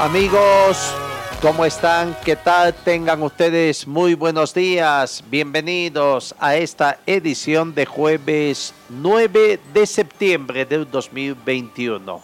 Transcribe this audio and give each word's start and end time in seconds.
Amigos, 0.00 0.94
¿cómo 1.42 1.62
están? 1.66 2.16
¿Qué 2.24 2.34
tal? 2.34 2.72
Tengan 2.72 3.22
ustedes 3.22 3.86
muy 3.86 4.14
buenos 4.14 4.54
días. 4.54 5.22
Bienvenidos 5.28 6.34
a 6.40 6.56
esta 6.56 6.98
edición 7.04 7.74
de 7.74 7.84
jueves 7.84 8.72
9 8.88 9.60
de 9.74 9.86
septiembre 9.86 10.64
del 10.64 10.90
2021. 10.90 12.22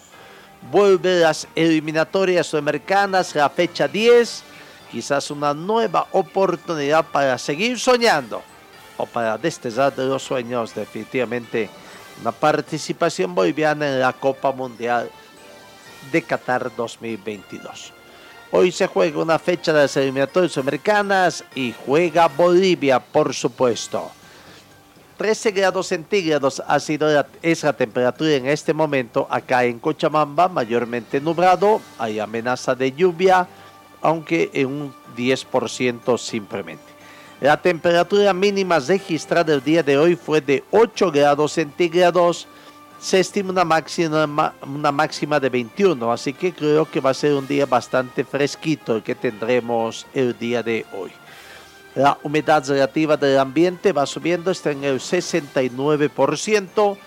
Vuelve 0.71 1.19
las 1.19 1.47
eliminatorias 1.53 2.47
sudamericanas, 2.47 3.35
la 3.35 3.47
fecha 3.47 3.87
10. 3.87 4.43
Quizás 4.91 5.29
una 5.29 5.53
nueva 5.53 6.07
oportunidad 6.13 7.05
para 7.05 7.37
seguir 7.37 7.77
soñando 7.77 8.41
o 8.97 9.05
para 9.05 9.37
destellar 9.37 9.95
de 9.95 10.07
los 10.07 10.23
sueños 10.23 10.73
definitivamente 10.73 11.69
una 12.21 12.31
participación 12.31 13.35
boliviana 13.35 13.87
en 13.87 13.99
la 13.99 14.13
Copa 14.13 14.51
Mundial 14.51 15.11
de 16.11 16.21
Qatar 16.21 16.75
2022. 16.75 17.93
Hoy 18.51 18.71
se 18.71 18.87
juega 18.87 19.21
una 19.21 19.39
fecha 19.39 19.73
de 19.73 19.81
las 19.81 19.97
eliminatorias 19.97 20.57
americanas 20.57 21.43
y 21.53 21.73
juega 21.85 22.27
Bolivia, 22.27 22.99
por 22.99 23.33
supuesto. 23.33 24.11
13 25.17 25.51
grados 25.51 25.87
centígrados 25.87 26.61
ha 26.65 26.79
sido 26.79 27.11
la, 27.11 27.25
temperatura 27.73 28.35
en 28.35 28.45
este 28.45 28.73
momento 28.73 29.27
acá 29.29 29.65
en 29.65 29.79
Cochabamba, 29.79 30.47
mayormente 30.47 31.19
nublado, 31.19 31.81
hay 31.97 32.19
amenaza 32.19 32.75
de 32.75 32.91
lluvia, 32.91 33.47
aunque 34.01 34.51
en 34.53 34.67
un 34.67 34.93
10% 35.17 36.17
simplemente. 36.19 36.83
La 37.41 37.61
temperatura 37.61 38.31
mínima 38.33 38.79
registrada 38.79 39.53
el 39.53 39.63
día 39.63 39.83
de 39.83 39.97
hoy 39.97 40.15
fue 40.15 40.39
de 40.39 40.63
8 40.71 41.11
grados 41.11 41.53
centígrados, 41.53 42.47
se 42.99 43.19
estima 43.19 43.51
una 43.51 43.63
máxima, 43.63 44.53
una 44.61 44.91
máxima 44.91 45.39
de 45.39 45.49
21, 45.49 46.11
así 46.11 46.33
que 46.33 46.53
creo 46.53 46.89
que 46.89 46.99
va 46.99 47.11
a 47.11 47.13
ser 47.13 47.33
un 47.33 47.47
día 47.47 47.65
bastante 47.65 48.23
fresquito 48.23 48.95
el 48.95 49.03
que 49.03 49.15
tendremos 49.15 50.05
el 50.13 50.37
día 50.37 50.63
de 50.63 50.85
hoy. 50.93 51.11
La 51.95 52.17
humedad 52.23 52.67
relativa 52.67 53.17
del 53.17 53.39
ambiente 53.39 53.91
va 53.91 54.05
subiendo, 54.05 54.51
está 54.51 54.71
en 54.71 54.83
el 54.83 54.99
69%, 54.99 56.97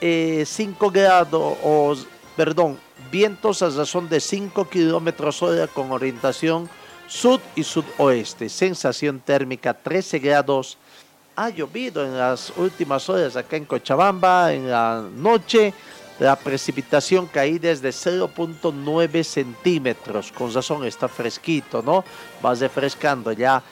eh, 0.00 0.44
5 0.46 0.90
grados, 0.90 2.06
perdón, 2.36 2.78
vientos 3.10 3.62
a 3.62 3.68
razón 3.70 4.08
de 4.08 4.20
5 4.20 4.68
kilómetros 4.68 5.42
hora 5.42 5.66
con 5.66 5.92
orientación 5.92 6.68
sud 7.06 7.40
y 7.54 7.62
sudoeste, 7.62 8.48
sensación 8.48 9.20
térmica 9.20 9.74
13 9.74 10.18
grados 10.18 10.78
ha 11.36 11.48
llovido 11.48 12.04
en 12.04 12.16
las 12.16 12.52
últimas 12.56 13.08
horas 13.08 13.36
acá 13.36 13.56
en 13.56 13.64
Cochabamba, 13.64 14.52
en 14.52 14.70
la 14.70 15.04
noche. 15.14 15.72
La 16.18 16.36
precipitación 16.36 17.26
caí 17.26 17.58
desde 17.58 17.88
0.9 17.88 19.24
centímetros. 19.24 20.30
Con 20.30 20.52
razón 20.52 20.84
está 20.84 21.08
fresquito, 21.08 21.82
¿no? 21.82 22.04
Va 22.44 22.54
refrescando 22.54 23.32
ya 23.32 23.62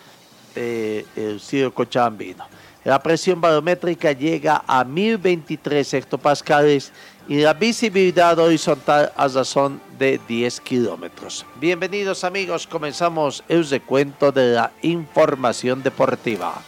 eh, 0.57 1.07
el 1.15 1.41
cielo 1.41 1.73
cochabambino. 1.73 2.45
La 2.83 3.01
presión 3.03 3.41
barométrica 3.41 4.13
llega 4.13 4.65
a 4.67 4.85
1023 4.85 5.95
hectopascales 5.95 6.93
y 7.29 7.37
la 7.37 7.53
visibilidad 7.53 8.39
horizontal 8.39 9.13
a 9.15 9.29
razón 9.29 9.81
de 9.99 10.19
10 10.27 10.61
kilómetros. 10.63 11.45
Bienvenidos 11.61 12.25
amigos, 12.25 12.67
comenzamos 12.67 13.45
el 13.49 13.69
recuento 13.69 14.33
de 14.33 14.55
la 14.55 14.73
información 14.81 15.83
deportiva. 15.83 16.63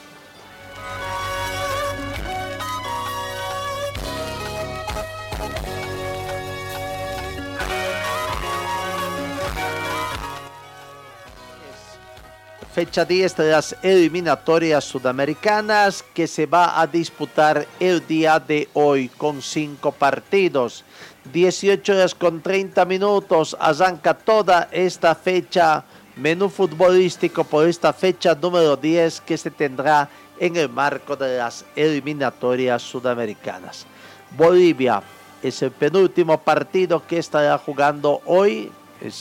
Fecha 12.72 13.05
10 13.05 13.37
de 13.37 13.50
las 13.50 13.77
eliminatorias 13.83 14.84
sudamericanas 14.84 16.03
que 16.15 16.27
se 16.27 16.47
va 16.47 16.81
a 16.81 16.87
disputar 16.87 17.66
el 17.78 18.06
día 18.06 18.41
de 18.41 18.66
hoy 18.72 19.10
con 19.10 19.43
cinco 19.43 19.93
partidos. 19.93 20.82
18 21.31 21.93
horas 21.93 22.15
con 22.15 22.41
30 22.41 22.87
minutos 22.87 23.55
arranca 23.61 24.15
toda 24.15 24.71
esta 24.72 25.15
fecha, 25.15 25.84
menú 26.16 26.49
futbolístico 26.49 27.44
por 27.44 27.69
esta 27.69 27.93
fecha 27.93 28.34
número 28.34 28.75
10 28.78 29.21
que 29.21 29.37
se 29.37 29.50
tendrá 29.50 30.09
en 30.41 30.56
el 30.56 30.71
marco 30.71 31.15
de 31.15 31.37
las 31.37 31.66
eliminatorias 31.77 32.81
sudamericanas. 32.81 33.84
Bolivia 34.31 35.03
es 35.43 35.61
el 35.61 35.72
penúltimo 35.72 36.38
partido 36.38 37.06
que 37.06 37.19
estará 37.19 37.59
jugando 37.59 38.22
hoy. 38.25 38.72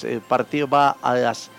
el 0.04 0.22
partido 0.22 0.70
va 0.70 0.96
a 1.02 1.16
las 1.16 1.50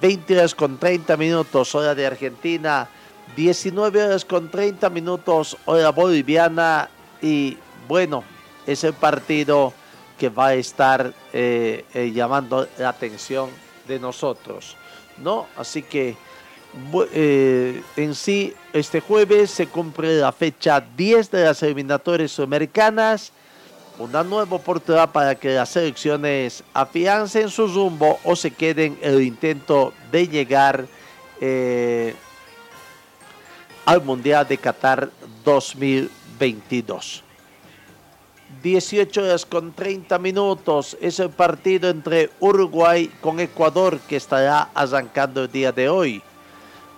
20 0.00 0.36
horas 0.36 0.54
con 0.54 0.78
30 0.78 1.16
minutos, 1.16 1.74
hora 1.74 1.94
de 1.94 2.06
Argentina, 2.06 2.88
19 3.34 4.04
horas 4.04 4.24
con 4.24 4.50
30 4.50 4.90
minutos, 4.90 5.56
hora 5.64 5.90
boliviana. 5.90 6.88
Y 7.20 7.56
bueno, 7.88 8.24
es 8.66 8.84
el 8.84 8.92
partido 8.94 9.72
que 10.18 10.28
va 10.28 10.48
a 10.48 10.54
estar 10.54 11.12
eh, 11.32 11.84
eh, 11.94 12.12
llamando 12.12 12.66
la 12.78 12.90
atención 12.90 13.50
de 13.86 13.98
nosotros, 13.98 14.76
¿no? 15.18 15.46
Así 15.56 15.82
que 15.82 16.16
eh, 17.12 17.82
en 17.96 18.14
sí, 18.14 18.54
este 18.72 19.00
jueves 19.00 19.50
se 19.50 19.66
cumple 19.68 20.18
la 20.18 20.32
fecha 20.32 20.80
10 20.80 21.30
de 21.30 21.44
las 21.44 21.62
eliminatorias 21.62 22.32
sudamericanas 22.32 23.32
una 23.98 24.22
nueva 24.22 24.56
oportunidad 24.56 25.10
para 25.10 25.34
que 25.34 25.54
las 25.54 25.70
selecciones 25.70 26.62
afiancen 26.74 27.48
su 27.48 27.66
rumbo 27.66 28.18
o 28.24 28.36
se 28.36 28.50
queden 28.50 28.98
el 29.00 29.22
intento 29.22 29.92
de 30.10 30.28
llegar 30.28 30.86
eh, 31.40 32.14
al 33.84 34.02
Mundial 34.02 34.46
de 34.46 34.58
Qatar 34.58 35.10
2022. 35.44 37.22
18 38.62 39.22
horas 39.22 39.46
con 39.46 39.72
30 39.72 40.18
minutos 40.18 40.96
es 41.00 41.20
el 41.20 41.30
partido 41.30 41.90
entre 41.90 42.30
Uruguay 42.40 43.10
con 43.20 43.40
Ecuador 43.40 43.98
que 44.08 44.16
estará 44.16 44.70
arrancando 44.74 45.44
el 45.44 45.52
día 45.52 45.72
de 45.72 45.88
hoy. 45.88 46.22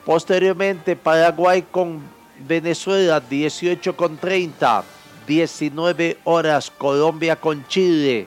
Posteriormente 0.04 0.96
Paraguay 0.96 1.64
con 1.70 2.00
Venezuela 2.46 3.20
18 3.20 3.96
con 3.96 4.16
30. 4.16 4.84
19 5.28 6.18
horas 6.24 6.70
Colombia 6.70 7.36
con 7.36 7.66
Chile, 7.68 8.26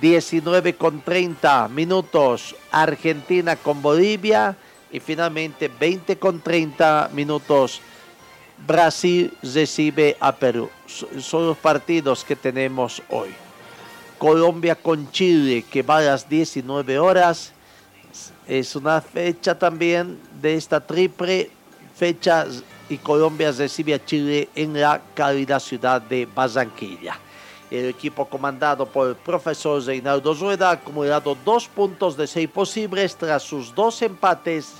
19 0.00 0.74
con 0.74 1.00
30 1.00 1.68
minutos 1.68 2.56
Argentina 2.72 3.54
con 3.54 3.80
Bolivia 3.80 4.56
y 4.90 4.98
finalmente 4.98 5.68
20 5.68 6.18
con 6.18 6.40
30 6.40 7.10
minutos 7.12 7.80
Brasil 8.66 9.32
recibe 9.40 10.16
a 10.18 10.34
Perú. 10.34 10.68
Son 11.20 11.46
los 11.46 11.56
partidos 11.56 12.24
que 12.24 12.34
tenemos 12.34 13.02
hoy. 13.10 13.28
Colombia 14.18 14.74
con 14.74 15.10
Chile 15.12 15.64
que 15.70 15.82
va 15.82 15.98
a 15.98 16.02
las 16.02 16.28
19 16.28 16.98
horas. 16.98 17.52
Es 18.48 18.74
una 18.74 19.00
fecha 19.00 19.56
también 19.56 20.18
de 20.40 20.54
esta 20.56 20.80
triple 20.80 21.50
fecha 21.94 22.46
y 22.88 22.98
Colombia 22.98 23.52
recibe 23.52 23.94
a 23.94 24.04
Chile 24.04 24.48
en 24.54 24.80
la 24.80 25.00
cálida 25.14 25.58
ciudad 25.58 26.00
de 26.00 26.26
Barranquilla. 26.26 27.18
El 27.70 27.86
equipo 27.86 28.26
comandado 28.26 28.86
por 28.86 29.08
el 29.08 29.16
profesor 29.16 29.82
Reinaldo 29.84 30.34
Rueda 30.34 30.70
ha 30.70 30.72
acumulado 30.72 31.36
dos 31.44 31.66
puntos 31.66 32.16
de 32.16 32.26
seis 32.26 32.48
posibles 32.48 33.16
tras 33.16 33.42
sus 33.42 33.74
dos 33.74 34.00
empates 34.02 34.74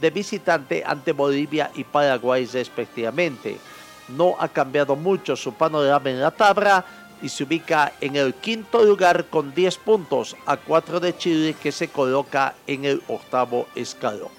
de 0.00 0.10
visitante 0.10 0.84
ante 0.86 1.10
Bolivia 1.10 1.70
y 1.74 1.82
Paraguay 1.82 2.46
respectivamente. 2.46 3.58
No 4.08 4.36
ha 4.38 4.48
cambiado 4.48 4.94
mucho 4.94 5.34
su 5.34 5.52
panorama 5.52 6.10
en 6.10 6.20
la 6.20 6.30
tabla 6.30 6.84
y 7.20 7.28
se 7.28 7.42
ubica 7.42 7.92
en 8.00 8.14
el 8.14 8.34
quinto 8.34 8.84
lugar 8.84 9.26
con 9.26 9.52
10 9.52 9.76
puntos 9.78 10.36
a 10.46 10.56
4 10.56 11.00
de 11.00 11.16
Chile 11.16 11.56
que 11.60 11.72
se 11.72 11.88
coloca 11.88 12.54
en 12.68 12.84
el 12.84 13.02
octavo 13.08 13.66
escalón. 13.74 14.37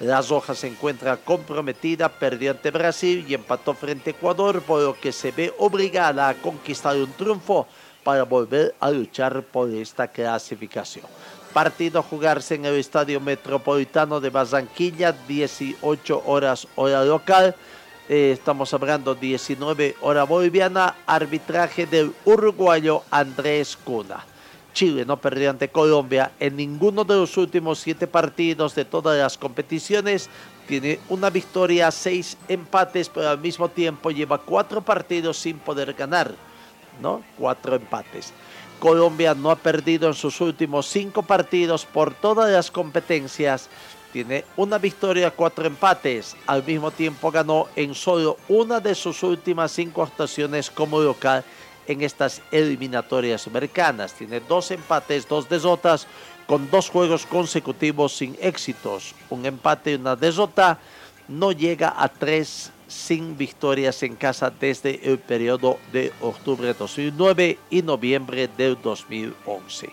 Las 0.00 0.28
Rojas 0.28 0.58
se 0.58 0.66
encuentra 0.66 1.16
comprometida, 1.16 2.08
perdió 2.08 2.50
ante 2.50 2.72
Brasil 2.72 3.24
y 3.28 3.34
empató 3.34 3.74
frente 3.74 4.10
a 4.10 4.12
Ecuador, 4.12 4.60
por 4.62 4.82
lo 4.82 5.00
que 5.00 5.12
se 5.12 5.30
ve 5.30 5.54
obligada 5.58 6.28
a 6.28 6.34
conquistar 6.34 6.96
un 6.96 7.12
triunfo 7.12 7.66
para 8.02 8.24
volver 8.24 8.74
a 8.80 8.90
luchar 8.90 9.42
por 9.42 9.70
esta 9.70 10.08
clasificación. 10.08 11.06
Partido 11.52 12.00
a 12.00 12.02
jugarse 12.02 12.56
en 12.56 12.64
el 12.64 12.74
Estadio 12.74 13.20
Metropolitano 13.20 14.20
de 14.20 14.30
Barranquilla, 14.30 15.12
18 15.28 16.22
horas 16.26 16.66
hora 16.74 17.04
local. 17.04 17.54
Eh, 18.08 18.32
estamos 18.32 18.74
hablando 18.74 19.14
19 19.14 19.94
hora 20.00 20.24
boliviana, 20.24 20.96
arbitraje 21.06 21.86
del 21.86 22.12
uruguayo 22.24 23.04
Andrés 23.10 23.76
Cuna. 23.76 24.26
Chile 24.74 25.06
no 25.06 25.16
perdió 25.16 25.48
ante 25.48 25.68
Colombia 25.68 26.32
en 26.38 26.56
ninguno 26.56 27.04
de 27.04 27.14
los 27.14 27.36
últimos 27.38 27.78
siete 27.78 28.06
partidos 28.06 28.74
de 28.74 28.84
todas 28.84 29.16
las 29.16 29.38
competiciones. 29.38 30.28
Tiene 30.66 30.98
una 31.08 31.30
victoria, 31.30 31.90
seis 31.90 32.36
empates, 32.48 33.08
pero 33.08 33.30
al 33.30 33.38
mismo 33.38 33.68
tiempo 33.70 34.10
lleva 34.10 34.38
cuatro 34.38 34.82
partidos 34.82 35.38
sin 35.38 35.58
poder 35.58 35.94
ganar. 35.94 36.34
¿no? 37.00 37.22
Cuatro 37.38 37.76
empates. 37.76 38.32
Colombia 38.78 39.34
no 39.34 39.50
ha 39.50 39.56
perdido 39.56 40.08
en 40.08 40.14
sus 40.14 40.40
últimos 40.40 40.86
cinco 40.86 41.22
partidos 41.22 41.86
por 41.86 42.12
todas 42.12 42.50
las 42.50 42.70
competencias. 42.70 43.68
Tiene 44.12 44.44
una 44.56 44.78
victoria, 44.78 45.30
cuatro 45.30 45.66
empates. 45.66 46.36
Al 46.46 46.64
mismo 46.64 46.90
tiempo 46.90 47.30
ganó 47.30 47.68
en 47.74 47.94
solo 47.94 48.36
una 48.48 48.80
de 48.80 48.94
sus 48.94 49.22
últimas 49.22 49.72
cinco 49.72 50.02
actuaciones 50.02 50.70
como 50.70 51.00
local 51.00 51.44
en 51.86 52.02
estas 52.02 52.42
eliminatorias 52.50 53.46
americanas. 53.46 54.12
Tiene 54.12 54.40
dos 54.40 54.70
empates, 54.70 55.28
dos 55.28 55.48
derrotas, 55.48 56.06
con 56.46 56.70
dos 56.70 56.90
juegos 56.90 57.26
consecutivos 57.26 58.16
sin 58.16 58.36
éxitos. 58.40 59.14
Un 59.30 59.46
empate 59.46 59.92
y 59.92 59.94
una 59.94 60.16
derrota 60.16 60.78
no 61.28 61.52
llega 61.52 61.94
a 61.96 62.08
tres 62.08 62.70
sin 62.86 63.36
victorias 63.36 64.02
en 64.02 64.14
casa 64.14 64.50
desde 64.50 65.00
el 65.10 65.18
periodo 65.18 65.78
de 65.92 66.12
octubre 66.20 66.68
de 66.68 66.74
2009 66.74 67.58
y 67.70 67.82
noviembre 67.82 68.48
del 68.56 68.80
2011. 68.80 69.90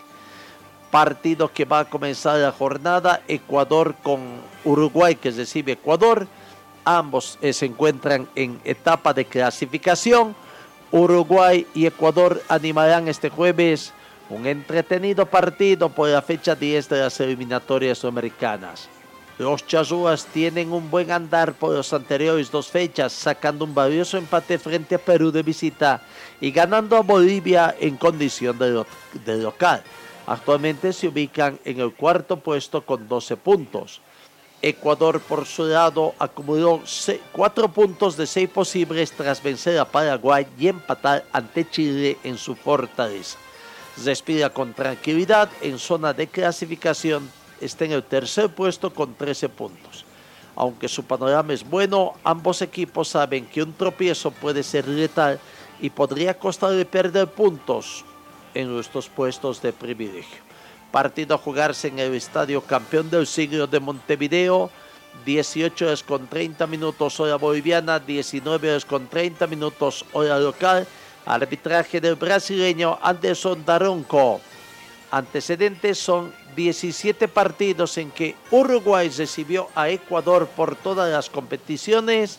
Partido 0.90 1.50
que 1.50 1.64
va 1.64 1.80
a 1.80 1.84
comenzar 1.88 2.38
la 2.38 2.52
jornada, 2.52 3.22
Ecuador 3.26 3.94
con 4.02 4.20
Uruguay 4.64 5.14
que 5.14 5.30
recibe 5.30 5.72
Ecuador. 5.72 6.26
Ambos 6.84 7.38
eh, 7.40 7.52
se 7.52 7.66
encuentran 7.66 8.28
en 8.34 8.60
etapa 8.64 9.14
de 9.14 9.24
clasificación. 9.24 10.34
Uruguay 10.92 11.66
y 11.74 11.86
Ecuador 11.86 12.42
animarán 12.48 13.08
este 13.08 13.30
jueves 13.30 13.94
un 14.28 14.46
entretenido 14.46 15.26
partido 15.26 15.88
por 15.88 16.08
la 16.08 16.22
fecha 16.22 16.54
10 16.54 16.88
de 16.88 17.00
las 17.00 17.18
eliminatorias 17.20 18.04
americanas. 18.04 18.88
Los 19.38 19.66
Chazúas 19.66 20.26
tienen 20.26 20.70
un 20.72 20.90
buen 20.90 21.10
andar 21.10 21.54
por 21.54 21.74
las 21.74 21.92
anteriores 21.94 22.50
dos 22.50 22.68
fechas, 22.68 23.12
sacando 23.12 23.64
un 23.64 23.74
valioso 23.74 24.18
empate 24.18 24.58
frente 24.58 24.94
a 24.94 24.98
Perú 24.98 25.32
de 25.32 25.42
visita 25.42 26.02
y 26.40 26.50
ganando 26.50 26.96
a 26.96 27.00
Bolivia 27.00 27.74
en 27.80 27.96
condición 27.96 28.58
de, 28.58 29.38
local. 29.38 29.82
Actualmente 30.26 30.92
se 30.92 31.08
ubican 31.08 31.58
en 31.64 31.80
el 31.80 31.94
cuarto 31.94 32.36
puesto 32.36 32.84
con 32.84 33.08
12 33.08 33.36
puntos. 33.38 34.00
Ecuador 34.62 35.20
por 35.20 35.44
su 35.44 35.64
lado 35.64 36.14
acumuló 36.20 36.82
cuatro 37.32 37.68
puntos 37.68 38.16
de 38.16 38.28
seis 38.28 38.48
posibles 38.48 39.10
tras 39.10 39.42
vencer 39.42 39.76
a 39.76 39.84
Paraguay 39.84 40.46
y 40.56 40.68
empatar 40.68 41.24
ante 41.32 41.68
Chile 41.68 42.16
en 42.22 42.38
su 42.38 42.54
fortaleza. 42.54 43.38
Respira 44.04 44.50
con 44.50 44.72
tranquilidad 44.72 45.50
en 45.60 45.80
zona 45.80 46.12
de 46.12 46.28
clasificación, 46.28 47.28
está 47.60 47.86
en 47.86 47.92
el 47.92 48.04
tercer 48.04 48.50
puesto 48.50 48.94
con 48.94 49.14
13 49.14 49.48
puntos. 49.48 50.04
Aunque 50.54 50.88
su 50.88 51.02
panorama 51.04 51.52
es 51.52 51.68
bueno, 51.68 52.14
ambos 52.22 52.62
equipos 52.62 53.08
saben 53.08 53.46
que 53.46 53.62
un 53.62 53.72
tropiezo 53.72 54.30
puede 54.30 54.62
ser 54.62 54.86
letal 54.86 55.40
y 55.80 55.90
podría 55.90 56.38
costarle 56.38 56.84
perder 56.84 57.26
puntos 57.26 58.04
en 58.54 58.78
estos 58.78 59.08
puestos 59.08 59.60
de 59.60 59.72
privilegio. 59.72 60.41
Partido 60.92 61.34
a 61.34 61.38
jugarse 61.38 61.88
en 61.88 61.98
el 61.98 62.14
Estadio 62.14 62.60
Campeón 62.60 63.08
del 63.08 63.26
Siglo 63.26 63.66
de 63.66 63.80
Montevideo. 63.80 64.70
18 65.24 65.86
horas 65.86 66.02
con 66.02 66.26
30 66.26 66.66
minutos 66.66 67.18
hora 67.18 67.36
boliviana, 67.36 67.98
19 67.98 68.70
horas 68.70 68.84
con 68.84 69.08
30 69.08 69.46
minutos 69.46 70.04
hora 70.12 70.38
local. 70.38 70.86
Arbitraje 71.24 71.98
del 71.98 72.16
brasileño 72.16 72.98
Anderson 73.00 73.64
Daronco. 73.64 74.42
Antecedentes 75.10 75.98
son 75.98 76.34
17 76.56 77.26
partidos 77.28 77.96
en 77.96 78.10
que 78.10 78.34
Uruguay 78.50 79.08
recibió 79.08 79.68
a 79.74 79.88
Ecuador 79.88 80.46
por 80.46 80.76
todas 80.76 81.10
las 81.10 81.30
competiciones. 81.30 82.38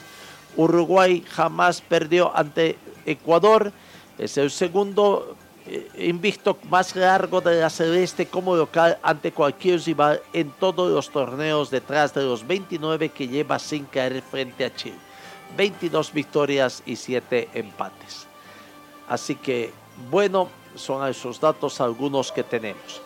Uruguay 0.55 1.25
jamás 1.27 1.81
perdió 1.81 2.35
ante 2.37 2.77
Ecuador. 3.07 3.71
Es 4.19 4.37
el 4.37 4.51
segundo 4.51 5.35
eh, 5.65 5.89
invicto 5.97 6.57
más 6.69 6.93
largo 6.95 7.39
de 7.39 7.61
la 7.61 7.69
Celeste 7.69 8.27
como 8.27 8.55
local 8.55 8.97
ante 9.01 9.31
cualquier 9.31 9.79
rival 9.81 10.21
en 10.33 10.51
todos 10.51 10.91
los 10.91 11.09
torneos 11.09 11.69
detrás 11.69 12.13
de 12.13 12.23
los 12.23 12.45
29 12.45 13.09
que 13.09 13.27
lleva 13.27 13.57
sin 13.59 13.85
caer 13.85 14.21
frente 14.21 14.65
a 14.65 14.75
Chile. 14.75 14.97
22 15.55 16.11
victorias 16.11 16.83
y 16.85 16.95
7 16.95 17.49
empates. 17.53 18.27
Así 19.07 19.35
que, 19.35 19.71
bueno, 20.09 20.49
son 20.75 21.07
esos 21.07 21.39
datos 21.39 21.79
algunos 21.79 22.31
que 22.31 22.43
tenemos. 22.43 23.01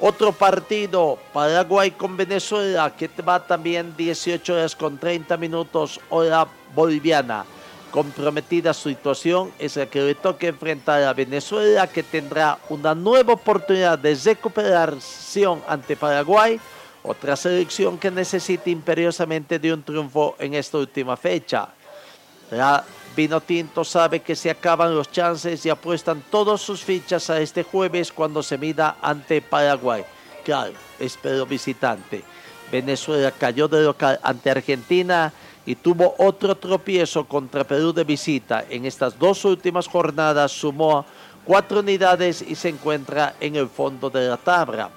Otro 0.00 0.32
partido, 0.32 1.16
Paraguay 1.32 1.92
con 1.92 2.16
Venezuela, 2.16 2.94
que 2.94 3.08
va 3.26 3.46
también 3.46 3.94
18 3.96 4.52
horas 4.52 4.76
con 4.76 4.98
30 4.98 5.36
minutos, 5.36 6.00
hora 6.10 6.46
boliviana 6.74 7.46
comprometida 7.92 8.74
situación 8.74 9.52
es 9.58 9.76
la 9.76 9.86
que 9.86 10.00
le 10.00 10.14
toca 10.16 10.48
enfrentar 10.48 11.04
a 11.04 11.12
Venezuela, 11.12 11.86
que 11.86 12.02
tendrá 12.02 12.58
una 12.70 12.94
nueva 12.94 13.34
oportunidad 13.34 13.98
de 13.98 14.16
recuperación 14.16 15.62
ante 15.68 15.94
Paraguay, 15.94 16.58
otra 17.04 17.36
selección 17.36 17.98
que 17.98 18.10
necesita 18.10 18.70
imperiosamente 18.70 19.58
de 19.58 19.72
un 19.72 19.82
triunfo 19.82 20.34
en 20.38 20.54
esta 20.54 20.78
última 20.78 21.16
fecha. 21.16 21.68
La 22.50 22.82
Vino 23.14 23.40
Tinto 23.42 23.84
sabe 23.84 24.20
que 24.20 24.34
se 24.34 24.50
acaban 24.50 24.94
los 24.94 25.12
chances 25.12 25.64
y 25.66 25.70
apuestan 25.70 26.22
todas 26.30 26.60
sus 26.60 26.82
fichas 26.82 27.28
a 27.28 27.40
este 27.40 27.62
jueves 27.62 28.10
cuando 28.10 28.42
se 28.42 28.56
mida 28.56 28.96
ante 29.02 29.42
Paraguay. 29.42 30.02
Claro, 30.44 30.72
espero 30.98 31.44
visitante. 31.44 32.24
Venezuela 32.70 33.30
cayó 33.32 33.68
de 33.68 33.82
local 33.82 34.18
ante 34.22 34.50
Argentina 34.50 35.30
y 35.64 35.74
tuvo 35.74 36.14
otro 36.18 36.56
tropiezo 36.56 37.24
contra 37.24 37.64
Perú 37.64 37.92
de 37.92 38.04
visita. 38.04 38.64
En 38.68 38.84
estas 38.84 39.18
dos 39.18 39.44
últimas 39.44 39.86
jornadas 39.86 40.52
sumó 40.52 41.04
cuatro 41.44 41.80
unidades 41.80 42.42
y 42.42 42.54
se 42.54 42.68
encuentra 42.68 43.34
en 43.40 43.56
el 43.56 43.68
fondo 43.68 44.10
de 44.10 44.28
la 44.28 44.36
tabla. 44.36 44.90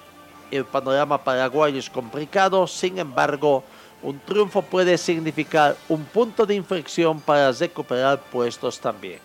El 0.50 0.64
panorama 0.64 1.22
paraguayo 1.22 1.78
es 1.78 1.90
complicado, 1.90 2.66
sin 2.66 2.98
embargo, 2.98 3.64
un 4.02 4.18
triunfo 4.20 4.62
puede 4.62 4.96
significar 4.98 5.76
un 5.88 6.04
punto 6.04 6.46
de 6.46 6.54
inflexión 6.54 7.20
para 7.20 7.50
recuperar 7.52 8.20
puestos 8.20 8.78
también. 8.78 9.18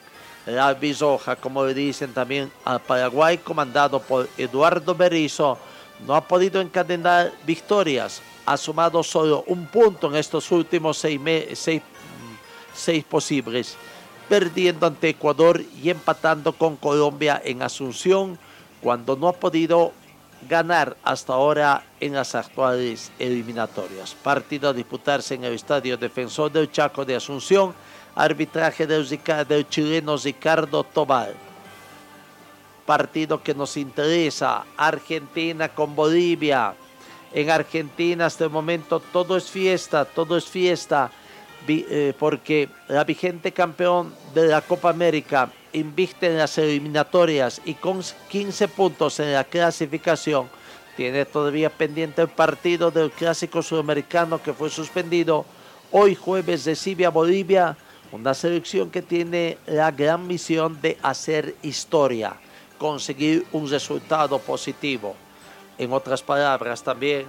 La 0.45 0.73
Bisoja, 0.73 1.35
como 1.35 1.63
le 1.65 1.73
dicen 1.75 2.13
también 2.13 2.51
al 2.65 2.79
Paraguay, 2.79 3.37
comandado 3.37 3.99
por 3.99 4.27
Eduardo 4.37 4.95
Berizzo, 4.95 5.57
no 6.07 6.15
ha 6.15 6.21
podido 6.21 6.59
encadenar 6.59 7.31
victorias, 7.45 8.21
ha 8.45 8.57
sumado 8.57 9.03
solo 9.03 9.43
un 9.47 9.67
punto 9.67 10.07
en 10.07 10.15
estos 10.15 10.51
últimos 10.51 10.97
seis, 10.97 11.81
posibles, 13.09 13.75
perdiendo 14.27 14.87
ante 14.87 15.09
Ecuador 15.09 15.61
y 15.81 15.89
empatando 15.89 16.53
con 16.53 16.75
Colombia 16.77 17.41
en 17.43 17.61
Asunción, 17.61 18.37
cuando 18.81 19.15
no 19.15 19.27
ha 19.27 19.33
podido 19.33 19.93
ganar 20.49 20.97
hasta 21.03 21.33
ahora 21.33 21.83
en 21.99 22.13
las 22.13 22.33
actuales 22.33 23.11
eliminatorias. 23.19 24.15
Partido 24.15 24.69
a 24.69 24.73
disputarse 24.73 25.35
en 25.35 25.43
el 25.43 25.53
Estadio 25.53 25.97
Defensor 25.97 26.51
del 26.51 26.71
Chaco 26.71 27.05
de 27.05 27.15
Asunción, 27.15 27.75
arbitraje 28.15 28.87
del, 28.87 29.07
del 29.47 29.69
chileno 29.69 30.17
Ricardo 30.17 30.83
Tobar. 30.83 31.33
Partido 32.85 33.43
que 33.43 33.53
nos 33.53 33.77
interesa, 33.77 34.65
Argentina 34.75 35.69
con 35.69 35.95
Bolivia, 35.95 36.73
en 37.33 37.49
Argentina 37.49 38.25
hasta 38.25 38.45
el 38.45 38.49
momento 38.49 38.99
todo 38.99 39.37
es 39.37 39.49
fiesta, 39.49 40.05
todo 40.05 40.37
es 40.37 40.45
fiesta, 40.45 41.11
eh, 41.67 42.13
porque 42.17 42.69
la 42.87 43.03
vigente 43.03 43.51
campeón 43.51 44.13
de 44.33 44.47
la 44.47 44.61
Copa 44.61 44.89
América 44.89 45.51
invicta 45.73 46.27
en 46.27 46.37
las 46.37 46.57
eliminatorias 46.57 47.61
y 47.63 47.75
con 47.75 48.01
15 48.29 48.67
puntos 48.67 49.19
en 49.19 49.33
la 49.33 49.43
clasificación, 49.43 50.49
tiene 50.97 51.25
todavía 51.25 51.69
pendiente 51.69 52.21
el 52.21 52.27
partido 52.27 52.91
del 52.91 53.11
clásico 53.11 53.61
sudamericano 53.61 54.41
que 54.41 54.53
fue 54.53 54.69
suspendido. 54.69 55.45
Hoy 55.91 56.15
jueves 56.15 56.65
recibe 56.65 57.05
a 57.05 57.09
Bolivia, 57.09 57.77
una 58.11 58.33
selección 58.33 58.91
que 58.91 59.01
tiene 59.01 59.57
la 59.67 59.91
gran 59.91 60.27
misión 60.27 60.81
de 60.81 60.97
hacer 61.01 61.55
historia, 61.61 62.33
conseguir 62.77 63.45
un 63.53 63.69
resultado 63.69 64.37
positivo. 64.39 65.15
En 65.81 65.91
otras 65.93 66.21
palabras, 66.21 66.83
también 66.83 67.25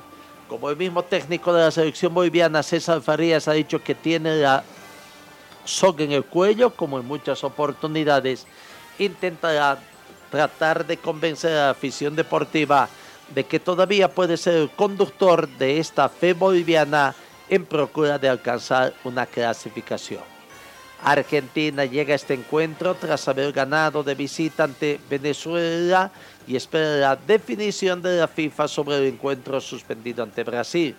Como 0.47 0.69
el 0.69 0.77
mismo 0.77 1.03
técnico 1.03 1.55
de 1.55 1.63
la 1.63 1.71
selección 1.71 2.13
boliviana, 2.13 2.63
César 2.63 3.01
Farías, 3.01 3.49
ha 3.49 3.53
dicho 3.53 3.83
que 3.83 3.95
tiene 3.95 4.37
la 4.37 4.63
soga 5.65 6.05
en 6.05 6.13
el 6.13 6.27
cuello, 6.27 6.69
como 6.69 6.99
en 6.99 7.07
muchas 7.07 7.43
oportunidades, 7.45 8.47
intentará 8.99 9.79
tratar 10.31 10.85
de 10.85 10.99
convencer 10.99 11.53
a 11.53 11.65
la 11.67 11.71
afición 11.71 12.15
deportiva 12.15 12.91
de 13.35 13.45
que 13.45 13.59
todavía 13.59 14.11
puede 14.13 14.37
ser 14.37 14.57
el 14.57 14.71
conductor 14.71 15.49
de 15.49 15.79
esta 15.79 16.11
fe 16.11 16.35
boliviana 16.35 17.15
en 17.49 17.65
procura 17.65 18.19
de 18.19 18.29
alcanzar 18.29 18.93
una 19.05 19.25
clasificación. 19.25 20.32
Argentina 21.05 21.85
llega 21.85 22.13
a 22.13 22.17
este 22.17 22.35
encuentro 22.35 22.95
tras 22.95 23.27
haber 23.27 23.53
ganado 23.53 24.03
de 24.03 24.15
visita 24.15 24.65
ante 24.65 25.01
Venezuela 25.11 26.11
y 26.47 26.55
espera 26.55 26.97
la 26.97 27.17
definición 27.17 28.01
de 28.01 28.19
la 28.19 28.29
FIFA 28.29 28.69
sobre 28.69 28.99
el 28.99 29.07
encuentro 29.07 29.61
suspendido 29.61 30.23
ante 30.23 30.45
Brasil. 30.45 30.95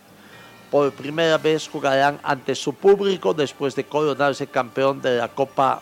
Por 0.69 0.91
primera 0.91 1.38
vez 1.38 1.67
jugarán 1.67 2.19
ante 2.24 2.55
su 2.55 2.74
público 2.74 3.33
después 3.33 3.75
de 3.75 3.86
coronarse 3.86 4.48
campeón 4.48 5.01
de 5.01 5.17
la 5.17 5.29
Copa 5.29 5.81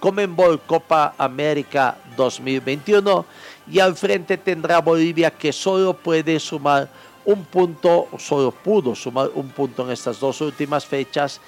Comenbol 0.00 0.60
Copa 0.60 1.14
América 1.16 1.96
2021 2.16 3.24
y 3.70 3.78
al 3.78 3.96
frente 3.96 4.36
tendrá 4.36 4.80
Bolivia 4.80 5.30
que 5.30 5.52
solo 5.52 5.94
puede 5.94 6.38
sumar 6.40 6.88
un 7.24 7.44
punto, 7.44 8.08
solo 8.18 8.52
pudo 8.52 8.94
sumar 8.94 9.30
un 9.34 9.48
punto 9.48 9.84
en 9.84 9.90
estas 9.90 10.20
dos 10.20 10.40
últimas 10.40 10.86
fechas, 10.86 11.40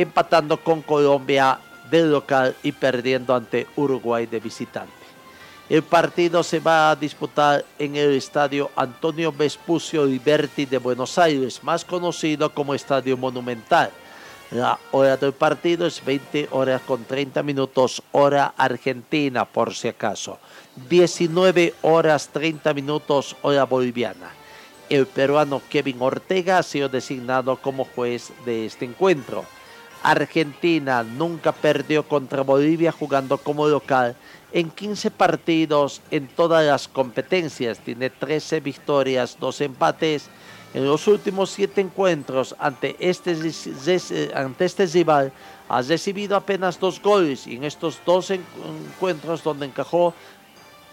empatando 0.00 0.58
con 0.58 0.82
Colombia 0.82 1.58
de 1.90 2.02
local 2.02 2.56
y 2.62 2.72
perdiendo 2.72 3.34
ante 3.34 3.66
Uruguay 3.76 4.26
de 4.26 4.40
visitante. 4.40 4.92
El 5.68 5.82
partido 5.82 6.42
se 6.42 6.58
va 6.58 6.90
a 6.90 6.96
disputar 6.96 7.64
en 7.78 7.94
el 7.94 8.14
estadio 8.14 8.70
Antonio 8.74 9.30
Vespucio 9.30 10.04
Liberti 10.04 10.66
de 10.66 10.78
Buenos 10.78 11.16
Aires, 11.16 11.62
más 11.62 11.84
conocido 11.84 12.52
como 12.52 12.74
Estadio 12.74 13.16
Monumental. 13.16 13.90
La 14.50 14.80
hora 14.90 15.16
del 15.16 15.32
partido 15.32 15.86
es 15.86 16.04
20 16.04 16.48
horas 16.50 16.82
con 16.82 17.04
30 17.04 17.44
minutos, 17.44 18.02
hora 18.10 18.52
argentina, 18.56 19.44
por 19.44 19.72
si 19.72 19.86
acaso. 19.86 20.40
19 20.88 21.74
horas 21.82 22.30
30 22.32 22.74
minutos, 22.74 23.36
hora 23.42 23.62
boliviana. 23.64 24.32
El 24.88 25.06
peruano 25.06 25.62
Kevin 25.70 25.98
Ortega 26.02 26.58
ha 26.58 26.62
sido 26.64 26.88
designado 26.88 27.54
como 27.58 27.84
juez 27.84 28.32
de 28.44 28.66
este 28.66 28.86
encuentro. 28.86 29.44
Argentina 30.02 31.02
nunca 31.02 31.52
perdió 31.52 32.06
contra 32.06 32.42
Bolivia 32.42 32.92
jugando 32.92 33.38
como 33.38 33.68
local 33.68 34.16
en 34.52 34.70
15 34.70 35.10
partidos 35.10 36.00
en 36.10 36.26
todas 36.28 36.64
las 36.66 36.88
competencias. 36.88 37.78
Tiene 37.78 38.10
13 38.10 38.60
victorias, 38.60 39.36
2 39.38 39.60
empates 39.60 40.30
en 40.72 40.84
los 40.84 41.08
últimos 41.08 41.50
siete 41.50 41.80
encuentros 41.80 42.54
ante 42.58 42.96
este, 43.00 43.32
ante 44.34 44.64
este 44.64 44.86
rival 44.86 45.32
ha 45.68 45.82
recibido 45.82 46.36
apenas 46.36 46.78
dos 46.78 47.02
goles 47.02 47.46
y 47.48 47.56
en 47.56 47.64
estos 47.64 48.00
dos 48.06 48.30
encuentros 48.30 49.42
donde 49.42 49.66
encajó 49.66 50.14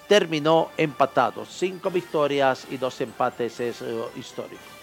terminó 0.07 0.69
empatado. 0.77 1.45
Cinco 1.45 1.91
victorias 1.91 2.65
y 2.71 2.77
dos 2.77 2.99
empates 3.01 3.59
es 3.59 3.83
histórico. 4.15 4.76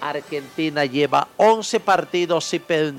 Argentina 0.00 0.84
lleva 0.84 1.28
11 1.36 1.80
partidos 1.80 2.44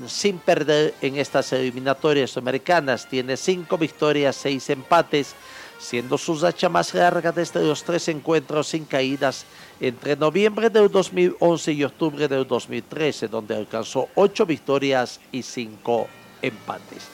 sin 0.06 0.38
perder 0.38 0.94
en 1.00 1.16
estas 1.16 1.52
eliminatorias 1.52 2.36
americanas. 2.36 3.08
Tiene 3.08 3.36
cinco 3.36 3.78
victorias, 3.78 4.36
seis 4.36 4.68
empates 4.70 5.34
siendo 5.78 6.18
su 6.18 6.38
racha 6.38 6.68
más 6.68 6.92
larga 6.92 7.32
desde 7.32 7.62
los 7.62 7.84
tres 7.84 8.08
encuentros 8.08 8.68
sin 8.68 8.84
caídas 8.84 9.46
entre 9.80 10.16
noviembre 10.16 10.70
del 10.70 10.90
2011 10.90 11.72
y 11.72 11.84
octubre 11.84 12.28
del 12.28 12.46
2013, 12.46 13.28
donde 13.28 13.56
alcanzó 13.56 14.08
ocho 14.16 14.44
victorias 14.44 15.20
y 15.30 15.42
cinco 15.42 16.08
empates. 16.42 17.06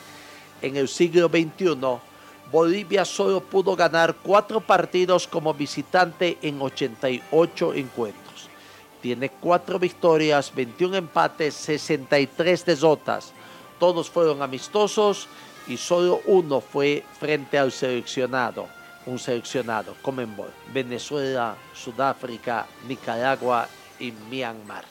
En 0.62 0.76
el 0.76 0.88
siglo 0.88 1.28
XXI, 1.28 1.76
Bolivia 2.50 3.04
solo 3.04 3.40
pudo 3.40 3.76
ganar 3.76 4.16
cuatro 4.22 4.60
partidos 4.60 5.26
como 5.26 5.52
visitante 5.52 6.38
en 6.40 6.60
88 6.60 7.74
encuentros. 7.74 8.23
Tiene 9.04 9.28
cuatro 9.28 9.78
victorias, 9.78 10.50
21 10.54 10.96
empates, 10.96 11.52
63 11.56 12.64
derrotas. 12.64 13.34
Todos 13.78 14.08
fueron 14.08 14.40
amistosos 14.40 15.28
y 15.66 15.76
solo 15.76 16.22
uno 16.24 16.62
fue 16.62 17.04
frente 17.20 17.58
al 17.58 17.70
seleccionado, 17.70 18.66
un 19.04 19.18
seleccionado, 19.18 19.94
Comenbol, 20.00 20.50
Venezuela, 20.72 21.54
Sudáfrica, 21.74 22.66
Nicaragua 22.88 23.68
y 24.00 24.10
Myanmar. 24.30 24.86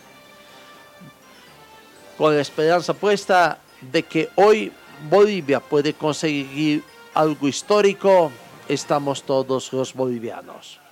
Con 2.16 2.36
la 2.36 2.42
esperanza 2.44 2.94
puesta 2.94 3.58
de 3.82 4.04
que 4.04 4.30
hoy 4.36 4.72
Bolivia 5.10 5.60
puede 5.60 5.96
conseguir 5.96 6.84
algo 7.16 7.48
histórico, 7.48 8.32
estamos 8.68 9.24
todos 9.24 9.74
los 9.74 9.92
bolivianos. 9.92 10.83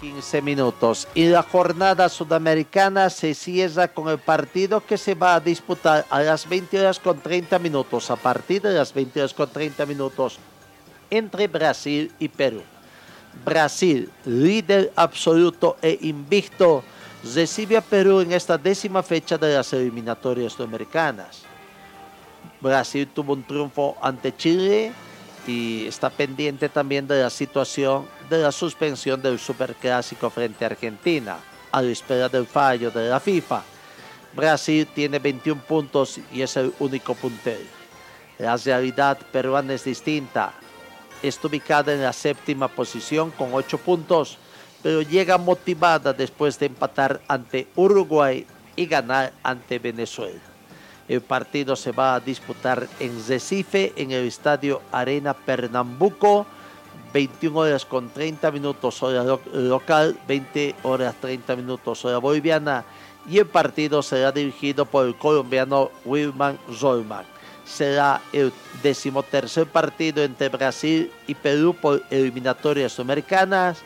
15 0.00 0.42
minutos. 0.42 1.08
Y 1.14 1.26
la 1.26 1.42
jornada 1.42 2.08
sudamericana 2.08 3.10
se 3.10 3.34
cierra 3.34 3.88
con 3.88 4.08
el 4.08 4.18
partido 4.18 4.84
que 4.84 4.98
se 4.98 5.14
va 5.14 5.34
a 5.34 5.40
disputar 5.40 6.06
a 6.10 6.20
las 6.20 6.48
20 6.48 6.80
horas 6.80 6.98
con 6.98 7.18
30 7.20 7.58
minutos, 7.58 8.10
a 8.10 8.16
partir 8.16 8.62
de 8.62 8.74
las 8.74 8.92
20 8.92 9.20
horas 9.20 9.34
con 9.34 9.50
30 9.50 9.86
minutos, 9.86 10.38
entre 11.10 11.48
Brasil 11.48 12.12
y 12.18 12.28
Perú. 12.28 12.62
Brasil, 13.44 14.10
líder 14.24 14.92
absoluto 14.96 15.76
e 15.82 15.98
invicto, 16.02 16.82
recibe 17.34 17.76
a 17.76 17.80
Perú 17.80 18.20
en 18.20 18.32
esta 18.32 18.58
décima 18.58 19.02
fecha 19.02 19.38
de 19.38 19.54
las 19.54 19.72
eliminatorias 19.72 20.52
sudamericanas. 20.52 21.42
Brasil 22.60 23.06
tuvo 23.08 23.34
un 23.34 23.44
triunfo 23.44 23.96
ante 24.02 24.34
Chile 24.36 24.92
y 25.48 25.86
está 25.86 26.10
pendiente 26.10 26.68
también 26.68 27.08
de 27.08 27.22
la 27.22 27.30
situación 27.30 28.06
de 28.28 28.36
la 28.36 28.52
suspensión 28.52 29.22
del 29.22 29.38
Superclásico 29.38 30.28
frente 30.28 30.62
a 30.64 30.68
Argentina, 30.68 31.38
a 31.72 31.80
la 31.80 31.90
espera 31.90 32.28
del 32.28 32.46
fallo 32.46 32.90
de 32.90 33.08
la 33.08 33.18
FIFA. 33.18 33.62
Brasil 34.36 34.86
tiene 34.94 35.18
21 35.18 35.62
puntos 35.62 36.20
y 36.30 36.42
es 36.42 36.54
el 36.58 36.70
único 36.78 37.14
puntero. 37.14 37.64
La 38.38 38.58
realidad 38.58 39.18
peruana 39.32 39.72
es 39.72 39.84
distinta. 39.84 40.52
Está 41.22 41.46
ubicada 41.46 41.94
en 41.94 42.02
la 42.02 42.12
séptima 42.12 42.68
posición 42.68 43.30
con 43.30 43.54
8 43.54 43.78
puntos, 43.78 44.36
pero 44.82 45.00
llega 45.00 45.38
motivada 45.38 46.12
después 46.12 46.58
de 46.58 46.66
empatar 46.66 47.22
ante 47.26 47.68
Uruguay 47.74 48.46
y 48.76 48.84
ganar 48.84 49.32
ante 49.42 49.78
Venezuela. 49.78 50.57
El 51.08 51.22
partido 51.22 51.74
se 51.74 51.92
va 51.92 52.14
a 52.14 52.20
disputar 52.20 52.86
en 53.00 53.26
Recife, 53.26 53.94
en 53.96 54.10
el 54.12 54.26
estadio 54.26 54.82
Arena 54.92 55.34
Pernambuco 55.34 56.46
21 57.12 57.58
horas 57.58 57.84
con 57.84 58.10
30 58.10 58.50
minutos 58.50 59.02
hora 59.02 59.24
local, 59.52 60.18
20 60.26 60.74
horas 60.82 61.14
30 61.20 61.56
minutos 61.56 62.04
hora 62.04 62.18
boliviana 62.18 62.84
y 63.28 63.38
el 63.38 63.46
partido 63.46 64.02
será 64.02 64.32
dirigido 64.32 64.84
por 64.84 65.06
el 65.06 65.16
colombiano 65.16 65.90
Wilman 66.04 66.58
Zolman. 66.72 67.24
Será 67.64 68.20
el 68.32 68.52
decimotercer 68.82 69.66
partido 69.66 70.22
entre 70.22 70.48
Brasil 70.48 71.12
y 71.26 71.34
Perú 71.34 71.74
por 71.74 72.02
eliminatorias 72.10 72.98
americanas. 72.98 73.82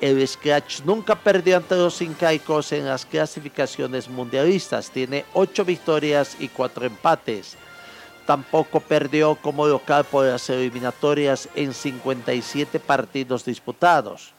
El 0.00 0.26
Scratch 0.26 0.82
nunca 0.84 1.16
perdió 1.16 1.56
ante 1.56 1.74
los 1.74 2.00
incaicos 2.02 2.72
en 2.72 2.86
las 2.86 3.04
clasificaciones 3.04 4.08
mundialistas. 4.08 4.90
Tiene 4.90 5.24
8 5.34 5.64
victorias 5.64 6.36
y 6.38 6.48
4 6.48 6.86
empates 6.86 7.56
tampoco 8.28 8.80
perdió 8.80 9.36
como 9.36 9.66
local 9.66 10.04
por 10.04 10.26
las 10.26 10.50
eliminatorias 10.50 11.48
en 11.54 11.72
57 11.72 12.78
partidos 12.78 13.42
disputados. 13.42 14.34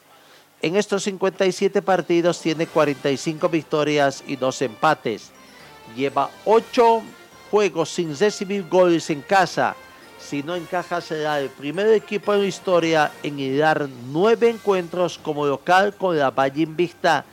En 0.61 0.75
estos 0.75 1.01
57 1.05 1.81
partidos 1.81 2.39
tiene 2.39 2.67
45 2.67 3.49
victorias 3.49 4.23
y 4.27 4.35
2 4.35 4.61
empates. 4.61 5.31
Lleva 5.95 6.29
8 6.45 7.01
juegos 7.49 7.89
sin 7.89 8.15
recibir 8.15 8.69
goles 8.69 9.09
en 9.09 9.23
casa. 9.23 9.75
Si 10.19 10.43
no 10.43 10.55
encaja 10.55 11.01
será 11.01 11.39
el 11.39 11.49
primer 11.49 11.88
equipo 11.88 12.33
en 12.33 12.41
la 12.41 12.47
historia 12.47 13.11
en 13.23 13.39
hilar 13.39 13.88
9 14.11 14.49
encuentros 14.49 15.17
como 15.17 15.45
local 15.45 15.95
con 15.95 16.17
la 16.17 16.29
Valle 16.29 16.63
Invicta 16.63 17.25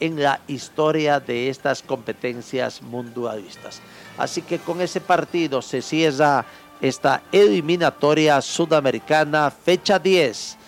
en 0.00 0.20
la 0.20 0.40
historia 0.48 1.20
de 1.20 1.48
estas 1.48 1.80
competencias 1.82 2.82
mundialistas. 2.82 3.80
Así 4.18 4.42
que 4.42 4.58
con 4.58 4.80
ese 4.80 5.00
partido 5.00 5.62
se 5.62 5.80
cierra 5.80 6.44
esta 6.80 7.22
eliminatoria 7.30 8.40
sudamericana 8.42 9.50
fecha 9.50 10.00
10 10.00 10.58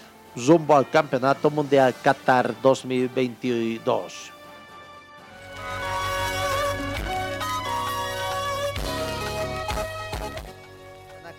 rumbo 0.47 0.77
al 0.77 0.89
Campeonato 0.89 1.51
Mundial 1.51 1.95
Qatar 2.03 2.55
2022. 2.63 4.33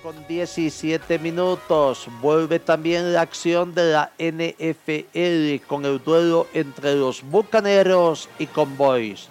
Con 0.05 0.27
17 0.27 1.17
minutos. 1.17 2.07
Vuelve 2.21 2.59
también 2.59 3.11
la 3.11 3.21
acción 3.21 3.73
de 3.73 3.91
la 3.91 4.11
NFL 4.19 5.65
con 5.65 5.83
el 5.83 5.97
duelo 6.03 6.45
entre 6.53 6.93
los 6.93 7.23
Bucaneros 7.23 8.29
y 8.37 8.45
Convoys. 8.45 9.29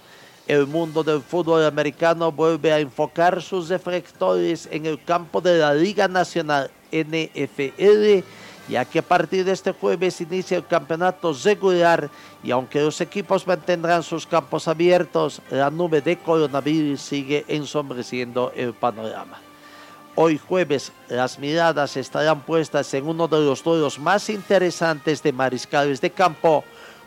El 0.48 0.66
mundo 0.66 1.04
del 1.04 1.20
fútbol 1.20 1.64
americano 1.64 2.32
vuelve 2.32 2.72
a 2.72 2.80
enfocar 2.80 3.40
sus 3.40 3.68
reflectores 3.68 4.68
en 4.68 4.86
el 4.86 5.00
campo 5.04 5.40
de 5.40 5.58
la 5.58 5.72
Liga 5.72 6.08
Nacional 6.08 6.68
NFL, 6.90 8.24
ya 8.68 8.84
que 8.84 8.98
a 8.98 9.02
partir 9.02 9.44
de 9.44 9.52
este 9.52 9.70
jueves 9.70 10.20
inicia 10.20 10.56
el 10.56 10.66
campeonato 10.66 11.32
regular 11.44 12.10
y 12.42 12.50
aunque 12.50 12.80
los 12.80 13.00
equipos 13.00 13.46
mantendrán 13.46 14.02
sus 14.02 14.26
campos 14.26 14.66
abiertos, 14.66 15.40
la 15.50 15.70
nube 15.70 16.00
de 16.00 16.18
coronavirus 16.18 17.00
sigue 17.00 17.44
ensombreciendo 17.46 18.50
el 18.56 18.72
panorama. 18.74 19.43
Hoy 20.16 20.38
jueves 20.38 20.92
las 21.08 21.40
miradas 21.40 21.96
estarán 21.96 22.42
puestas 22.42 22.94
en 22.94 23.08
uno 23.08 23.26
de 23.26 23.40
los 23.40 23.64
duelos 23.64 23.98
más 23.98 24.30
interesantes 24.30 25.20
de 25.20 25.32
mariscales 25.32 26.00
de 26.00 26.10
campo 26.10 26.62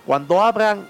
cuando 0.06 0.42
abran 0.42 0.90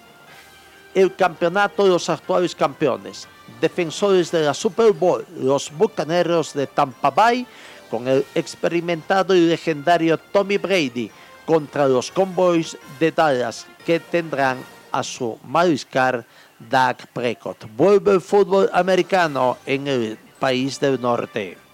el 0.96 1.16
campeonato 1.16 1.84
de 1.84 1.92
los 1.92 2.10
actuales 2.10 2.56
campeones, 2.56 3.28
defensores 3.62 4.32
de 4.32 4.42
la 4.42 4.56
Super 4.56 4.94
Bowl, 4.94 5.28
los 5.38 5.72
Bucaneros 5.72 6.56
de 6.56 6.66
Tampa 6.66 7.12
Bay, 7.12 7.46
con 7.88 8.08
el 8.08 8.26
experimentado 8.34 9.36
y 9.36 9.42
legendario 9.42 10.18
Tommy 10.18 10.58
Brady 10.58 11.12
contra 11.46 11.88
los 11.88 12.10
Convoys 12.10 12.78
de 13.00 13.12
Dallas, 13.12 13.68
que 13.86 14.00
tendrán 14.00 14.58
a 14.92 15.04
su 15.04 15.38
mariscal 15.44 16.26
Doug 16.58 16.98
Prescott. 17.14 17.66
Vuelve 17.76 18.14
el 18.14 18.22
fútbol 18.22 18.72
americano 18.74 19.58
en 19.68 19.88
el 19.88 20.18
país 20.40 20.80
del 20.80 21.00
norte. 21.00 21.67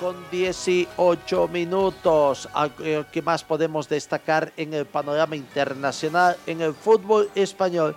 Con 0.00 0.16
18 0.30 1.48
minutos. 1.48 2.48
Eh, 2.80 3.04
¿Qué 3.12 3.22
más 3.22 3.44
podemos 3.44 3.88
destacar 3.88 4.52
en 4.56 4.74
el 4.74 4.86
panorama 4.86 5.36
internacional? 5.36 6.36
En 6.46 6.60
el 6.60 6.74
fútbol 6.74 7.30
español, 7.34 7.96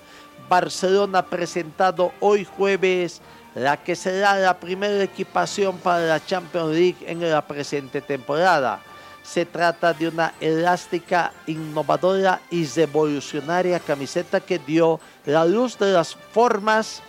Barcelona 0.50 1.26
presentado 1.26 2.12
hoy 2.20 2.46
jueves 2.46 3.22
la 3.56 3.78
que 3.78 3.96
será 3.96 4.38
la 4.38 4.60
primera 4.60 5.04
equipación 5.04 5.78
para 5.78 6.06
la 6.06 6.26
Champions 6.26 6.74
League 6.74 6.98
en 7.06 7.30
la 7.30 7.46
presente 7.46 8.02
temporada. 8.02 8.82
Se 9.24 9.46
trata 9.46 9.94
de 9.94 10.08
una 10.08 10.34
elástica, 10.40 11.32
innovadora 11.46 12.42
y 12.50 12.66
revolucionaria 12.66 13.80
camiseta 13.80 14.40
que 14.40 14.58
dio 14.58 15.00
la 15.26 15.46
luz 15.46 15.78
de 15.78 15.92
las 15.92 16.16
formas 16.16 17.02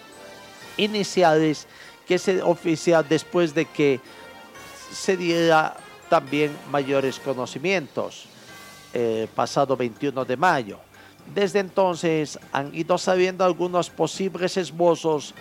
iniciales 0.76 1.66
que 2.06 2.18
se 2.18 2.42
oficia 2.42 3.02
después 3.02 3.54
de 3.54 3.64
que 3.64 4.00
se 4.92 5.16
diera 5.16 5.76
también 6.08 6.56
mayores 6.70 7.18
conocimientos 7.18 8.26
eh, 8.94 9.26
pasado 9.34 9.76
21 9.76 10.24
de 10.24 10.36
mayo. 10.36 10.78
Desde 11.34 11.60
entonces 11.60 12.38
han 12.52 12.74
ido 12.74 12.98
sabiendo 12.98 13.44
algunos 13.44 13.88
posibles 13.88 14.56
esbozos 14.56 15.34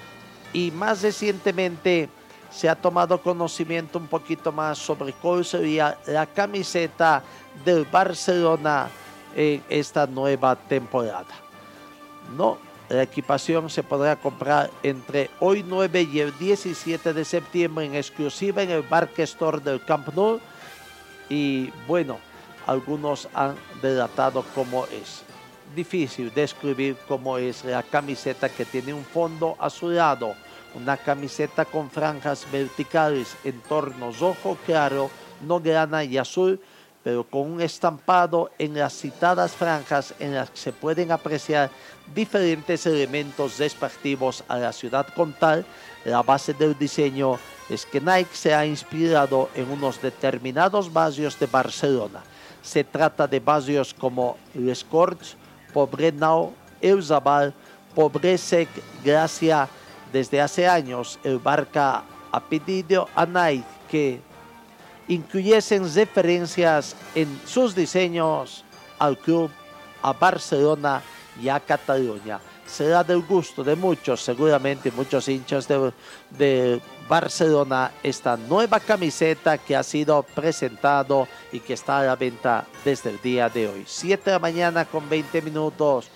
y 0.53 0.72
más 0.72 1.01
recientemente 1.01 2.10
se 2.50 2.70
ha 2.70 2.75
tomado 2.75 3.22
conocimiento 3.22 3.98
un 3.98 4.08
poquito 4.08 4.51
más 4.51 4.77
sobre 4.77 5.13
cuál 5.13 5.43
sería 5.43 5.98
la 6.08 6.25
camiseta 6.25 7.24
del 7.65 7.86
Barcelona 7.86 8.89
en 9.36 9.63
esta 9.70 10.05
nueva 10.08 10.55
temporada. 10.55 11.34
No, 12.36 12.58
la 12.91 13.03
equipación 13.03 13.69
se 13.69 13.83
podrá 13.83 14.17
comprar 14.17 14.69
entre 14.83 15.29
hoy 15.39 15.63
9 15.65 16.10
y 16.12 16.19
el 16.19 16.38
17 16.38 17.13
de 17.13 17.24
septiembre 17.24 17.86
en 17.86 17.95
exclusiva 17.95 18.63
en 18.63 18.70
el 18.70 18.81
Barque 18.81 19.24
Store 19.24 19.59
del 19.59 19.83
Camp 19.85 20.09
Nou. 20.13 20.42
Y 21.29 21.72
bueno, 21.87 22.20
algunos 22.68 23.29
han 23.33 23.55
delatado 23.81 24.44
cómo 24.53 24.85
es. 24.87 25.24
Difícil 25.74 26.33
describir 26.33 26.98
cómo 27.07 27.37
es 27.37 27.63
la 27.63 27.81
camiseta 27.81 28.50
que 28.50 28.65
tiene 28.65 28.94
un 28.94 29.05
fondo 29.05 29.55
azulado, 29.57 30.35
una 30.75 30.98
camiseta 30.98 31.63
con 31.63 31.89
franjas 31.89 32.46
verticales 32.51 33.37
en 33.46 33.61
torno 33.61 34.11
rojo 34.11 34.57
claro, 34.65 35.09
no 35.48 35.61
grana 35.61 36.03
y 36.03 36.18
azul 36.18 36.59
pero 37.03 37.24
con 37.24 37.51
un 37.51 37.61
estampado 37.61 38.51
en 38.59 38.77
las 38.77 38.94
citadas 38.94 39.53
franjas 39.53 40.14
en 40.20 40.35
las 40.35 40.50
que 40.51 40.57
se 40.57 40.72
pueden 40.72 41.11
apreciar 41.11 41.70
diferentes 42.14 42.85
elementos 42.85 43.57
despectivos 43.57 44.44
a 44.48 44.57
la 44.57 44.72
ciudad 44.72 45.07
con 45.16 45.33
tal, 45.33 45.66
la 46.05 46.22
base 46.22 46.53
del 46.53 46.77
diseño 46.77 47.40
es 47.70 47.85
que 47.85 48.01
Nike 48.01 48.35
se 48.35 48.53
ha 48.53 48.66
inspirado 48.66 49.50
en 49.55 49.70
unos 49.72 50.01
determinados 50.01 50.92
barrios 50.92 51.40
de 51.40 51.46
Barcelona. 51.46 52.22
Se 52.61 52.83
trata 52.83 53.27
de 53.27 53.40
barrios 53.40 53.94
como 53.94 54.37
Les 54.53 54.83
Corts, 54.83 55.35
Pobrenau, 55.74 56.53
Eusabal, 56.81 57.53
Pobresec, 57.96 58.68
Gracia. 59.03 59.68
Desde 60.11 60.42
hace 60.42 60.68
años, 60.68 61.18
el 61.24 61.40
Barca 61.40 62.03
ha 62.31 62.40
pedido 62.42 63.07
a 63.16 63.25
Nike 63.25 63.66
que 63.90 64.22
incluyesen 65.11 65.93
referencias 65.93 66.95
en 67.15 67.41
sus 67.45 67.75
diseños 67.75 68.63
al 68.97 69.17
club, 69.17 69.51
a 70.01 70.13
Barcelona 70.13 71.01
y 71.41 71.50
a 71.50 71.59
Cataluña. 71.59 72.39
Será 72.65 73.03
del 73.03 73.21
gusto 73.21 73.61
de 73.61 73.75
muchos, 73.75 74.21
seguramente 74.21 74.89
muchos 74.91 75.27
hinchas 75.27 75.67
de, 75.67 75.91
de 76.29 76.81
Barcelona, 77.09 77.91
esta 78.01 78.37
nueva 78.37 78.79
camiseta 78.79 79.57
que 79.57 79.75
ha 79.75 79.83
sido 79.83 80.24
presentado 80.24 81.27
y 81.51 81.59
que 81.59 81.74
está 81.74 82.00
a 82.00 82.03
la 82.03 82.15
venta 82.15 82.65
desde 82.85 83.09
el 83.09 83.21
día 83.21 83.50
de 83.50 83.67
hoy. 83.67 83.83
7 83.85 84.24
de 84.24 84.31
la 84.31 84.39
mañana 84.39 84.85
con 84.85 85.09
20 85.09 85.41
minutos. 85.41 86.07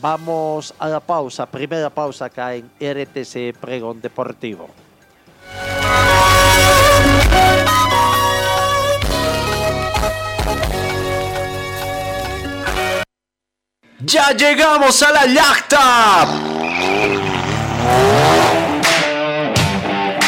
Vamos 0.00 0.72
a 0.78 0.86
la 0.88 1.00
pausa, 1.00 1.46
primera 1.46 1.90
pausa 1.90 2.26
acá 2.26 2.54
en 2.54 2.70
RTC 2.80 3.58
Pregón 3.58 4.00
Deportivo. 4.00 4.68
¡Ya 14.00 14.32
llegamos 14.32 15.02
a 15.02 15.12
la 15.12 15.26
yachta! 15.26 16.26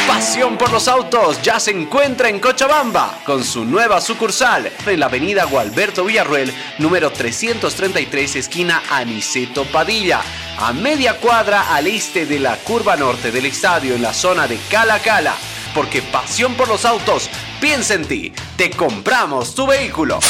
Pasión 0.07 0.57
por 0.57 0.70
los 0.70 0.87
autos 0.87 1.42
ya 1.42 1.59
se 1.59 1.72
encuentra 1.72 2.29
en 2.29 2.38
Cochabamba 2.38 3.18
con 3.26 3.42
su 3.42 3.64
nueva 3.64 4.00
sucursal 4.00 4.70
en 4.87 5.00
la 5.00 5.07
avenida 5.07 5.44
Gualberto 5.44 6.05
Villarruel, 6.05 6.55
número 6.79 7.11
333, 7.11 8.37
esquina 8.37 8.83
Aniceto 8.88 9.64
Padilla, 9.64 10.20
a 10.59 10.72
media 10.72 11.18
cuadra 11.18 11.74
al 11.74 11.88
este 11.88 12.24
de 12.24 12.38
la 12.38 12.57
curva 12.59 12.96
norte 12.96 13.33
del 13.33 13.46
estadio 13.46 13.94
en 13.94 14.02
la 14.02 14.14
zona 14.14 14.46
de 14.46 14.59
Cala 14.70 15.00
Cala. 15.00 15.35
Porque 15.74 16.02
pasión 16.02 16.55
por 16.55 16.68
los 16.68 16.85
autos, 16.85 17.29
piensa 17.61 17.94
en 17.94 18.07
ti, 18.07 18.33
te 18.57 18.70
compramos 18.70 19.55
tu 19.55 19.66
vehículo. 19.66 20.20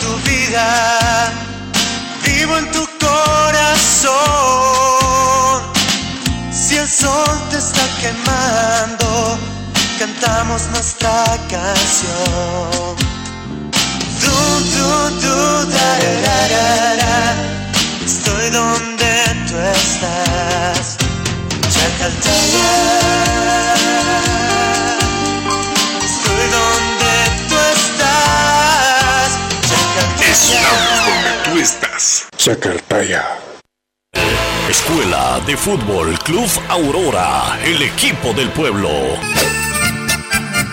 Tu 0.00 0.16
vida, 0.28 1.32
vivo 2.24 2.56
en 2.58 2.70
tu 2.72 2.86
corazón. 2.98 4.12
Si 6.52 6.76
el 6.76 6.88
sol 6.88 7.48
te 7.50 7.58
está 7.58 7.86
quemando, 8.00 9.38
cantamos 9.98 10.62
nuestra 10.72 11.24
canción. 11.50 12.96
Du, 14.22 14.36
du, 14.74 14.88
du, 15.20 15.36
da, 15.70 15.90
da, 16.26 16.38
da, 17.02 17.16
Estoy 18.04 18.50
donde 18.50 19.12
tú 19.48 19.56
estás. 19.58 20.96
Chacaltaya. 21.72 22.98
Escuela 34.70 35.40
de 35.46 35.56
Fútbol 35.56 36.18
Club 36.20 36.48
Aurora, 36.68 37.58
el 37.64 37.82
equipo 37.82 38.32
del 38.32 38.48
pueblo. 38.50 38.88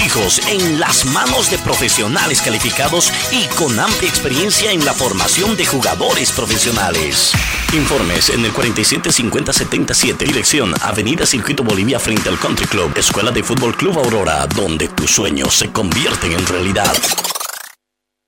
hijos 0.00 0.40
en 0.48 0.80
las 0.80 1.04
manos 1.06 1.50
de 1.50 1.58
profesionales 1.58 2.40
calificados 2.42 3.12
y 3.30 3.44
con 3.54 3.78
amplia 3.78 4.08
experiencia 4.08 4.72
en 4.72 4.84
la 4.84 4.92
formación 4.92 5.56
de 5.56 5.66
jugadores 5.66 6.30
profesionales. 6.32 7.32
Informes 7.72 8.30
en 8.30 8.44
el 8.44 8.52
475077, 8.52 10.24
dirección 10.24 10.74
Avenida 10.82 11.26
Circuito 11.26 11.62
Bolivia 11.62 11.98
frente 11.98 12.28
al 12.28 12.38
Country 12.38 12.66
Club, 12.66 12.92
Escuela 12.96 13.30
de 13.30 13.42
Fútbol 13.42 13.76
Club 13.76 13.98
Aurora, 13.98 14.46
donde 14.46 14.88
tus 14.88 15.10
sueños 15.10 15.54
se 15.54 15.70
convierten 15.70 16.32
en 16.32 16.46
realidad. 16.46 16.94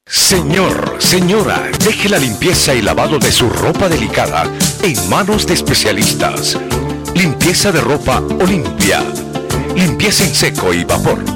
Señor, 0.08 0.96
señora, 1.00 1.68
deje 1.84 2.08
la 2.08 2.18
limpieza 2.18 2.74
y 2.74 2.82
lavado 2.82 3.18
de 3.18 3.32
su 3.32 3.50
ropa 3.50 3.88
delicada 3.88 4.44
en 4.82 5.08
manos 5.08 5.46
de 5.46 5.54
especialistas. 5.54 6.58
Limpieza 7.14 7.72
de 7.72 7.80
ropa 7.80 8.22
Olimpia. 8.40 9.02
Limpieza 9.74 10.24
en 10.24 10.34
seco 10.34 10.72
y 10.72 10.84
vapor. 10.84 11.35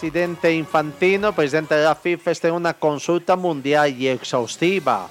Presidente 0.00 0.54
Infantino, 0.54 1.32
presidente 1.32 1.74
de 1.74 1.82
la 1.82 1.96
FIFA, 1.96 2.30
está 2.30 2.46
en 2.46 2.54
una 2.54 2.72
consulta 2.72 3.34
mundial 3.34 4.00
y 4.00 4.06
exhaustiva. 4.06 5.08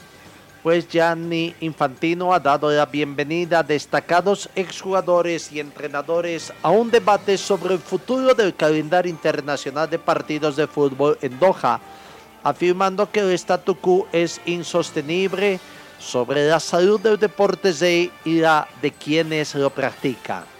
Pues 0.63 0.87
Gianni 0.87 1.53
Infantino 1.59 2.33
ha 2.33 2.39
dado 2.39 2.71
la 2.71 2.85
bienvenida 2.85 3.59
a 3.59 3.63
destacados 3.63 4.49
exjugadores 4.55 5.51
y 5.51 5.59
entrenadores 5.59 6.53
a 6.63 6.69
un 6.69 6.89
debate 6.89 7.37
sobre 7.37 7.73
el 7.73 7.81
futuro 7.81 8.33
del 8.33 8.55
calendario 8.55 9.09
internacional 9.09 9.89
de 9.89 9.99
partidos 9.99 10.55
de 10.55 10.67
fútbol 10.67 11.17
en 11.21 11.37
Doha, 11.37 11.81
afirmando 12.41 13.11
que 13.11 13.19
el 13.19 13.31
statu 13.31 13.75
quo 13.75 14.07
es 14.13 14.39
insostenible 14.45 15.59
sobre 15.99 16.47
la 16.47 16.61
salud 16.61 17.01
del 17.01 17.19
deporte 17.19 18.09
y 18.23 18.39
la 18.39 18.69
de 18.81 18.91
quienes 18.91 19.53
lo 19.53 19.69
practican 19.69 20.56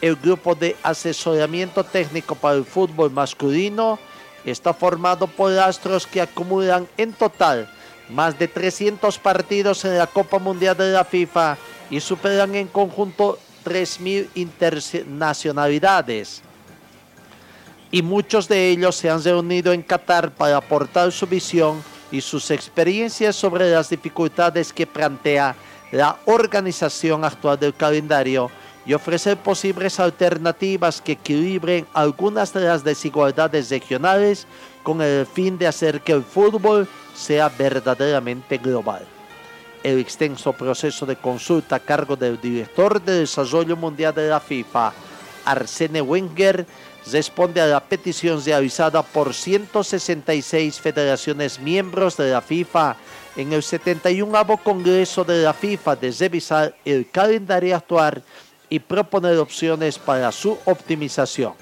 el 0.00 0.16
grupo 0.16 0.54
de 0.54 0.76
asesoramiento 0.82 1.84
técnico 1.84 2.34
para 2.34 2.56
el 2.56 2.64
fútbol 2.64 3.10
masculino 3.10 3.98
está 4.44 4.72
formado 4.72 5.26
por 5.26 5.52
astros 5.58 6.06
que 6.06 6.20
acumulan 6.20 6.88
en 6.96 7.12
total 7.12 7.68
más 8.08 8.38
de 8.38 8.48
300 8.48 9.18
partidos 9.18 9.84
en 9.84 9.98
la 9.98 10.06
Copa 10.06 10.38
Mundial 10.38 10.76
de 10.76 10.92
la 10.92 11.04
FIFA 11.04 11.58
y 11.90 12.00
superan 12.00 12.54
en 12.54 12.68
conjunto 12.68 13.38
3.000 13.64 14.28
internacionalidades. 14.34 16.42
Y 17.90 18.02
muchos 18.02 18.48
de 18.48 18.68
ellos 18.68 18.96
se 18.96 19.10
han 19.10 19.22
reunido 19.22 19.72
en 19.72 19.82
Qatar 19.82 20.30
para 20.30 20.58
aportar 20.58 21.12
su 21.12 21.26
visión 21.26 21.82
y 22.10 22.20
sus 22.20 22.50
experiencias 22.50 23.36
sobre 23.36 23.70
las 23.70 23.90
dificultades 23.90 24.72
que 24.72 24.86
plantea 24.86 25.54
la 25.90 26.18
organización 26.26 27.24
actual 27.24 27.58
del 27.58 27.74
calendario 27.74 28.50
y 28.88 28.94
ofrecer 28.94 29.36
posibles 29.36 30.00
alternativas 30.00 31.02
que 31.02 31.12
equilibren 31.12 31.86
algunas 31.92 32.54
de 32.54 32.62
las 32.62 32.82
desigualdades 32.82 33.68
regionales 33.68 34.46
con 34.82 35.02
el 35.02 35.26
fin 35.26 35.58
de 35.58 35.66
hacer 35.66 36.00
que 36.00 36.12
el 36.12 36.24
fútbol 36.24 36.88
sea 37.14 37.50
verdaderamente 37.50 38.56
global. 38.56 39.06
El 39.82 39.98
extenso 39.98 40.54
proceso 40.54 41.04
de 41.04 41.16
consulta 41.16 41.76
a 41.76 41.80
cargo 41.80 42.16
del 42.16 42.40
director 42.40 43.00
de 43.02 43.20
Desarrollo 43.20 43.76
Mundial 43.76 44.14
de 44.14 44.30
la 44.30 44.40
FIFA, 44.40 44.94
Arsene 45.44 46.00
Wenger, 46.00 46.66
responde 47.12 47.60
a 47.60 47.66
la 47.66 47.80
petición 47.80 48.42
realizada 48.42 49.02
por 49.02 49.34
166 49.34 50.80
federaciones 50.80 51.60
miembros 51.60 52.16
de 52.16 52.30
la 52.30 52.40
FIFA 52.40 52.96
en 53.36 53.52
el 53.52 53.62
71 53.62 54.56
Congreso 54.64 55.24
de 55.24 55.42
la 55.42 55.52
FIFA 55.52 55.96
de 55.96 56.10
revisar 56.10 56.74
el 56.86 57.10
calendario 57.10 57.76
actual 57.76 58.22
y 58.68 58.78
proponer 58.78 59.38
opciones 59.38 59.98
para 59.98 60.32
su 60.32 60.58
optimización. 60.64 61.54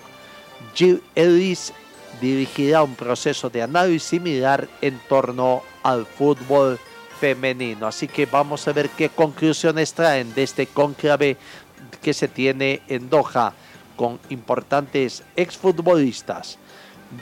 Jill 0.75 1.03
Ellis 1.15 1.73
dirigirá 2.21 2.83
un 2.83 2.95
proceso 2.95 3.51
de 3.51 3.63
análisis 3.63 4.05
similar 4.05 4.69
en 4.81 4.99
torno 5.09 5.63
al 5.83 6.07
fútbol 6.07 6.79
femenino. 7.21 7.87
Así 7.87 8.09
que 8.09 8.27
vamos 8.27 8.67
a 8.69 8.73
ver 8.73 8.91
qué 8.91 9.09
conclusiones 9.09 9.93
traen 9.93 10.35
de 10.35 10.43
este 10.43 10.67
conclave 10.67 11.37
que 12.03 12.15
se 12.15 12.29
tiene 12.29 12.83
en 12.89 13.09
Doha 13.09 13.53
con 13.97 14.19
importantes 14.29 15.23
exfutbolistas. 15.35 16.59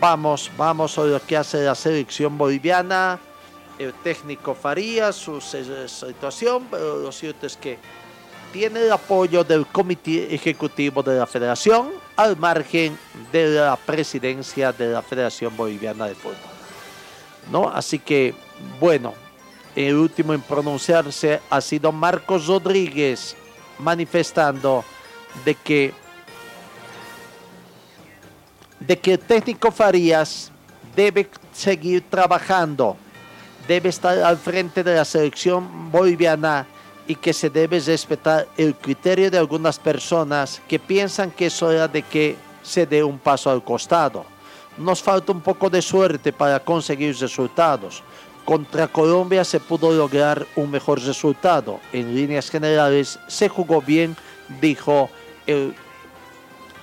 Vamos, 0.01 0.51
vamos 0.57 0.99
a 0.99 1.05
lo 1.05 1.21
que 1.25 1.37
hace 1.37 1.63
la 1.63 1.75
selección 1.75 2.37
boliviana. 2.37 3.19
El 3.79 3.93
técnico 3.93 4.55
Faría 4.55 5.13
su 5.13 5.41
situación, 5.41 6.69
pero 6.71 6.99
lo 6.99 7.13
cierto 7.13 7.47
es 7.47 7.57
que 7.57 7.79
tiene 8.55 8.83
el 8.83 8.93
apoyo 8.93 9.43
del 9.43 9.67
Comité 9.67 10.33
Ejecutivo 10.33 11.03
de 11.03 11.19
la 11.19 11.27
Federación 11.27 11.91
al 12.15 12.37
margen 12.37 12.97
de 13.33 13.49
la 13.49 13.75
presidencia 13.75 14.71
de 14.73 14.93
la 14.93 15.03
Federación 15.03 15.57
Boliviana 15.57 16.07
de 16.07 16.15
Fútbol. 16.15 16.37
¿No? 17.51 17.69
Así 17.69 17.99
que, 17.99 18.33
bueno, 18.79 19.13
el 19.75 19.97
último 19.97 20.35
en 20.35 20.41
pronunciarse 20.41 21.41
ha 21.51 21.61
sido 21.61 21.91
Marcos 21.91 22.47
Rodríguez, 22.47 23.35
manifestando 23.81 24.85
de 25.45 25.57
que, 25.57 25.93
de 28.79 28.97
que 29.01 29.15
el 29.15 29.19
técnico 29.19 29.73
Farías 29.73 30.53
debe 30.95 31.29
seguir 31.53 32.05
trabajando, 32.09 32.97
debe 33.67 33.89
estar 33.89 34.17
al 34.17 34.39
frente 34.39 34.85
de 34.85 34.95
la 34.95 35.05
selección 35.05 35.91
boliviana 35.91 36.69
y 37.07 37.15
que 37.17 37.33
se 37.33 37.51
debe 37.51 37.81
respetar 37.81 38.49
el 38.57 38.75
criterio 38.75 39.31
de 39.31 39.39
algunas 39.39 39.79
personas 39.79 40.63
que 40.69 40.79
piensan 40.79 41.31
que 41.31 41.47
es 41.47 41.63
hora 41.63 41.89
de 41.89 42.03
que 42.03 42.37
se 42.63 42.87
dé 42.87 43.05
un 43.05 43.19
paso 43.19 43.51
al 43.51 43.63
costado. 43.63 44.25
Nos 44.79 45.03
falta 45.03 45.33
un 45.33 45.41
poco 45.41 45.71
de 45.71 45.83
suerte 45.83 46.33
para 46.33 46.59
conseguir 46.61 47.17
resultados. 47.19 48.03
Contra 48.45 48.89
Colombia 48.89 49.45
se 49.45 49.61
pudo 49.61 49.93
lograr 49.93 50.47
un 50.57 50.71
mejor 50.71 51.01
resultado. 51.01 51.81
En 51.93 52.15
líneas 52.15 52.51
generales 52.51 53.19
se 53.29 53.49
jugó 53.49 53.81
bien, 53.81 54.17
dijo 54.61 55.09
el 55.47 55.75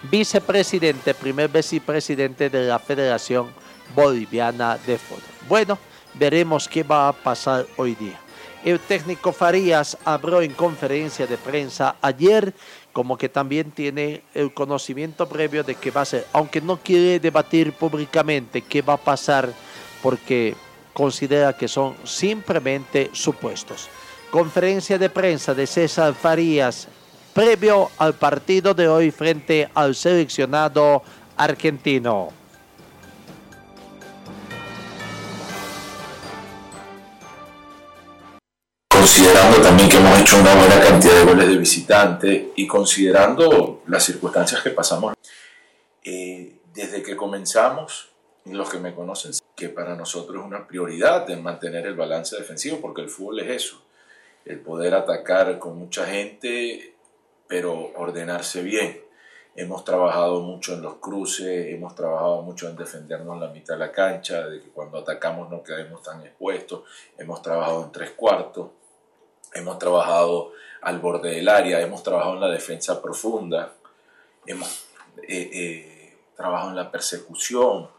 vicepresidente, 0.10 1.14
primer 1.14 1.50
vicepresidente 1.50 2.50
de 2.50 2.68
la 2.68 2.80
Federación 2.80 3.48
Boliviana 3.96 4.78
de 4.78 4.98
Fútbol. 4.98 5.22
Bueno, 5.48 5.78
veremos 6.14 6.68
qué 6.68 6.84
va 6.84 7.10
a 7.10 7.14
pasar 7.14 7.66
hoy 7.78 7.96
día. 7.96 8.20
El 8.64 8.80
técnico 8.80 9.34
Farías 9.34 9.98
habló 10.06 10.42
en 10.42 10.54
conferencia 10.54 11.26
de 11.26 11.38
prensa 11.38 11.96
ayer, 12.00 12.54
como 12.94 13.18
que 13.18 13.28
también 13.28 13.72
tiene 13.72 14.22
el 14.36 14.54
conocimiento 14.54 15.28
previo 15.28 15.64
de 15.64 15.74
que 15.76 15.90
va 15.90 16.02
a 16.02 16.06
ser, 16.06 16.28
aunque 16.32 16.62
no 16.62 16.78
quiere 16.78 17.20
debatir 17.20 17.74
públicamente 17.74 18.62
qué 18.62 18.84
va 18.84 18.94
a 18.94 18.98
pasar, 18.98 19.52
porque 20.04 20.56
considera 20.94 21.58
que 21.58 21.68
son 21.68 21.96
simplemente 22.04 23.10
supuestos. 23.14 23.90
Conferencia 24.30 25.00
de 25.00 25.10
prensa 25.10 25.56
de 25.56 25.66
César 25.66 26.14
Farías 26.14 26.88
previo 27.34 27.90
al 27.98 28.14
partido 28.14 28.74
de 28.74 28.88
hoy 28.88 29.10
frente 29.10 29.70
al 29.74 29.96
seleccionado 29.96 31.02
argentino. 31.36 32.41
Considerando 39.02 39.60
también 39.64 39.90
que 39.90 39.98
hemos 39.98 40.20
hecho 40.20 40.40
una 40.40 40.54
buena 40.54 40.80
cantidad 40.80 41.16
de 41.16 41.26
goles 41.26 41.48
de 41.48 41.58
visitante 41.58 42.52
y 42.56 42.68
considerando 42.68 43.82
las 43.88 44.04
circunstancias 44.04 44.62
que 44.62 44.70
pasamos. 44.70 45.16
Eh, 46.04 46.60
desde 46.72 47.02
que 47.02 47.16
comenzamos 47.16 48.10
los 48.46 48.70
que 48.70 48.78
me 48.78 48.94
conocen, 48.94 49.32
que 49.56 49.70
para 49.70 49.96
nosotros 49.96 50.42
es 50.42 50.46
una 50.46 50.68
prioridad 50.68 51.28
el 51.32 51.42
mantener 51.42 51.88
el 51.88 51.96
balance 51.96 52.38
defensivo, 52.38 52.80
porque 52.80 53.02
el 53.02 53.10
fútbol 53.10 53.40
es 53.40 53.64
eso, 53.64 53.82
el 54.46 54.60
poder 54.60 54.94
atacar 54.94 55.58
con 55.58 55.80
mucha 55.80 56.06
gente, 56.06 56.94
pero 57.48 57.92
ordenarse 57.96 58.62
bien. 58.62 59.02
Hemos 59.56 59.84
trabajado 59.84 60.42
mucho 60.42 60.76
en 60.76 60.84
los 60.84 60.98
cruces, 60.98 61.74
hemos 61.74 61.96
trabajado 61.96 62.44
mucho 62.44 62.70
en 62.70 62.76
defendernos 62.76 63.34
en 63.34 63.42
la 63.42 63.50
mitad 63.50 63.74
de 63.74 63.80
la 63.80 63.92
cancha, 63.92 64.48
de 64.48 64.62
que 64.62 64.70
cuando 64.70 65.00
atacamos 65.00 65.50
no 65.50 65.64
quedemos 65.64 66.04
tan 66.04 66.22
expuestos. 66.22 66.84
Hemos 67.18 67.42
trabajado 67.42 67.84
en 67.86 67.92
tres 67.92 68.12
cuartos, 68.12 68.70
hemos 69.54 69.80
trabajado 69.80 70.52
al 70.82 71.00
borde 71.00 71.32
del 71.32 71.50
área, 71.50 71.82
hemos 71.82 72.04
trabajado 72.04 72.36
en 72.36 72.42
la 72.42 72.50
defensa 72.50 73.02
profunda, 73.02 73.74
hemos 74.46 74.86
eh, 75.28 75.50
eh, 75.54 76.18
trabajado 76.36 76.72
en 76.72 76.76
la 76.76 76.92
persecución. 76.92 77.90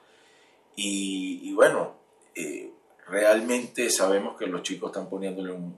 Y, 0.75 1.53
bueno, 1.53 1.95
eh, 2.35 2.73
realmente 3.07 3.91
sabemos 3.91 4.37
que 4.39 4.47
los 4.47 4.63
chicos 4.63 4.91
están 4.91 5.09
poniéndole 5.09 5.53
un, 5.53 5.77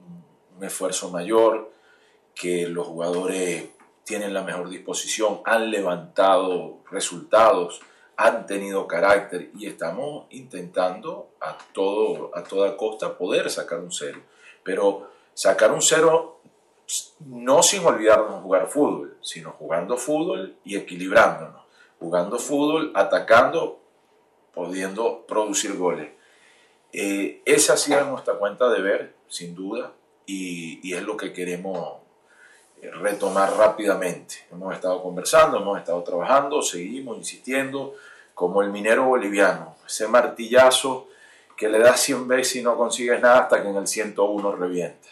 un 0.57 0.65
esfuerzo 0.65 1.11
mayor, 1.11 1.73
que 2.35 2.69
los 2.69 2.87
jugadores 2.87 3.69
tienen 4.05 4.35
la 4.35 4.43
mejor 4.43 4.69
disposición, 4.69 5.41
han 5.45 5.71
levantado 5.71 6.79
resultados, 6.91 7.81
han 8.17 8.47
tenido 8.47 8.87
carácter 8.87 9.51
y 9.59 9.67
estamos 9.67 10.27
intentando 10.31 11.31
a, 11.41 11.57
todo, 11.73 12.31
a 12.35 12.45
toda 12.45 12.77
costa 12.77 13.17
poder 13.17 13.51
sacar 13.51 13.81
un 13.81 13.93
cero. 13.93 14.21
Pero 14.63 15.11
sacar 15.35 15.73
un 15.73 15.83
cero 15.83 16.41
no 17.21 17.63
sin 17.63 17.85
olvidarnos 17.85 18.43
jugar 18.43 18.69
fútbol, 18.69 19.17
sino 19.23 19.53
jugando 19.53 19.97
fútbol 19.97 20.57
y 20.65 20.77
equilibrándonos, 20.77 21.63
jugando 21.99 22.39
fútbol, 22.39 22.93
atacando, 22.95 23.81
pudiendo 24.53 25.27
producir 25.27 25.77
goles. 25.77 26.11
Eh, 26.93 27.43
esa 27.45 27.75
ha 27.75 27.77
sido 27.77 28.05
nuestra 28.05 28.35
cuenta 28.35 28.69
de 28.69 28.81
ver, 28.81 29.15
sin 29.29 29.55
duda, 29.55 29.93
y, 30.27 30.87
y 30.89 30.95
es 30.95 31.03
lo 31.03 31.17
que 31.17 31.33
queremos 31.33 32.05
retomar 32.93 33.57
rápidamente. 33.57 34.37
Hemos 34.51 34.75
estado 34.75 35.03
conversando, 35.03 35.59
hemos 35.59 35.79
estado 35.79 36.03
trabajando, 36.03 36.63
seguimos 36.63 37.17
insistiendo, 37.17 37.95
como 38.35 38.63
el 38.63 38.71
minero 38.71 39.05
boliviano, 39.05 39.77
ese 39.87 40.09
martillazo 40.09 41.09
que 41.57 41.69
le 41.69 41.79
das 41.79 42.01
100 42.01 42.27
veces 42.29 42.57
y 42.57 42.63
no 42.63 42.77
consigues 42.77 43.21
nada 43.21 43.41
hasta 43.41 43.63
que 43.63 43.69
en 43.69 43.77
el 43.77 43.87
101 43.87 44.57
revienta. 44.57 45.09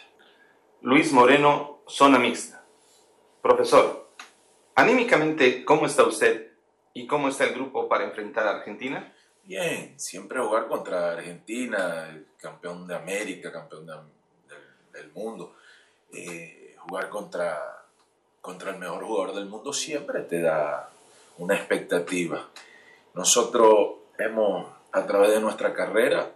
Luis 0.83 1.13
Moreno, 1.13 1.79
zona 1.87 2.19
mixta. 2.19 2.61
Profesor, 3.41 4.09
anímicamente, 4.75 5.63
¿cómo 5.63 5.85
está 5.85 6.03
usted 6.03 6.51
y 6.93 7.07
cómo 7.07 7.29
está 7.29 7.45
el 7.45 7.53
grupo 7.53 7.87
para 7.87 8.03
enfrentar 8.03 8.45
a 8.45 8.57
Argentina? 8.57 9.13
Bien, 9.45 9.97
siempre 9.97 10.41
jugar 10.41 10.67
contra 10.67 11.13
Argentina, 11.13 12.21
campeón 12.37 12.85
de 12.85 12.95
América, 12.95 13.49
campeón 13.49 13.85
del, 14.91 15.09
mundo. 15.13 15.55
Eh, 16.11 16.75
jugar 16.79 17.07
contra, 17.07 17.85
contra 18.41 18.71
el 18.71 18.77
mejor 18.77 19.05
jugador 19.05 19.35
del 19.35 19.45
mundo 19.45 19.71
siempre 19.71 20.23
te 20.23 20.41
da 20.41 20.89
una 21.37 21.55
expectativa. 21.55 22.49
Nosotros 23.13 23.99
hemos, 24.17 24.67
a 24.91 25.05
través 25.05 25.31
de 25.31 25.39
nuestra 25.39 25.73
carrera, 25.73 26.33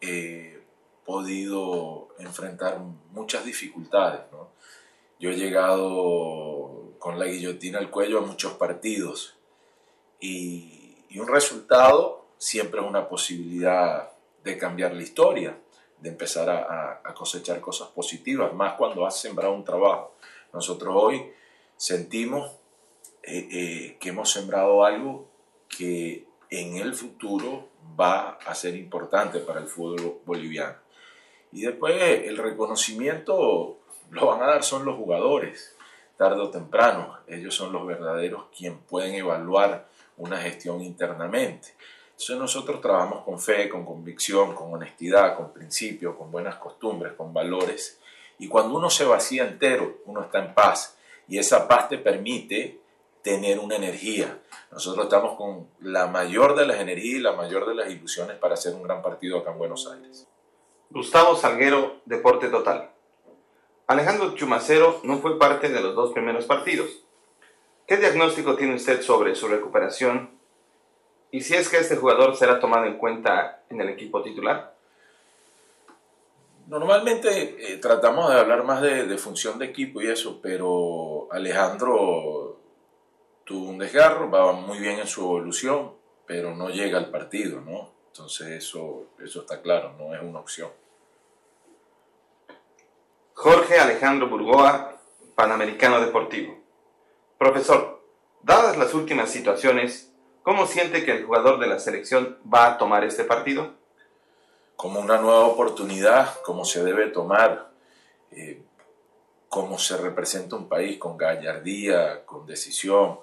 eh, 0.00 0.62
podido 1.04 2.07
enfrentar 2.18 2.78
muchas 3.12 3.44
dificultades. 3.44 4.20
Yo 5.18 5.30
he 5.30 5.36
llegado 5.36 6.94
con 6.98 7.18
la 7.18 7.26
guillotina 7.26 7.78
al 7.78 7.90
cuello 7.90 8.18
a 8.18 8.26
muchos 8.26 8.52
partidos 8.54 9.36
y, 10.20 10.96
y 11.08 11.18
un 11.18 11.28
resultado 11.28 12.26
siempre 12.38 12.80
es 12.80 12.86
una 12.86 13.08
posibilidad 13.08 14.10
de 14.44 14.56
cambiar 14.56 14.94
la 14.94 15.02
historia 15.02 15.58
de 16.00 16.08
empezar 16.08 16.48
a, 16.48 17.02
cosechar 17.14 17.60
cosas 17.60 17.88
positivas, 17.88 18.52
más 18.54 18.74
cuando 18.74 19.04
has 19.04 19.20
sembrado 19.20 19.52
un 19.52 19.64
trabajo. 19.64 20.14
Nosotros 20.52 20.94
hoy 20.96 21.32
sentimos 21.76 22.52
eh, 23.22 23.48
eh, 23.50 23.96
que 23.98 24.10
hemos 24.10 24.30
sembrado 24.30 24.84
algo 24.84 25.28
que 25.68 26.26
en 26.50 26.76
el 26.76 26.94
futuro 26.94 27.68
va 27.98 28.38
a 28.46 28.54
ser 28.54 28.76
importante 28.76 29.40
para 29.40 29.60
el 29.60 29.66
fútbol 29.66 30.20
boliviano. 30.24 30.76
Y 31.52 31.62
después 31.62 31.94
el 32.00 32.36
reconocimiento 32.36 33.78
lo 34.10 34.26
van 34.26 34.42
a 34.42 34.46
dar 34.46 34.62
son 34.62 34.84
los 34.84 34.96
jugadores, 34.96 35.76
tarde 36.16 36.40
o 36.40 36.50
temprano. 36.50 37.18
Ellos 37.26 37.54
son 37.54 37.72
los 37.72 37.86
verdaderos 37.86 38.46
quienes 38.56 38.78
pueden 38.88 39.14
evaluar 39.14 39.88
una 40.16 40.38
gestión 40.38 40.82
internamente. 40.82 41.74
Entonces 42.10 42.36
nosotros 42.36 42.80
trabajamos 42.80 43.24
con 43.24 43.38
fe, 43.38 43.68
con 43.68 43.84
convicción, 43.84 44.54
con 44.54 44.74
honestidad, 44.74 45.36
con 45.36 45.52
principio, 45.52 46.18
con 46.18 46.32
buenas 46.32 46.56
costumbres, 46.56 47.12
con 47.12 47.32
valores. 47.32 48.00
Y 48.38 48.48
cuando 48.48 48.76
uno 48.76 48.90
se 48.90 49.04
vacía 49.04 49.44
entero, 49.46 49.98
uno 50.06 50.22
está 50.22 50.44
en 50.44 50.52
paz. 50.54 50.96
Y 51.28 51.38
esa 51.38 51.68
paz 51.68 51.88
te 51.88 51.98
permite 51.98 52.80
tener 53.22 53.58
una 53.58 53.76
energía. 53.76 54.40
Nosotros 54.72 55.04
estamos 55.04 55.36
con 55.36 55.68
la 55.80 56.06
mayor 56.06 56.56
de 56.56 56.66
las 56.66 56.80
energías 56.80 57.20
y 57.20 57.22
la 57.22 57.32
mayor 57.32 57.68
de 57.68 57.74
las 57.74 57.90
ilusiones 57.90 58.36
para 58.36 58.54
hacer 58.54 58.74
un 58.74 58.82
gran 58.82 59.02
partido 59.02 59.38
acá 59.38 59.52
en 59.52 59.58
Buenos 59.58 59.86
Aires. 59.86 60.26
Gustavo 60.90 61.36
Salguero, 61.36 62.00
Deporte 62.04 62.48
Total. 62.48 62.90
Alejandro 63.86 64.34
Chumacero 64.34 65.00
no 65.04 65.18
fue 65.18 65.38
parte 65.38 65.68
de 65.68 65.80
los 65.80 65.94
dos 65.94 66.12
primeros 66.12 66.46
partidos. 66.46 66.88
¿Qué 67.86 67.96
diagnóstico 67.96 68.56
tiene 68.56 68.74
usted 68.74 69.02
sobre 69.02 69.34
su 69.34 69.48
recuperación 69.48 70.38
¿Y 71.30 71.42
si 71.42 71.54
es 71.54 71.68
que 71.68 71.78
este 71.78 71.96
jugador 71.96 72.36
será 72.36 72.58
tomado 72.58 72.86
en 72.86 72.96
cuenta 72.96 73.62
en 73.68 73.80
el 73.80 73.90
equipo 73.90 74.22
titular? 74.22 74.74
Normalmente 76.66 77.72
eh, 77.72 77.78
tratamos 77.78 78.30
de 78.30 78.38
hablar 78.38 78.64
más 78.64 78.80
de, 78.82 79.16
función 79.18 79.58
de 79.58 79.66
equipo 79.66 80.00
y 80.00 80.06
eso, 80.06 80.40
pero 80.42 81.28
Alejandro 81.30 82.60
tuvo 83.44 83.68
un 83.68 83.78
desgarro, 83.78 84.30
va 84.30 84.52
muy 84.52 84.78
bien 84.78 84.98
en 84.98 85.06
su 85.06 85.22
evolución, 85.22 85.92
pero 86.26 86.54
no 86.54 86.68
llega 86.68 86.98
al 86.98 87.10
partido, 87.10 87.60
¿no? 87.60 87.90
Entonces 88.08 88.48
eso, 88.48 89.06
eso 89.22 89.40
está 89.40 89.60
claro, 89.62 89.94
no 89.98 90.14
es 90.14 90.22
una 90.22 90.40
opción. 90.40 90.70
Jorge 93.34 93.78
Alejandro 93.78 94.28
Burgoa, 94.28 95.00
Panamericano 95.34 96.00
Deportivo. 96.00 96.58
Profesor, 97.38 98.02
dadas 98.42 98.76
las 98.76 98.94
últimas 98.94 99.30
situaciones, 99.30 100.08
¿Cómo 100.48 100.66
siente 100.66 101.04
que 101.04 101.12
el 101.12 101.26
jugador 101.26 101.60
de 101.60 101.66
la 101.66 101.78
selección 101.78 102.38
va 102.42 102.68
a 102.68 102.78
tomar 102.78 103.04
este 103.04 103.24
partido? 103.24 103.74
Como 104.76 104.98
una 104.98 105.18
nueva 105.18 105.44
oportunidad, 105.44 106.40
como 106.40 106.64
se 106.64 106.82
debe 106.82 107.08
tomar, 107.08 107.70
eh, 108.30 108.62
como 109.50 109.78
se 109.78 109.98
representa 109.98 110.56
un 110.56 110.66
país 110.66 110.96
con 110.96 111.18
gallardía, 111.18 112.24
con 112.24 112.46
decisión. 112.46 113.20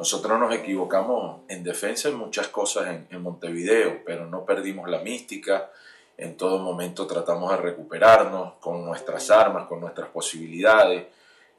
Nosotros 0.00 0.40
nos 0.40 0.54
equivocamos 0.54 1.42
en 1.46 1.62
defensa 1.62 2.08
en 2.08 2.14
muchas 2.14 2.48
cosas 2.48 2.86
en, 2.86 3.06
en 3.10 3.20
Montevideo, 3.20 4.00
pero 4.02 4.24
no 4.24 4.46
perdimos 4.46 4.88
la 4.88 5.00
mística. 5.00 5.70
En 6.16 6.38
todo 6.38 6.58
momento 6.58 7.06
tratamos 7.06 7.50
de 7.50 7.58
recuperarnos 7.58 8.54
con 8.60 8.82
nuestras 8.82 9.30
armas, 9.30 9.68
con 9.68 9.78
nuestras 9.78 10.08
posibilidades. 10.08 11.04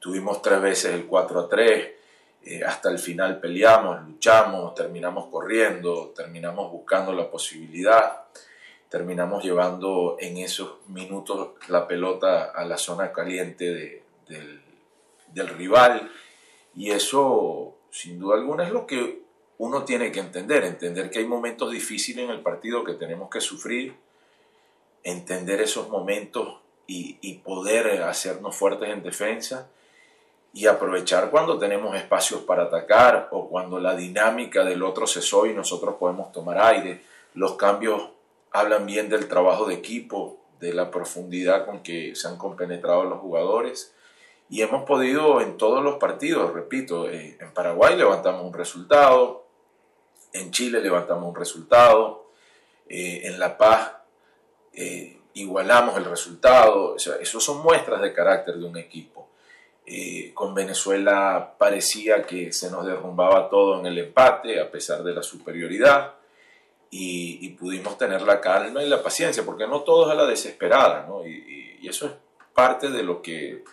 Tuvimos 0.00 0.42
tres 0.42 0.60
veces 0.60 0.92
el 0.92 1.06
4 1.06 1.38
a 1.38 1.48
3 1.48 1.88
eh, 2.44 2.64
hasta 2.66 2.90
el 2.90 2.98
final 2.98 3.38
peleamos, 3.38 4.02
luchamos, 4.08 4.74
terminamos 4.74 5.26
corriendo, 5.26 6.12
terminamos 6.12 6.72
buscando 6.72 7.12
la 7.12 7.30
posibilidad, 7.30 8.24
terminamos 8.88 9.44
llevando 9.44 10.16
en 10.18 10.38
esos 10.38 10.78
minutos 10.88 11.50
la 11.68 11.86
pelota 11.86 12.50
a 12.50 12.64
la 12.64 12.76
zona 12.76 13.12
caliente 13.12 14.02
del, 14.26 14.62
del 15.28 15.48
rival 15.48 16.10
y 16.74 16.90
eso 16.90 17.76
sin 17.92 18.18
duda 18.18 18.36
alguna 18.36 18.64
es 18.64 18.72
lo 18.72 18.86
que 18.86 19.22
uno 19.58 19.84
tiene 19.84 20.10
que 20.10 20.18
entender, 20.18 20.64
entender 20.64 21.10
que 21.10 21.18
hay 21.18 21.26
momentos 21.26 21.70
difíciles 21.70 22.24
en 22.24 22.30
el 22.30 22.40
partido 22.40 22.82
que 22.82 22.94
tenemos 22.94 23.28
que 23.30 23.40
sufrir, 23.40 23.94
entender 25.04 25.60
esos 25.60 25.88
momentos 25.90 26.58
y, 26.86 27.34
poder 27.44 28.02
hacernos 28.02 28.56
fuertes 28.56 28.88
en 28.90 29.02
defensa 29.02 29.68
y 30.52 30.66
aprovechar 30.66 31.30
cuando 31.30 31.58
tenemos 31.58 31.96
espacios 31.96 32.42
para 32.42 32.64
atacar 32.64 33.28
o 33.30 33.48
cuando 33.48 33.78
la 33.78 33.94
dinámica 33.94 34.64
del 34.64 34.82
otro 34.82 35.06
cesó 35.06 35.46
y 35.46 35.54
nosotros 35.54 35.96
podemos 35.98 36.32
tomar 36.32 36.58
aire. 36.58 37.02
Los 37.34 37.54
cambios 37.54 38.10
hablan 38.50 38.84
bien 38.84 39.08
del 39.08 39.28
trabajo 39.28 39.66
de 39.66 39.74
equipo, 39.74 40.38
de 40.60 40.74
la 40.74 40.90
profundidad 40.90 41.64
con 41.66 41.82
que 41.82 42.14
se 42.14 42.28
han 42.28 42.36
compenetrado 42.36 43.04
los 43.04 43.20
jugadores 43.20 43.94
y 44.52 44.60
hemos 44.60 44.84
podido 44.84 45.40
en 45.40 45.56
todos 45.56 45.82
los 45.82 45.96
partidos, 45.96 46.52
repito, 46.52 47.08
eh, 47.08 47.38
en 47.40 47.54
Paraguay 47.54 47.96
levantamos 47.96 48.44
un 48.44 48.52
resultado, 48.52 49.46
en 50.34 50.50
Chile 50.50 50.82
levantamos 50.82 51.26
un 51.26 51.34
resultado, 51.34 52.26
eh, 52.86 53.22
en 53.24 53.38
La 53.38 53.56
Paz 53.56 53.92
eh, 54.74 55.18
igualamos 55.32 55.96
el 55.96 56.04
resultado, 56.04 56.92
o 56.92 56.98
sea, 56.98 57.14
esos 57.16 57.42
son 57.42 57.62
muestras 57.62 58.02
de 58.02 58.12
carácter 58.12 58.56
de 58.56 58.66
un 58.66 58.76
equipo. 58.76 59.30
Eh, 59.86 60.32
con 60.34 60.54
Venezuela 60.54 61.54
parecía 61.56 62.24
que 62.24 62.52
se 62.52 62.70
nos 62.70 62.84
derrumbaba 62.84 63.48
todo 63.48 63.80
en 63.80 63.86
el 63.86 63.96
empate 63.96 64.60
a 64.60 64.70
pesar 64.70 65.02
de 65.02 65.14
la 65.14 65.22
superioridad 65.22 66.16
y, 66.90 67.48
pudimos 67.58 67.96
tener 67.96 68.20
la 68.20 68.38
calma 68.38 68.82
y 68.82 68.88
la 68.90 69.02
paciencia, 69.02 69.46
porque 69.46 69.66
no 69.66 69.80
todo 69.80 70.04
es 70.04 70.12
a 70.12 70.14
la 70.14 70.26
desesperada, 70.26 71.06
¿no? 71.08 71.24
Y, 71.26 71.78
y, 71.80 71.88
eso 71.88 72.04
es 72.04 72.12
parte 72.52 72.90
de 72.90 73.02
lo, 73.02 73.22
que, 73.22 73.64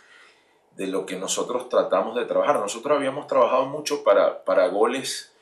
de 0.79 0.87
lo 0.87 1.05
que 1.05 1.17
nosotros 1.17 1.67
tratamos 1.67 2.15
de 2.15 2.23
trabajar. 2.23 2.57
Nosotros 2.57 2.95
habíamos 2.95 3.27
trabajado 3.27 3.65
mucho 3.65 4.01
para, 4.01 4.45
para 4.45 4.69
goles 4.69 5.33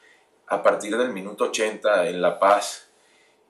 a 0.47 0.63
partir 0.63 0.97
del 0.97 1.11
minuto 1.11 1.43
80 1.45 2.07
en 2.09 2.21
La 2.21 2.39
Paz, 2.39 2.87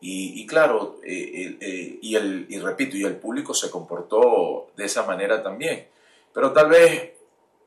y, 0.01 0.41
y 0.41 0.45
claro, 0.45 0.97
eh, 1.03 1.57
eh, 1.61 1.99
y, 2.01 2.15
el, 2.15 2.45
y 2.49 2.59
repito, 2.59 2.97
y 2.97 3.03
el 3.03 3.15
público 3.15 3.53
se 3.53 3.71
comportó 3.71 4.67
de 4.75 4.83
esa 4.85 5.03
manera 5.03 5.41
también. 5.41 5.87
Pero 6.33 6.51
tal 6.51 6.69
vez 6.69 7.13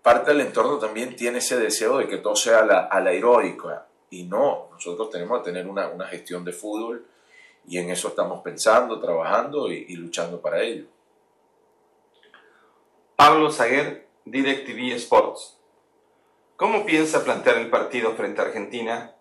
parte 0.03 0.33
del 0.33 0.43
entorno 0.43 0.79
también 0.79 1.17
tiene 1.17 1.39
ese 1.39 1.59
deseo 1.59 1.97
de 1.99 2.07
que 2.07 2.19
todo 2.19 2.37
sea 2.37 2.63
la, 2.63 2.81
a 2.81 3.01
la 3.01 3.13
heroica. 3.13 3.87
Y 4.11 4.25
no, 4.25 4.69
nosotros 4.71 5.09
tenemos 5.11 5.39
que 5.39 5.47
tener 5.47 5.67
una, 5.67 5.89
una, 5.89 6.07
gestión 6.07 6.45
de 6.45 6.53
fútbol 6.53 7.07
y 7.67 7.79
en 7.79 7.91
eso 7.91 8.09
estamos 8.09 8.43
pensando, 8.43 9.01
trabajando 9.01 9.73
y, 9.73 9.95
luchando 9.97 10.41
para 10.41 10.63
ello. 10.63 10.85
Pablo 13.17 13.51
Zaguer, 13.51 14.10
DirecTV 14.25 14.95
Sports. 14.97 15.59
¿Cómo 16.57 16.85
piensa 16.85 17.25
plantear 17.25 17.59
el 17.59 17.71
partido 17.71 18.15
frente 18.15 18.41
a 18.41 18.45
Argentina 18.45 19.15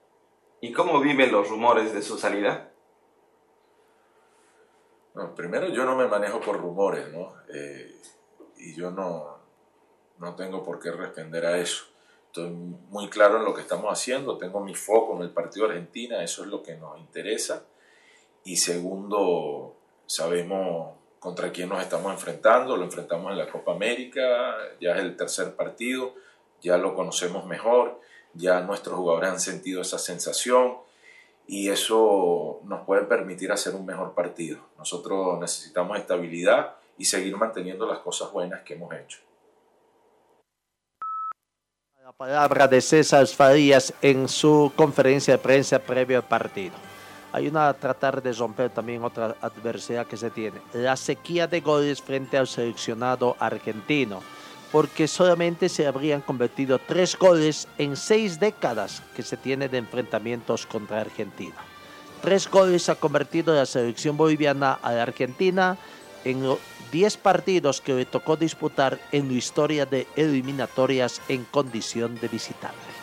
y 0.62 0.72
cómo 0.74 1.00
viven 1.00 1.32
los 1.32 1.50
rumores 1.50 1.94
de 1.94 2.02
su 2.02 2.18
salida? 2.18 2.72
Primero 5.36 5.70
yo 5.70 5.86
no 5.86 5.96
me 5.96 6.08
manejo 6.08 6.40
por 6.40 6.60
rumores, 6.60 7.10
¿no? 7.12 7.34
Eh, 7.54 7.96
y 8.58 8.76
yo 8.76 8.92
no, 8.92 9.38
no 10.20 10.36
tengo 10.36 10.64
por 10.64 10.80
qué 10.80 10.92
responder 10.92 11.46
a 11.46 11.58
eso. 11.58 11.86
Estoy 12.28 12.50
muy 12.50 13.10
claro 13.10 13.38
en 13.38 13.46
lo 13.46 13.54
que 13.54 13.62
estamos 13.62 13.92
haciendo, 13.92 14.38
tengo 14.38 14.60
mi 14.60 14.76
foco 14.76 15.16
en 15.16 15.24
el 15.24 15.32
partido 15.32 15.66
Argentina, 15.66 16.24
eso 16.24 16.44
es 16.44 16.50
lo 16.50 16.62
que 16.62 16.76
nos 16.76 17.00
interesa. 17.00 17.66
Y 18.44 18.58
segundo, 18.58 19.76
sabemos 20.06 20.99
contra 21.20 21.52
quién 21.52 21.70
nos 21.70 21.82
estamos 21.82 22.12
enfrentando, 22.12 22.78
lo 22.78 22.86
enfrentamos 22.86 23.32
en 23.32 23.38
la 23.38 23.50
Copa 23.50 23.74
América, 23.74 24.56
ya 24.80 24.94
es 24.94 25.00
el 25.02 25.16
tercer 25.16 25.56
partido, 25.56 26.16
ya 26.62 26.78
lo 26.78 26.96
conocemos 26.96 27.46
mejor, 27.46 28.00
ya 28.34 28.62
nuestros 28.62 28.96
jugadores 28.98 29.30
han 29.30 29.40
sentido 29.40 29.82
esa 29.82 30.00
sensación 30.00 30.78
y 31.48 31.70
eso 31.70 32.62
nos 32.64 32.86
puede 32.86 33.04
permitir 33.04 33.52
hacer 33.52 33.76
un 33.76 33.86
mejor 33.86 34.14
partido. 34.14 34.60
Nosotros 34.78 35.40
necesitamos 35.40 35.98
estabilidad 35.98 36.76
y 36.98 37.06
seguir 37.06 37.36
manteniendo 37.38 37.86
las 37.86 38.00
cosas 38.00 38.32
buenas 38.32 38.62
que 38.62 38.76
hemos 38.76 38.94
hecho 38.94 39.20
palabra 42.20 42.68
de 42.68 42.82
César 42.82 43.26
Farías 43.28 43.94
en 44.02 44.28
su 44.28 44.74
conferencia 44.76 45.36
de 45.36 45.38
prensa 45.38 45.80
previo 45.80 46.18
al 46.18 46.28
partido. 46.28 46.89
Hay 47.32 47.48
una 47.48 47.72
tratar 47.74 48.24
de 48.24 48.34
romper 48.34 48.72
también 48.72 49.04
otra 49.04 49.36
adversidad 49.42 50.08
que 50.08 50.18
se 50.18 50.32
tiene, 50.32 50.62
la 50.74 50.96
sequía 50.96 51.48
de 51.48 51.62
goles 51.62 52.02
frente 52.02 52.38
al 52.38 52.48
seleccionado 52.48 53.36
argentino, 53.40 54.22
porque 54.72 55.08
solamente 55.08 55.70
se 55.70 55.86
habrían 55.86 56.22
convertido 56.22 56.80
tres 56.80 57.18
goles 57.18 57.68
en 57.78 57.96
seis 57.96 58.40
décadas 58.40 59.04
que 59.16 59.24
se 59.24 59.38
tiene 59.38 59.70
de 59.70 59.78
enfrentamientos 59.78 60.66
contra 60.66 61.02
Argentina. 61.02 61.56
Tres 62.22 62.50
goles 62.50 62.90
ha 62.90 62.96
convertido 62.96 63.54
la 63.54 63.66
selección 63.66 64.18
boliviana 64.18 64.74
a 64.74 64.92
la 64.92 65.04
Argentina 65.04 65.78
en 66.26 66.44
10 66.92 67.18
partidos 67.18 67.82
que 67.82 67.94
le 67.94 68.06
tocó 68.06 68.36
disputar 68.36 69.00
en 69.12 69.28
la 69.28 69.34
historia 69.34 69.86
de 69.86 70.08
eliminatorias 70.16 71.22
en 71.30 71.46
condición 71.46 72.16
de 72.20 72.28
visitante. 72.28 72.99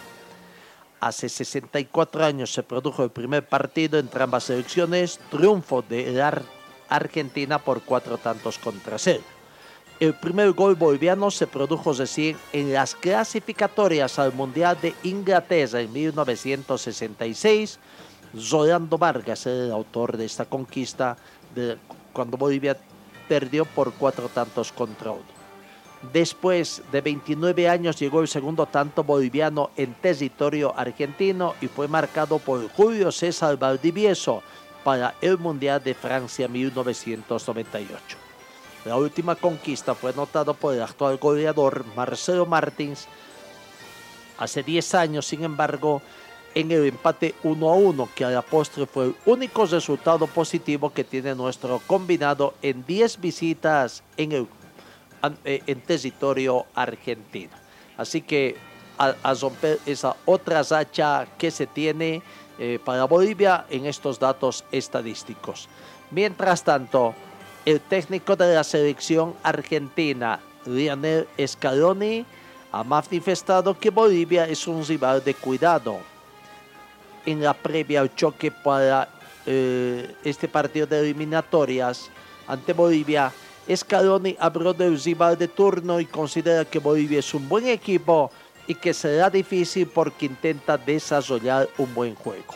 Hace 1.06 1.28
64 1.28 2.24
años 2.24 2.52
se 2.52 2.64
produjo 2.64 3.04
el 3.04 3.10
primer 3.10 3.48
partido 3.48 3.96
entre 3.96 4.24
ambas 4.24 4.42
selecciones, 4.42 5.20
triunfo 5.30 5.82
de 5.82 6.10
la 6.10 6.42
Argentina 6.88 7.60
por 7.60 7.82
cuatro 7.82 8.18
tantos 8.18 8.58
contra 8.58 8.98
cero. 8.98 9.22
El 10.00 10.14
primer 10.14 10.50
gol 10.50 10.74
boliviano 10.74 11.30
se 11.30 11.46
produjo 11.46 11.92
recién 11.92 12.36
en 12.52 12.72
las 12.72 12.96
clasificatorias 12.96 14.18
al 14.18 14.32
Mundial 14.32 14.78
de 14.82 14.96
Inglaterra 15.04 15.80
en 15.80 15.92
1966. 15.92 17.78
Rolando 18.50 18.98
Vargas 18.98 19.46
era 19.46 19.66
el 19.66 19.70
autor 19.70 20.16
de 20.16 20.24
esta 20.24 20.46
conquista 20.46 21.16
de, 21.54 21.78
cuando 22.12 22.36
Bolivia 22.36 22.76
perdió 23.28 23.64
por 23.64 23.92
cuatro 23.92 24.28
tantos 24.28 24.72
contra 24.72 25.12
uno. 25.12 25.35
Después 26.12 26.82
de 26.92 27.00
29 27.00 27.68
años 27.68 27.98
llegó 27.98 28.20
el 28.20 28.28
segundo 28.28 28.66
tanto 28.66 29.02
boliviano 29.02 29.70
en 29.76 29.94
territorio 29.94 30.74
argentino 30.76 31.54
y 31.60 31.68
fue 31.68 31.88
marcado 31.88 32.38
por 32.38 32.68
Julio 32.70 33.10
César 33.10 33.56
Valdivieso 33.58 34.42
para 34.84 35.14
el 35.20 35.38
Mundial 35.38 35.82
de 35.82 35.94
Francia 35.94 36.46
1998. 36.48 38.16
La 38.84 38.96
última 38.96 39.34
conquista 39.34 39.94
fue 39.94 40.10
anotada 40.10 40.52
por 40.52 40.74
el 40.74 40.82
actual 40.82 41.16
goleador 41.16 41.84
Marcelo 41.96 42.46
Martins. 42.46 43.08
Hace 44.38 44.62
10 44.62 44.94
años, 44.94 45.26
sin 45.26 45.42
embargo, 45.42 46.02
en 46.54 46.70
el 46.70 46.86
empate 46.86 47.34
1 47.42 47.68
a 47.68 47.74
1, 47.74 48.08
que 48.14 48.24
a 48.24 48.30
la 48.30 48.42
postre 48.42 48.86
fue 48.86 49.06
el 49.06 49.16
único 49.26 49.66
resultado 49.66 50.26
positivo 50.26 50.90
que 50.90 51.04
tiene 51.04 51.34
nuestro 51.34 51.82
combinado 51.86 52.54
en 52.62 52.86
10 52.86 53.20
visitas 53.20 54.04
en, 54.16 54.32
el, 54.32 54.46
en 55.44 55.80
territorio 55.80 56.66
argentino. 56.74 57.52
Así 57.96 58.22
que 58.22 58.56
a, 58.98 59.34
romper 59.34 59.78
esa 59.86 60.16
otra 60.24 60.62
racha 60.62 61.26
que 61.38 61.50
se 61.50 61.66
tiene 61.66 62.22
eh, 62.58 62.78
para 62.84 63.04
Bolivia 63.04 63.66
en 63.70 63.86
estos 63.86 64.18
datos 64.18 64.64
estadísticos. 64.72 65.68
Mientras 66.10 66.64
tanto, 66.64 67.14
el 67.64 67.80
técnico 67.80 68.36
de 68.36 68.54
la 68.54 68.64
selección 68.64 69.34
argentina, 69.42 70.40
Lionel 70.64 71.26
Scaloni, 71.44 72.24
ha 72.72 72.84
manifestado 72.84 73.78
que 73.78 73.90
Bolivia 73.90 74.46
es 74.46 74.66
un 74.66 74.84
rival 74.84 75.22
de 75.24 75.34
cuidado 75.34 75.98
en 77.24 77.42
la 77.42 77.54
previa 77.54 78.00
al 78.00 78.14
choque 78.14 78.50
para 78.50 79.08
eh, 79.44 80.14
este 80.24 80.48
partido 80.48 80.86
de 80.86 81.00
eliminatorias 81.00 82.10
ante 82.46 82.72
Bolivia, 82.72 83.32
Scaloni 83.74 84.36
habló 84.38 84.72
del 84.72 85.00
rival 85.02 85.36
de 85.36 85.48
turno 85.48 85.98
y 85.98 86.06
considera 86.06 86.64
que 86.64 86.78
Bolivia 86.78 87.18
es 87.18 87.34
un 87.34 87.48
buen 87.48 87.66
equipo 87.66 88.30
y 88.66 88.74
que 88.74 88.94
será 88.94 89.30
difícil 89.30 89.88
porque 89.88 90.26
intenta 90.26 90.78
desarrollar 90.78 91.68
un 91.78 91.92
buen 91.94 92.14
juego. 92.14 92.54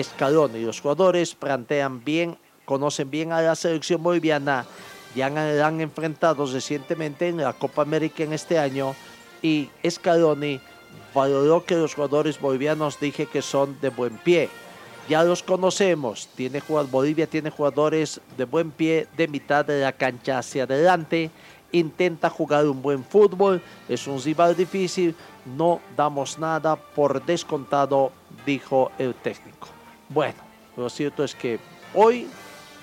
Scaloni 0.00 0.58
y 0.58 0.64
los 0.64 0.80
jugadores 0.80 1.34
plantean 1.34 2.04
bien, 2.04 2.38
conocen 2.64 3.10
bien 3.10 3.32
a 3.32 3.40
la 3.40 3.56
selección 3.56 4.02
boliviana, 4.02 4.66
ya 5.14 5.26
han 5.26 5.80
enfrentado 5.80 6.46
recientemente 6.46 7.28
en 7.28 7.38
la 7.38 7.52
Copa 7.52 7.82
América 7.82 8.22
en 8.22 8.32
este 8.32 8.58
año 8.58 8.94
y 9.42 9.70
Scaloni 9.88 10.60
valoró 11.14 11.64
que 11.64 11.74
los 11.74 11.94
jugadores 11.94 12.40
bolivianos 12.40 13.00
dije 13.00 13.26
que 13.26 13.42
son 13.42 13.80
de 13.80 13.88
buen 13.90 14.18
pie. 14.18 14.50
Ya 15.08 15.24
los 15.24 15.42
conocemos, 15.42 16.28
tiene, 16.34 16.62
Bolivia 16.90 17.26
tiene 17.26 17.50
jugadores 17.50 18.20
de 18.36 18.44
buen 18.44 18.70
pie 18.70 19.06
de 19.16 19.26
mitad 19.26 19.64
de 19.64 19.80
la 19.80 19.92
cancha 19.92 20.38
hacia 20.38 20.64
adelante, 20.64 21.30
intenta 21.72 22.28
jugar 22.28 22.66
un 22.66 22.82
buen 22.82 23.02
fútbol, 23.02 23.62
es 23.88 24.06
un 24.06 24.22
rival 24.22 24.54
difícil, 24.54 25.14
no 25.56 25.80
damos 25.96 26.38
nada 26.38 26.76
por 26.76 27.24
descontado, 27.24 28.12
dijo 28.44 28.92
el 28.98 29.14
técnico. 29.14 29.68
Bueno, 30.10 30.38
lo 30.76 30.90
cierto 30.90 31.24
es 31.24 31.34
que 31.34 31.58
hoy, 31.94 32.28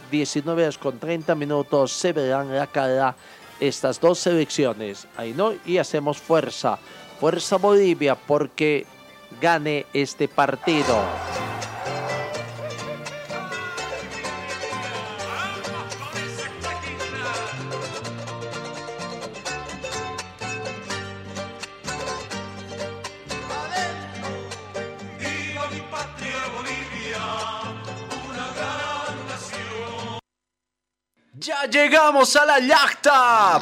19 0.09 0.63
horas 0.63 0.77
con 0.79 0.97
30 0.97 1.35
minutos, 1.35 1.91
se 1.91 2.11
verán 2.11 2.55
la 2.55 2.65
cara 2.65 3.15
estas 3.59 4.01
dos 4.01 4.17
selecciones. 4.17 5.07
Ahí 5.15 5.33
no, 5.33 5.53
y 5.65 5.77
hacemos 5.77 6.17
fuerza 6.17 6.79
Fuerza 7.19 7.57
Bolivia 7.57 8.15
porque 8.15 8.85
gane 9.39 9.85
este 9.93 10.27
partido. 10.27 11.01
Llegamos 31.69 32.35
a 32.35 32.45
la 32.45 32.59
yacta. 32.59 33.59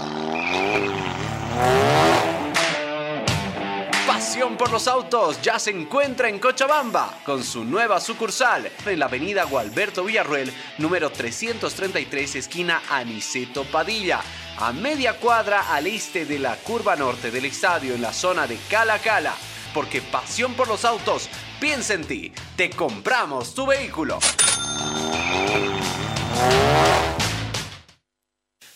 Pasión 4.05 4.57
por 4.57 4.71
los 4.71 4.87
autos 4.87 5.41
ya 5.41 5.57
se 5.57 5.71
encuentra 5.71 6.27
en 6.27 6.39
Cochabamba 6.39 7.19
con 7.25 7.43
su 7.43 7.63
nueva 7.63 8.01
sucursal 8.01 8.69
en 8.85 8.99
la 8.99 9.05
avenida 9.05 9.45
Gualberto 9.45 10.03
Villarruel, 10.03 10.53
número 10.79 11.11
333, 11.11 12.35
esquina 12.35 12.81
Aniceto 12.89 13.63
Padilla, 13.63 14.19
a 14.57 14.73
media 14.73 15.17
cuadra 15.17 15.73
al 15.73 15.87
este 15.87 16.25
de 16.25 16.39
la 16.39 16.57
curva 16.57 16.97
norte 16.97 17.31
del 17.31 17.45
estadio 17.45 17.93
en 17.93 18.01
la 18.01 18.11
zona 18.11 18.47
de 18.47 18.57
Cala 18.69 18.99
Cala. 18.99 19.33
Porque 19.73 20.01
pasión 20.01 20.55
por 20.55 20.67
los 20.67 20.83
autos, 20.83 21.29
piensa 21.59 21.93
en 21.93 22.03
ti, 22.03 22.33
te 22.57 22.69
compramos 22.69 23.55
tu 23.55 23.65
vehículo. 23.65 24.19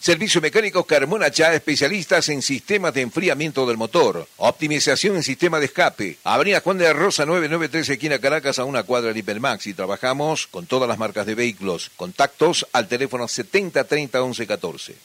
Servicio 0.00 0.40
mecánico 0.40 0.84
Carmona 0.84 1.30
Chá, 1.30 1.52
especialistas 1.52 2.30
en 2.30 2.40
sistemas 2.40 2.94
de 2.94 3.02
enfriamiento 3.02 3.66
del 3.66 3.76
motor. 3.76 4.26
Optimización 4.38 5.16
en 5.16 5.22
sistema 5.22 5.60
de 5.60 5.66
escape. 5.66 6.16
Avenida 6.24 6.62
Juan 6.62 6.78
de 6.78 6.84
la 6.84 6.94
Rosa 6.94 7.26
993, 7.26 7.90
esquina 7.90 8.18
Caracas, 8.18 8.58
a 8.58 8.64
una 8.64 8.82
cuadra 8.84 9.12
de 9.12 9.18
Hipermax. 9.18 9.66
Y 9.66 9.74
trabajamos 9.74 10.46
con 10.46 10.64
todas 10.64 10.88
las 10.88 10.96
marcas 10.96 11.26
de 11.26 11.34
vehículos. 11.34 11.90
Contactos 11.96 12.66
al 12.72 12.88
teléfono 12.88 13.28
70 13.28 13.84
30 13.84 14.22
11 14.22 14.46
14. 14.46 14.96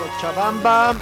Cochabamba 0.00 0.96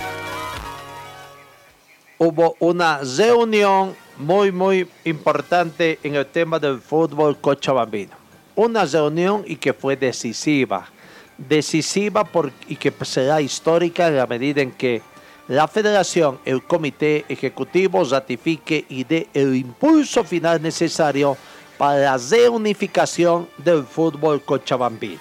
hubo 2.18 2.54
una 2.60 2.98
reunión 2.98 3.96
muy, 4.18 4.52
muy 4.52 4.88
importante 5.04 5.98
en 6.02 6.14
el 6.14 6.26
tema 6.26 6.58
del 6.58 6.80
fútbol 6.80 7.38
cochabambino. 7.38 8.12
Una 8.54 8.84
reunión 8.84 9.44
y 9.46 9.56
que 9.56 9.72
fue 9.72 9.96
decisiva. 9.96 10.88
Decisiva 11.36 12.24
por, 12.24 12.50
y 12.66 12.76
que 12.76 12.92
será 13.04 13.40
histórica 13.40 14.08
en 14.08 14.16
la 14.16 14.26
medida 14.26 14.62
en 14.62 14.72
que 14.72 15.02
la 15.48 15.68
federación, 15.68 16.38
el 16.44 16.64
comité 16.64 17.24
ejecutivo 17.28 18.02
ratifique 18.04 18.84
y 18.88 19.04
dé 19.04 19.28
el 19.34 19.54
impulso 19.54 20.24
final 20.24 20.60
necesario 20.60 21.36
para 21.78 21.98
la 21.98 22.18
reunificación 22.18 23.48
del 23.58 23.84
fútbol 23.84 24.42
cochabambino. 24.42 25.20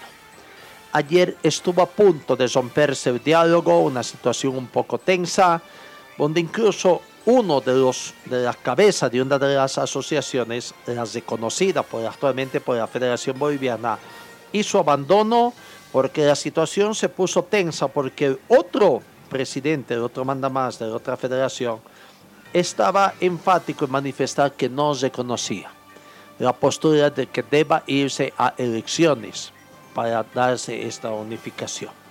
Ayer 0.93 1.35
estuvo 1.43 1.81
a 1.81 1.85
punto 1.85 2.37
de 2.37 2.47
romperse 2.47 3.09
el 3.09 3.21
diálogo, 3.21 3.81
una 3.81 4.01
situación 4.01 4.55
un 4.55 4.67
poco 4.67 4.97
tensa, 4.97 5.61
donde 6.17 6.39
incluso 6.39 7.01
uno 7.26 7.59
de 7.61 7.73
los 7.73 8.13
de 8.26 8.43
las 8.43 8.57
cabezas 8.57 9.11
de 9.11 9.21
una 9.21 9.39
de 9.39 9.55
las 9.55 9.78
asociaciones, 9.78 10.73
las 10.86 11.13
reconocidas 11.13 11.86
por, 11.86 12.05
actualmente 12.05 12.61
por 12.61 12.78
la 12.78 12.88
Federación 12.88 13.38
Boliviana, 13.38 13.97
hizo 14.51 14.80
abandono 14.80 15.53
porque 15.91 16.26
la 16.26 16.36
situación 16.36 16.93
se 16.93 17.09
puso 17.09 17.43
tensa 17.43 17.88
porque 17.88 18.38
otro 18.47 19.01
presidente, 19.30 19.95
el 19.95 20.01
otro 20.01 20.23
mandamás 20.23 20.78
de 20.80 20.88
la 20.88 20.95
otra 20.95 21.17
federación, 21.17 21.80
estaba 22.53 23.13
enfático 23.19 23.86
en 23.86 23.91
manifestar 23.91 24.53
que 24.53 24.69
no 24.69 24.93
reconocía 24.93 25.69
la 26.39 26.53
postura 26.53 27.09
de 27.09 27.28
que 27.28 27.43
deba 27.43 27.84
irse 27.88 28.34
a 28.38 28.53
elecciones 28.57 29.51
para 29.93 30.23
darse 30.34 30.86
esta 30.86 31.09
unificación. 31.11 32.04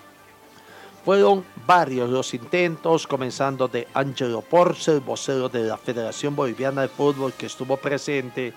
Fueron 1.05 1.45
varios 1.67 2.09
los 2.09 2.33
intentos, 2.33 3.07
comenzando 3.07 3.69
de 3.69 3.87
Angelo 3.93 4.41
Porcel, 4.41 5.01
vocero 5.01 5.51
de 5.51 5.65
la 5.65 5.77
Federación 5.77 6.35
Boliviana 6.35 6.81
de 6.81 6.89
Fútbol 6.89 7.35
que 7.35 7.45
estuvo 7.45 7.77
presente, 7.77 8.55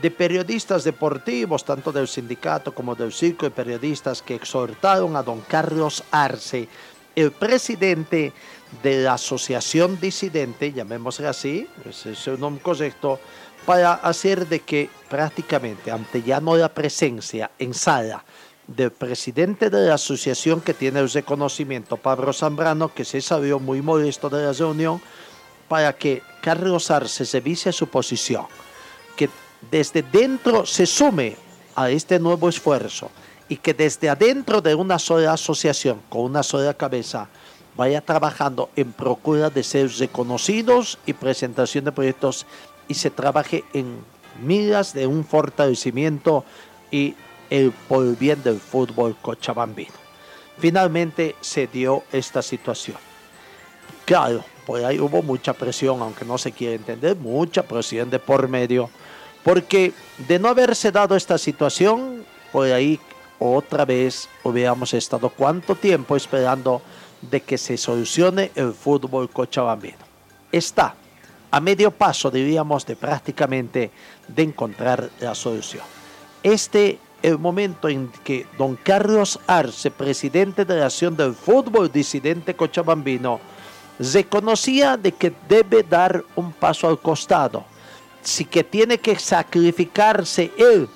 de 0.00 0.10
periodistas 0.12 0.84
deportivos, 0.84 1.64
tanto 1.64 1.90
del 1.90 2.06
sindicato 2.06 2.72
como 2.72 2.94
del 2.94 3.12
circo 3.12 3.46
de 3.46 3.50
periodistas, 3.50 4.22
que 4.22 4.36
exhortaron 4.36 5.16
a 5.16 5.24
don 5.24 5.40
Carlos 5.40 6.04
Arce, 6.12 6.68
el 7.16 7.32
presidente 7.32 8.32
de 8.80 9.02
la 9.02 9.14
Asociación 9.14 9.98
Disidente, 10.00 10.72
llamémosle 10.72 11.26
así, 11.26 11.66
ese 11.84 12.12
es 12.12 12.26
el 12.28 12.38
nombre 12.38 12.62
correcto, 12.62 13.18
para 13.66 13.94
hacer 13.94 14.46
de 14.46 14.60
que 14.60 14.88
prácticamente, 15.08 15.90
ante 15.90 16.22
ya 16.22 16.40
no 16.40 16.56
la 16.56 16.68
presencia 16.68 17.50
en 17.58 17.74
sala 17.74 18.24
del 18.76 18.90
presidente 18.90 19.70
de 19.70 19.86
la 19.86 19.94
asociación 19.94 20.60
que 20.60 20.74
tiene 20.74 21.00
el 21.00 21.10
reconocimiento, 21.10 21.96
Pablo 21.96 22.32
Zambrano, 22.32 22.92
que 22.92 23.04
se 23.04 23.20
salió 23.20 23.58
muy 23.58 23.82
molesto 23.82 24.28
de 24.28 24.44
la 24.44 24.52
reunión, 24.52 25.00
para 25.68 25.92
que 25.92 26.22
Carlos 26.42 26.90
Arce 26.90 27.24
se 27.24 27.40
vise 27.40 27.72
su 27.72 27.86
posición, 27.86 28.46
que 29.16 29.30
desde 29.70 30.02
dentro 30.02 30.66
se 30.66 30.86
sume 30.86 31.36
a 31.74 31.90
este 31.90 32.18
nuevo 32.18 32.48
esfuerzo 32.48 33.10
y 33.48 33.56
que 33.56 33.74
desde 33.74 34.10
adentro 34.10 34.60
de 34.60 34.74
una 34.74 34.98
sola 34.98 35.32
asociación, 35.32 36.00
con 36.08 36.22
una 36.22 36.42
sola 36.42 36.74
cabeza, 36.74 37.28
vaya 37.76 38.00
trabajando 38.00 38.70
en 38.76 38.92
procura 38.92 39.50
de 39.50 39.62
ser 39.62 39.90
reconocidos 39.98 40.98
y 41.06 41.14
presentación 41.14 41.84
de 41.84 41.92
proyectos 41.92 42.46
y 42.88 42.94
se 42.94 43.10
trabaje 43.10 43.64
en 43.72 43.98
miras 44.42 44.92
de 44.92 45.06
un 45.06 45.24
fortalecimiento 45.24 46.44
y 46.90 47.14
el 47.52 47.70
por 47.70 48.16
bien 48.16 48.42
del 48.42 48.58
fútbol 48.58 49.14
cochabambino. 49.20 49.92
Finalmente 50.56 51.36
se 51.42 51.66
dio 51.66 52.02
esta 52.10 52.40
situación. 52.40 52.96
Claro, 54.06 54.42
por 54.64 54.82
ahí 54.82 54.98
hubo 54.98 55.22
mucha 55.22 55.52
presión, 55.52 56.00
aunque 56.00 56.24
no 56.24 56.38
se 56.38 56.52
quiere 56.52 56.76
entender, 56.76 57.14
mucha 57.14 57.62
presión 57.62 58.08
de 58.08 58.18
por 58.18 58.48
medio, 58.48 58.88
porque 59.44 59.92
de 60.26 60.38
no 60.38 60.48
haberse 60.48 60.90
dado 60.90 61.14
esta 61.14 61.36
situación, 61.36 62.24
por 62.52 62.72
ahí 62.72 62.98
otra 63.38 63.84
vez 63.84 64.30
hubiéramos 64.44 64.94
estado 64.94 65.28
cuánto 65.28 65.74
tiempo 65.74 66.16
esperando 66.16 66.80
de 67.20 67.42
que 67.42 67.58
se 67.58 67.76
solucione 67.76 68.50
el 68.54 68.72
fútbol 68.72 69.28
cochabambino. 69.28 69.98
Está 70.50 70.94
a 71.50 71.60
medio 71.60 71.90
paso, 71.90 72.30
diríamos, 72.30 72.86
de 72.86 72.96
prácticamente 72.96 73.90
de 74.26 74.42
encontrar 74.42 75.10
la 75.20 75.34
solución. 75.34 75.84
Este 76.42 76.98
el 77.22 77.38
momento 77.38 77.88
en 77.88 78.10
que 78.24 78.46
don 78.58 78.76
Carlos 78.76 79.38
Arce, 79.46 79.90
presidente 79.90 80.64
de 80.64 80.76
la 80.76 80.86
Acción 80.86 81.16
del 81.16 81.34
Fútbol 81.34 81.90
Disidente 81.90 82.54
Cochabambino, 82.54 83.40
reconocía 83.98 84.96
de 84.96 85.12
que 85.12 85.32
debe 85.48 85.82
dar 85.82 86.24
un 86.34 86.52
paso 86.52 86.88
al 86.88 86.98
costado, 86.98 87.64
si 88.22 88.44
que 88.44 88.64
tiene 88.64 88.98
que 88.98 89.18
sacrificarse 89.18 90.50
él 90.58 90.88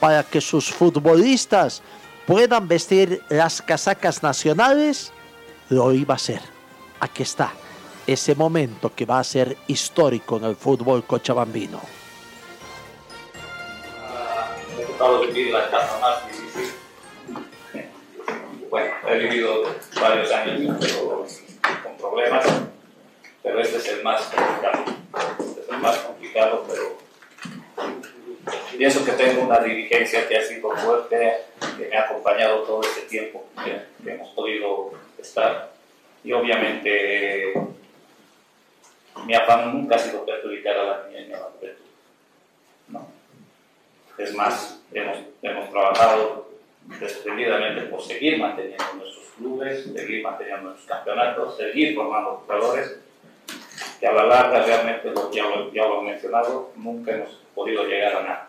para 0.00 0.22
que 0.22 0.40
sus 0.40 0.70
futbolistas 0.72 1.82
puedan 2.26 2.66
vestir 2.66 3.22
las 3.28 3.60
casacas 3.60 4.22
nacionales, 4.22 5.12
lo 5.68 5.92
iba 5.92 6.14
a 6.14 6.16
hacer. 6.16 6.40
Aquí 7.00 7.22
está 7.22 7.52
ese 8.06 8.34
momento 8.34 8.92
que 8.94 9.06
va 9.06 9.18
a 9.18 9.24
ser 9.24 9.56
histórico 9.66 10.36
en 10.36 10.44
el 10.44 10.56
fútbol 10.56 11.04
cochabambino 11.04 12.03
la 15.42 15.64
etapa 15.66 15.98
más 16.00 16.28
difícil. 16.28 16.74
Bueno, 18.70 18.94
he 19.08 19.18
vivido 19.18 19.64
varios 20.00 20.30
años 20.30 20.84
con 21.82 21.96
problemas, 21.96 22.46
pero 23.42 23.60
este 23.60 23.78
es 23.78 23.88
el 23.88 24.02
más 24.04 24.22
complicado. 24.22 24.84
Este 25.40 25.60
es 25.60 25.68
el 25.68 25.78
más 25.78 25.98
complicado, 25.98 26.64
pero 26.68 26.98
pienso 28.78 29.04
que 29.04 29.12
tengo 29.12 29.42
una 29.42 29.58
dirigencia 29.58 30.28
que 30.28 30.36
ha 30.36 30.42
sido 30.42 30.70
fuerte, 30.70 31.32
que 31.78 31.88
me 31.88 31.96
ha 31.96 32.02
acompañado 32.02 32.62
todo 32.62 32.82
este 32.82 33.02
tiempo 33.02 33.44
que, 33.64 34.10
hemos 34.10 34.28
podido 34.34 34.92
estar. 35.18 35.72
Y 36.22 36.32
obviamente 36.32 37.54
mi 39.26 39.34
afán 39.34 39.72
nunca 39.72 39.96
ha 39.96 39.98
sido 39.98 40.24
perjudicar 40.24 40.76
a 40.76 40.84
la 40.84 41.06
niña 41.08 41.20
y 41.20 41.32
a 41.32 41.38
la. 41.40 41.48
Es 44.18 44.34
más, 44.34 44.80
hemos, 44.92 45.18
hemos 45.42 45.70
trabajado 45.70 46.48
desprendidamente 47.00 47.82
por 47.82 48.02
seguir 48.02 48.38
manteniendo 48.38 48.84
nuestros 48.96 49.24
clubes, 49.36 49.84
seguir 49.84 50.22
manteniendo 50.22 50.70
nuestros 50.70 50.88
campeonatos, 50.88 51.56
seguir 51.56 51.94
formando 51.94 52.42
jugadores, 52.46 52.96
que 53.98 54.06
a 54.06 54.12
la 54.12 54.24
larga 54.24 54.64
realmente, 54.64 55.12
ya, 55.32 55.44
lo, 55.44 55.72
ya 55.72 55.86
lo 55.86 56.00
he 56.00 56.04
mencionado, 56.04 56.72
nunca 56.76 57.12
hemos 57.12 57.30
podido 57.54 57.84
llegar 57.84 58.16
a 58.16 58.22
nada. 58.22 58.48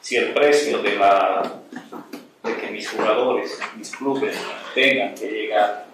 Si 0.00 0.16
el 0.16 0.32
precio 0.32 0.78
de, 0.78 0.96
la, 0.96 1.60
de 2.42 2.56
que 2.56 2.66
mis 2.68 2.88
jugadores, 2.88 3.58
mis 3.76 3.94
clubes 3.94 4.36
tengan 4.74 5.14
que 5.14 5.26
llegar 5.26 5.86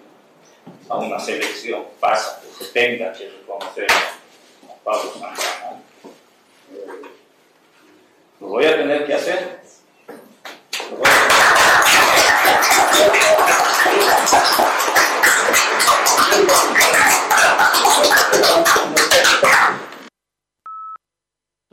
a 0.89 0.97
una 0.97 1.19
selección, 1.19 1.83
pasa 1.99 2.41
que 2.41 2.63
se 2.63 2.71
tenga 2.71 3.11
que 3.11 3.29
reconocer 3.29 3.87
a 3.91 4.83
Pablo 4.83 5.11
Zambrana. 5.11 5.81
Lo 8.39 8.47
voy 8.49 8.65
a 8.65 8.77
tener 8.77 9.05
que 9.05 9.13
hacer. 9.13 9.61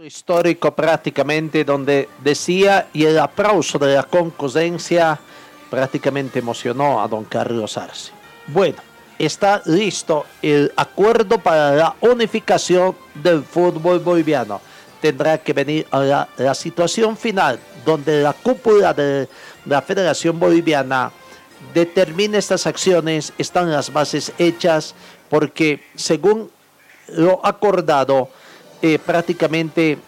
Histórico 0.02 0.74
prácticamente 0.74 1.64
donde 1.64 2.08
decía 2.22 2.88
y 2.92 3.04
el 3.04 3.18
aplauso 3.18 3.78
de 3.78 3.94
la 3.94 4.02
concurrencia 4.02 5.18
prácticamente 5.70 6.38
emocionó 6.38 7.02
a 7.02 7.08
don 7.08 7.24
Carlos 7.24 7.76
Arce. 7.76 8.12
Bueno, 8.46 8.78
está 9.18 9.62
listo 9.66 10.24
el 10.42 10.72
acuerdo 10.76 11.38
para 11.38 11.72
la 11.72 11.94
unificación 12.00 12.96
del 13.14 13.44
fútbol 13.44 13.98
boliviano. 13.98 14.60
Tendrá 15.04 15.36
que 15.36 15.52
venir 15.52 15.86
a 15.90 16.26
la, 16.38 16.54
situación 16.54 17.18
final 17.18 17.58
donde 17.84 18.22
la 18.22 18.32
cúpula 18.32 18.94
de 18.94 19.28
la 19.66 19.82
Federación 19.82 20.40
Boliviana 20.40 21.12
determine 21.74 22.38
estas 22.38 22.66
acciones, 22.66 23.34
están 23.36 23.70
las 23.70 23.92
bases 23.92 24.32
hechas, 24.38 24.94
porque 25.28 25.84
según 25.94 26.50
lo 27.08 27.44
acordado, 27.44 28.30
eh, 28.80 28.98
prácticamente 28.98 29.98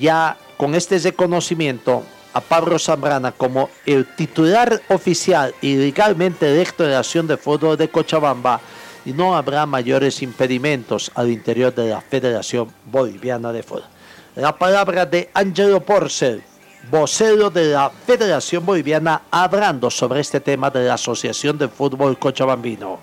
ya 0.00 0.36
con 0.56 0.74
este 0.74 0.98
reconocimiento 0.98 2.02
a 2.32 2.40
Pablo 2.40 2.80
Zambrana 2.80 3.30
como 3.30 3.70
el 3.86 4.12
titular 4.16 4.82
oficial 4.88 5.54
y 5.60 5.76
legalmente 5.76 6.50
electo 6.50 6.82
de 6.82 6.90
la 6.90 6.98
Acción 6.98 7.28
de 7.28 7.36
Fútbol 7.36 7.76
de 7.76 7.88
Cochabamba, 7.88 8.60
y 9.04 9.12
no 9.12 9.36
habrá 9.36 9.66
mayores 9.66 10.20
impedimentos 10.20 11.12
al 11.14 11.30
interior 11.30 11.72
de 11.72 11.90
la 11.90 12.00
Federación 12.00 12.72
Boliviana 12.86 13.52
de 13.52 13.62
Fútbol. 13.62 14.01
La 14.34 14.56
palabra 14.56 15.04
de 15.04 15.28
Angelo 15.34 15.80
Porcel, 15.80 16.42
vocero 16.90 17.50
de 17.50 17.72
la 17.72 17.90
Federación 17.90 18.64
Boliviana, 18.64 19.24
hablando 19.30 19.90
sobre 19.90 20.20
este 20.20 20.40
tema 20.40 20.70
de 20.70 20.86
la 20.86 20.94
Asociación 20.94 21.58
de 21.58 21.68
Fútbol 21.68 22.18
Cochabambino. 22.18 22.98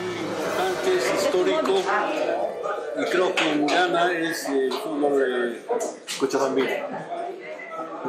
importante, 0.00 0.96
es 0.96 1.22
histórico 1.22 1.82
y 2.98 3.04
creo 3.10 3.34
que 3.34 3.66
gana 3.66 4.12
es 4.12 4.48
el 4.48 4.72
fútbol 4.72 5.18
de 5.18 5.62
Cochabambino. 6.18 6.70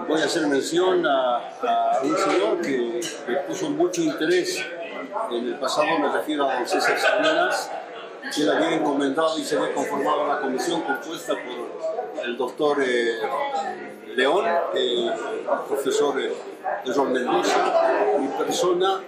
Voy 0.08 0.22
a 0.22 0.26
hacer 0.26 0.48
mención 0.48 1.06
a, 1.06 1.38
a 1.38 2.00
un 2.02 2.18
señor 2.18 2.62
que, 2.62 3.02
que 3.28 3.34
puso 3.46 3.70
mucho 3.72 4.02
interés 4.02 4.66
en 5.32 5.48
el 5.48 5.56
pasado, 5.56 6.00
me 6.00 6.14
refiero 6.14 6.50
a 6.50 6.66
César 6.66 6.98
Salinas, 6.98 7.70
que 8.34 8.42
él 8.42 8.50
había 8.50 8.76
encomendado 8.76 9.38
y 9.38 9.44
se 9.44 9.58
había 9.58 9.74
conformado 9.74 10.24
una 10.26 10.40
comisión 10.40 10.82
compuesta 10.82 11.34
por 11.34 12.24
el 12.26 12.38
doctor 12.38 12.78
eh, 12.84 13.20
León, 14.16 14.46
el 14.76 15.12
profesor 15.68 16.20
eh, 16.22 16.34
Mendoza, 17.12 18.18
mi 18.20 18.28
persona, 18.28 19.02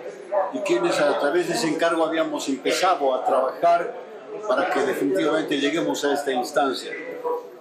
y 0.54 0.60
quienes 0.60 1.00
a 1.00 1.20
través 1.20 1.48
de 1.48 1.54
ese 1.54 1.70
encargo 1.70 2.06
habíamos 2.06 2.48
empezado 2.50 3.14
a 3.14 3.24
trabajar 3.24 3.94
para 4.48 4.70
que 4.70 4.82
definitivamente 4.82 5.58
lleguemos 5.58 6.04
a 6.06 6.14
esta 6.14 6.32
instancia. 6.32 6.92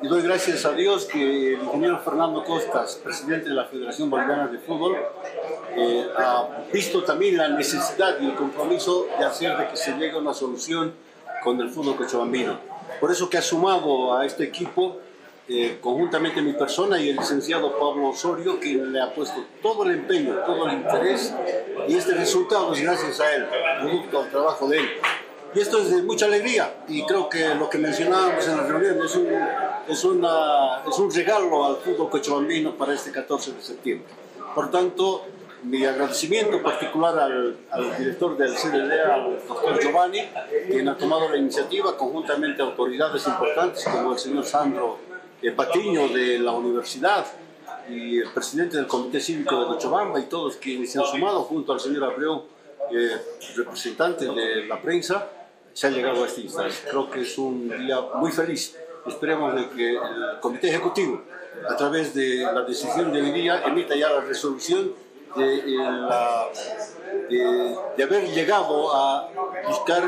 Y 0.00 0.08
doy 0.08 0.22
gracias 0.22 0.64
a 0.64 0.72
Dios 0.72 1.04
que 1.04 1.54
el 1.54 1.62
ingeniero 1.62 1.98
Fernando 2.00 2.42
Costas, 2.44 2.96
presidente 2.96 3.50
de 3.50 3.54
la 3.54 3.66
Federación 3.66 4.10
Boliviana 4.10 4.48
de 4.48 4.58
Fútbol, 4.58 4.96
eh, 5.76 6.06
ha 6.18 6.48
visto 6.72 7.04
también 7.04 7.36
la 7.36 7.48
necesidad 7.48 8.18
y 8.20 8.26
el 8.26 8.34
compromiso 8.34 9.06
de 9.16 9.24
hacer 9.24 9.56
de 9.56 9.68
que 9.68 9.76
se 9.76 9.92
llegue 9.92 10.12
a 10.12 10.18
una 10.18 10.34
solución 10.34 10.92
con 11.42 11.60
el 11.60 11.70
fútbol 11.70 11.96
cochabambino. 11.96 12.58
Por 13.00 13.10
eso 13.10 13.28
que 13.28 13.38
ha 13.38 13.42
sumado 13.42 14.16
a 14.16 14.24
este 14.26 14.44
equipo 14.44 14.98
eh, 15.48 15.78
conjuntamente 15.80 16.40
mi 16.40 16.52
persona 16.52 17.00
y 17.00 17.08
el 17.08 17.16
licenciado 17.16 17.76
Pablo 17.76 18.10
Osorio, 18.10 18.60
quien 18.60 18.92
le 18.92 19.00
ha 19.00 19.12
puesto 19.12 19.44
todo 19.60 19.82
el 19.84 19.90
empeño, 19.90 20.36
todo 20.46 20.68
el 20.68 20.74
interés, 20.74 21.34
y 21.88 21.96
este 21.96 22.14
resultado 22.14 22.72
es 22.72 22.80
gracias 22.80 23.18
a 23.20 23.34
él, 23.34 23.46
producto 23.80 24.20
al 24.20 24.30
trabajo 24.30 24.68
de 24.68 24.78
él. 24.78 24.88
Y 25.54 25.60
esto 25.60 25.78
es 25.78 25.90
de 25.90 26.02
mucha 26.02 26.26
alegría, 26.26 26.84
y 26.88 27.04
creo 27.04 27.28
que 27.28 27.54
lo 27.56 27.68
que 27.68 27.78
mencionábamos 27.78 28.46
en 28.46 28.56
la 28.56 28.62
reunión 28.62 29.04
es 29.04 29.16
un, 29.16 29.28
es 29.88 30.04
una, 30.04 30.82
es 30.88 30.98
un 30.98 31.12
regalo 31.12 31.66
al 31.66 31.76
fútbol 31.78 32.08
cochabambino 32.08 32.76
para 32.76 32.94
este 32.94 33.10
14 33.10 33.52
de 33.52 33.62
septiembre. 33.62 34.08
Por 34.54 34.70
tanto, 34.70 35.24
mi 35.64 35.84
agradecimiento 35.84 36.62
particular 36.62 37.18
al, 37.18 37.56
al 37.70 37.98
director 37.98 38.36
del 38.36 38.54
CDD, 38.54 38.92
al 39.00 39.38
doctor 39.46 39.80
Giovanni, 39.80 40.20
quien 40.66 40.88
ha 40.88 40.96
tomado 40.96 41.28
la 41.28 41.36
iniciativa 41.36 41.96
conjuntamente 41.96 42.62
a 42.62 42.66
autoridades 42.66 43.26
importantes 43.26 43.84
como 43.84 44.12
el 44.12 44.18
señor 44.18 44.44
Sandro 44.44 44.98
eh, 45.40 45.52
Patiño 45.52 46.08
de 46.08 46.38
la 46.38 46.52
universidad 46.52 47.26
y 47.88 48.18
el 48.18 48.30
presidente 48.30 48.76
del 48.76 48.86
Comité 48.86 49.20
Cívico 49.20 49.60
de 49.60 49.66
Cochabamba 49.66 50.18
y 50.20 50.24
todos 50.24 50.56
quienes 50.56 50.90
se 50.90 50.98
han 50.98 51.06
sumado 51.06 51.42
junto 51.42 51.72
al 51.72 51.80
señor 51.80 52.04
Abreu, 52.04 52.44
eh, 52.90 53.16
representante 53.56 54.26
de 54.26 54.66
la 54.66 54.80
prensa, 54.80 55.28
se 55.72 55.86
ha 55.86 55.90
llegado 55.90 56.24
a 56.24 56.26
esta 56.26 56.40
instancia. 56.40 56.90
Creo 56.90 57.10
que 57.10 57.22
es 57.22 57.38
un 57.38 57.68
día 57.68 58.00
muy 58.14 58.30
feliz. 58.30 58.76
Esperemos 59.06 59.54
de 59.54 59.68
que 59.70 59.90
el 59.92 60.40
Comité 60.40 60.68
Ejecutivo, 60.68 61.22
a 61.68 61.76
través 61.76 62.14
de 62.14 62.42
la 62.42 62.62
decisión 62.62 63.12
de 63.12 63.20
hoy 63.20 63.32
día, 63.32 63.62
emita 63.64 63.96
ya 63.96 64.10
la 64.10 64.20
resolución 64.20 64.92
de, 65.36 65.54
eh, 65.58 65.76
la- 65.78 66.48
de- 67.28 67.76
de 67.96 68.02
haber 68.04 68.28
llegado 68.30 68.94
a 68.94 69.28
buscar 69.68 70.02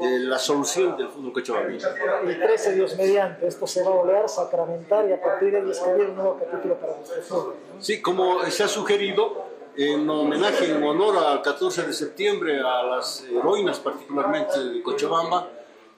eh, 0.00 0.18
la 0.20 0.38
solución 0.38 0.96
del 0.96 1.08
fútbol 1.08 1.32
cochabambino. 1.32 1.88
El 2.24 2.38
13, 2.38 2.74
Dios 2.74 2.96
mediante, 2.96 3.48
esto 3.48 3.66
se 3.66 3.82
va 3.82 3.88
a 3.90 3.94
volver, 3.94 4.28
sacramentar 4.28 5.08
y 5.08 5.12
a 5.12 5.20
partir 5.20 5.50
de 5.50 5.58
ahí 5.60 5.70
escribir 5.70 6.10
un 6.10 6.14
nuevo 6.16 6.38
capítulo 6.38 6.76
para 6.76 6.94
nuestro 6.96 7.20
fútbol. 7.22 7.54
Sí, 7.80 8.00
como 8.00 8.44
se 8.44 8.62
ha 8.62 8.68
sugerido, 8.68 9.44
en 9.76 10.08
homenaje, 10.08 10.70
en 10.70 10.82
honor 10.84 11.16
al 11.18 11.42
14 11.42 11.82
de 11.82 11.92
septiembre, 11.92 12.60
a 12.60 12.82
las 12.84 13.24
heroínas 13.24 13.80
particularmente 13.80 14.58
de 14.58 14.82
Cochabamba, 14.84 15.48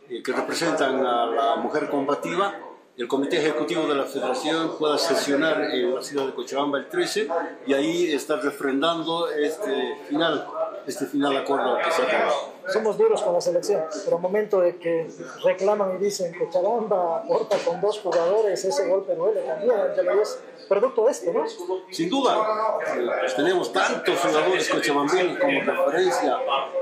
eh, 0.08 0.22
que 0.22 0.32
representan 0.32 1.04
a 1.04 1.26
la 1.26 1.56
mujer 1.56 1.90
combativa, 1.90 2.54
el 2.96 3.08
Comité 3.08 3.38
Ejecutivo 3.38 3.86
de 3.86 3.94
la 3.94 4.04
Federación 4.04 4.76
pueda 4.78 4.98
sesionar 4.98 5.62
en 5.72 5.94
la 5.94 6.02
ciudad 6.02 6.26
de 6.26 6.34
Cochabamba 6.34 6.78
el 6.78 6.88
13 6.88 7.28
y 7.66 7.72
ahí 7.72 8.12
estar 8.12 8.42
refrendando 8.42 9.30
este 9.30 9.96
final, 10.08 10.46
este 10.86 11.06
final 11.06 11.36
acuerdo 11.36 11.78
que 11.78 11.90
se 11.90 12.02
ha 12.02 12.06
llegado. 12.06 12.32
Somos 12.68 12.98
duros 12.98 13.22
con 13.22 13.32
la 13.32 13.40
selección, 13.40 13.82
pero 14.04 14.18
momento 14.18 14.60
de 14.60 14.76
que 14.76 15.08
reclaman 15.44 15.96
y 15.96 16.04
dicen 16.04 16.32
que 16.32 16.48
Chabamba 16.50 17.20
aporta 17.20 17.56
con 17.64 17.80
dos 17.80 17.98
jugadores, 18.00 18.64
ese 18.64 18.88
golpe 18.88 19.14
duele 19.14 19.40
también, 19.40 19.72
Ángelo, 19.72 20.16
y 20.16 20.20
es 20.20 20.38
producto 20.70 21.04
de 21.04 21.10
esto, 21.10 21.32
¿no? 21.32 21.44
Sin 21.90 22.08
duda, 22.08 22.78
pues 23.20 23.34
tenemos 23.34 23.72
tantos 23.72 24.18
jugadores 24.20 24.68
cochabambinos 24.70 25.38
como 25.38 25.60
referencia. 25.60 26.38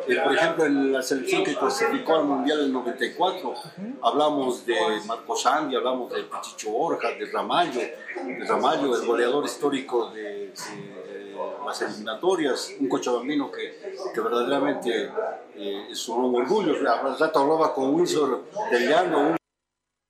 Eh, 0.07 0.16
por 0.22 0.34
ejemplo, 0.36 0.66
en 0.66 0.93
la 0.93 1.03
selección 1.03 1.43
que 1.43 1.55
clasificó 1.57 2.16
al 2.16 2.24
Mundial 2.24 2.59
del 2.59 2.72
94, 2.72 3.55
hablamos 4.03 4.66
de 4.66 4.76
Marco 5.07 5.34
Sandi, 5.36 5.74
hablamos 5.74 6.12
de 6.12 6.22
Pichicho 6.24 6.70
Borja, 6.70 7.09
de 7.18 7.24
Ramallo, 7.32 7.80
de 7.80 8.45
Ramallo, 8.47 8.95
el 8.95 9.07
goleador 9.07 9.45
histórico 9.47 10.11
de, 10.11 10.49
de 10.53 11.34
las 11.64 11.80
eliminatorias, 11.80 12.70
un 12.80 12.89
cochabambino 12.91 13.51
que, 13.51 13.97
que 14.14 14.20
verdaderamente 14.20 15.11
eh, 15.57 15.86
es 15.91 16.09
un 16.11 16.34
orgullo. 16.34 16.74
Al 16.93 17.18
rato 17.18 17.39
hablaba 17.41 17.72
con 17.74 17.97
del 17.97 18.89
Llano, 18.89 19.18
un 19.30 19.36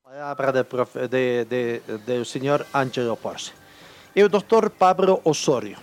Palabra 0.02 0.50
del, 0.52 0.68
profe- 0.68 1.08
de- 1.08 1.44
de- 1.44 1.80
del 2.06 2.26
señor 2.26 2.66
Angelo 2.72 3.14
Porce. 3.14 3.52
El 4.14 4.30
doctor 4.30 4.70
Pablo 4.70 5.20
Osorio 5.24 5.76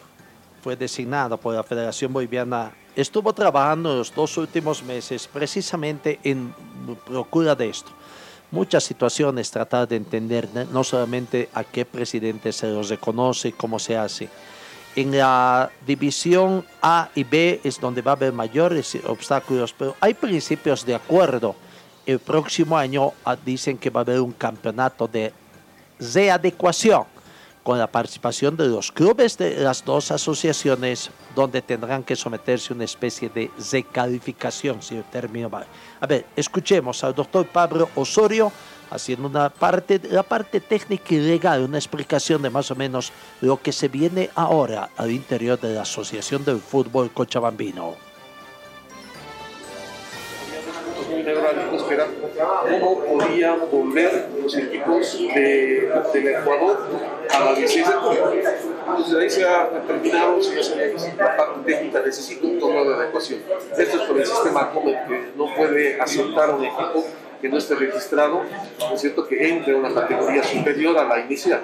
fue 0.63 0.75
designado 0.75 1.37
por 1.37 1.53
la 1.53 1.63
Federación 1.63 2.11
Boliviana. 2.11 2.73
Estuvo 2.95 3.31
trabajando 3.33 3.95
los 3.95 4.13
dos 4.13 4.35
últimos 4.37 4.81
meses 4.81 5.29
precisamente 5.31 6.19
en 6.23 6.53
procura 7.05 7.53
de 7.53 7.69
esto. 7.69 7.91
Muchas 8.49 8.83
situaciones 8.83 9.51
tratar 9.51 9.87
de 9.87 9.97
entender 9.97 10.49
no 10.71 10.83
solamente 10.83 11.49
a 11.53 11.63
qué 11.63 11.85
presidente 11.85 12.51
se 12.51 12.67
los 12.67 12.89
reconoce, 12.89 13.51
cómo 13.51 13.77
se 13.77 13.95
hace. 13.95 14.27
En 14.95 15.15
la 15.15 15.69
división 15.85 16.65
A 16.81 17.09
y 17.13 17.23
B 17.23 17.61
es 17.63 17.79
donde 17.79 18.01
va 18.01 18.13
a 18.13 18.15
haber 18.15 18.33
mayores 18.33 18.97
obstáculos, 19.05 19.73
pero 19.77 19.95
hay 19.99 20.15
principios 20.15 20.83
de 20.83 20.95
acuerdo. 20.95 21.55
El 22.05 22.19
próximo 22.19 22.75
año 22.75 23.13
ah, 23.23 23.35
dicen 23.35 23.77
que 23.77 23.89
va 23.89 24.01
a 24.01 24.03
haber 24.03 24.19
un 24.19 24.31
campeonato 24.31 25.07
de 25.07 25.31
readecuación 25.99 27.14
con 27.65 27.79
la 27.79 27.87
participación 27.87 28.55
de 28.55 28.67
los 28.67 28.91
clubes 28.91 29.39
de 29.39 29.55
las 29.55 29.83
dos 29.83 30.11
asociaciones 30.11 31.09
donde 31.33 31.63
tendrán 31.63 32.03
que 32.03 32.15
someterse 32.15 32.71
a 32.71 32.75
una 32.75 32.83
especie 32.83 33.27
de 33.27 33.49
recalificación, 33.71 34.83
si 34.83 34.97
el 34.97 35.03
término 35.05 35.49
vale. 35.49 35.65
A 35.99 36.05
ver, 36.05 36.27
escuchemos 36.35 37.03
al 37.03 37.15
doctor 37.15 37.47
Pablo 37.47 37.89
Osorio 37.95 38.51
haciendo 38.91 39.27
una 39.27 39.49
parte, 39.49 39.99
la 40.11 40.21
parte 40.21 40.61
técnica 40.61 41.15
y 41.15 41.17
legal, 41.17 41.63
una 41.63 41.79
explicación 41.79 42.43
de 42.43 42.51
más 42.51 42.69
o 42.69 42.75
menos 42.75 43.11
lo 43.41 43.59
que 43.59 43.71
se 43.71 43.87
viene 43.87 44.29
ahora 44.35 44.91
al 44.95 45.09
interior 45.09 45.59
de 45.59 45.73
la 45.73 45.81
Asociación 45.81 46.45
del 46.45 46.59
Fútbol 46.59 47.09
Cochabambino. 47.11 47.95
Muy 51.09 51.23
neurálgicos 51.23 51.83
que 51.83 51.93
era 51.93 52.07
cómo 52.79 52.99
podían 52.99 53.59
volver 53.71 54.29
los 54.41 54.57
equipos 54.57 55.17
de, 55.35 55.91
del 56.13 56.27
Ecuador 56.27 56.77
a 57.29 57.39
la 57.45 57.53
16 57.53 57.87
de 57.87 57.93
julio. 57.93 58.31
Entonces 58.87 59.15
ahí 59.15 59.29
se 59.29 59.45
ha 59.45 59.69
determinado 59.69 60.41
si 60.41 60.55
la 61.17 61.37
parte 61.37 61.71
técnica 61.71 62.01
necesita 62.05 62.45
un 62.45 62.59
torneo 62.59 62.89
de 62.89 62.95
adecuación. 62.95 63.39
Esto 63.77 63.97
es 63.97 64.03
por 64.03 64.17
el 64.17 64.25
sistema 64.25 64.71
COMET 64.71 65.07
que 65.07 65.31
no 65.35 65.53
puede 65.55 66.01
aceptar 66.01 66.51
un 66.51 66.65
equipo 66.65 67.05
que 67.45 67.49
no 67.51 67.59
esté 67.59 67.75
registrado, 67.75 68.41
¿no 68.79 68.95
es 68.95 69.01
cierto?, 69.01 69.27
que 69.27 69.47
entre 69.47 69.75
una 69.75 69.93
categoría 69.93 70.43
superior 70.43 70.97
a 70.97 71.05
la 71.05 71.19
inicial. 71.19 71.61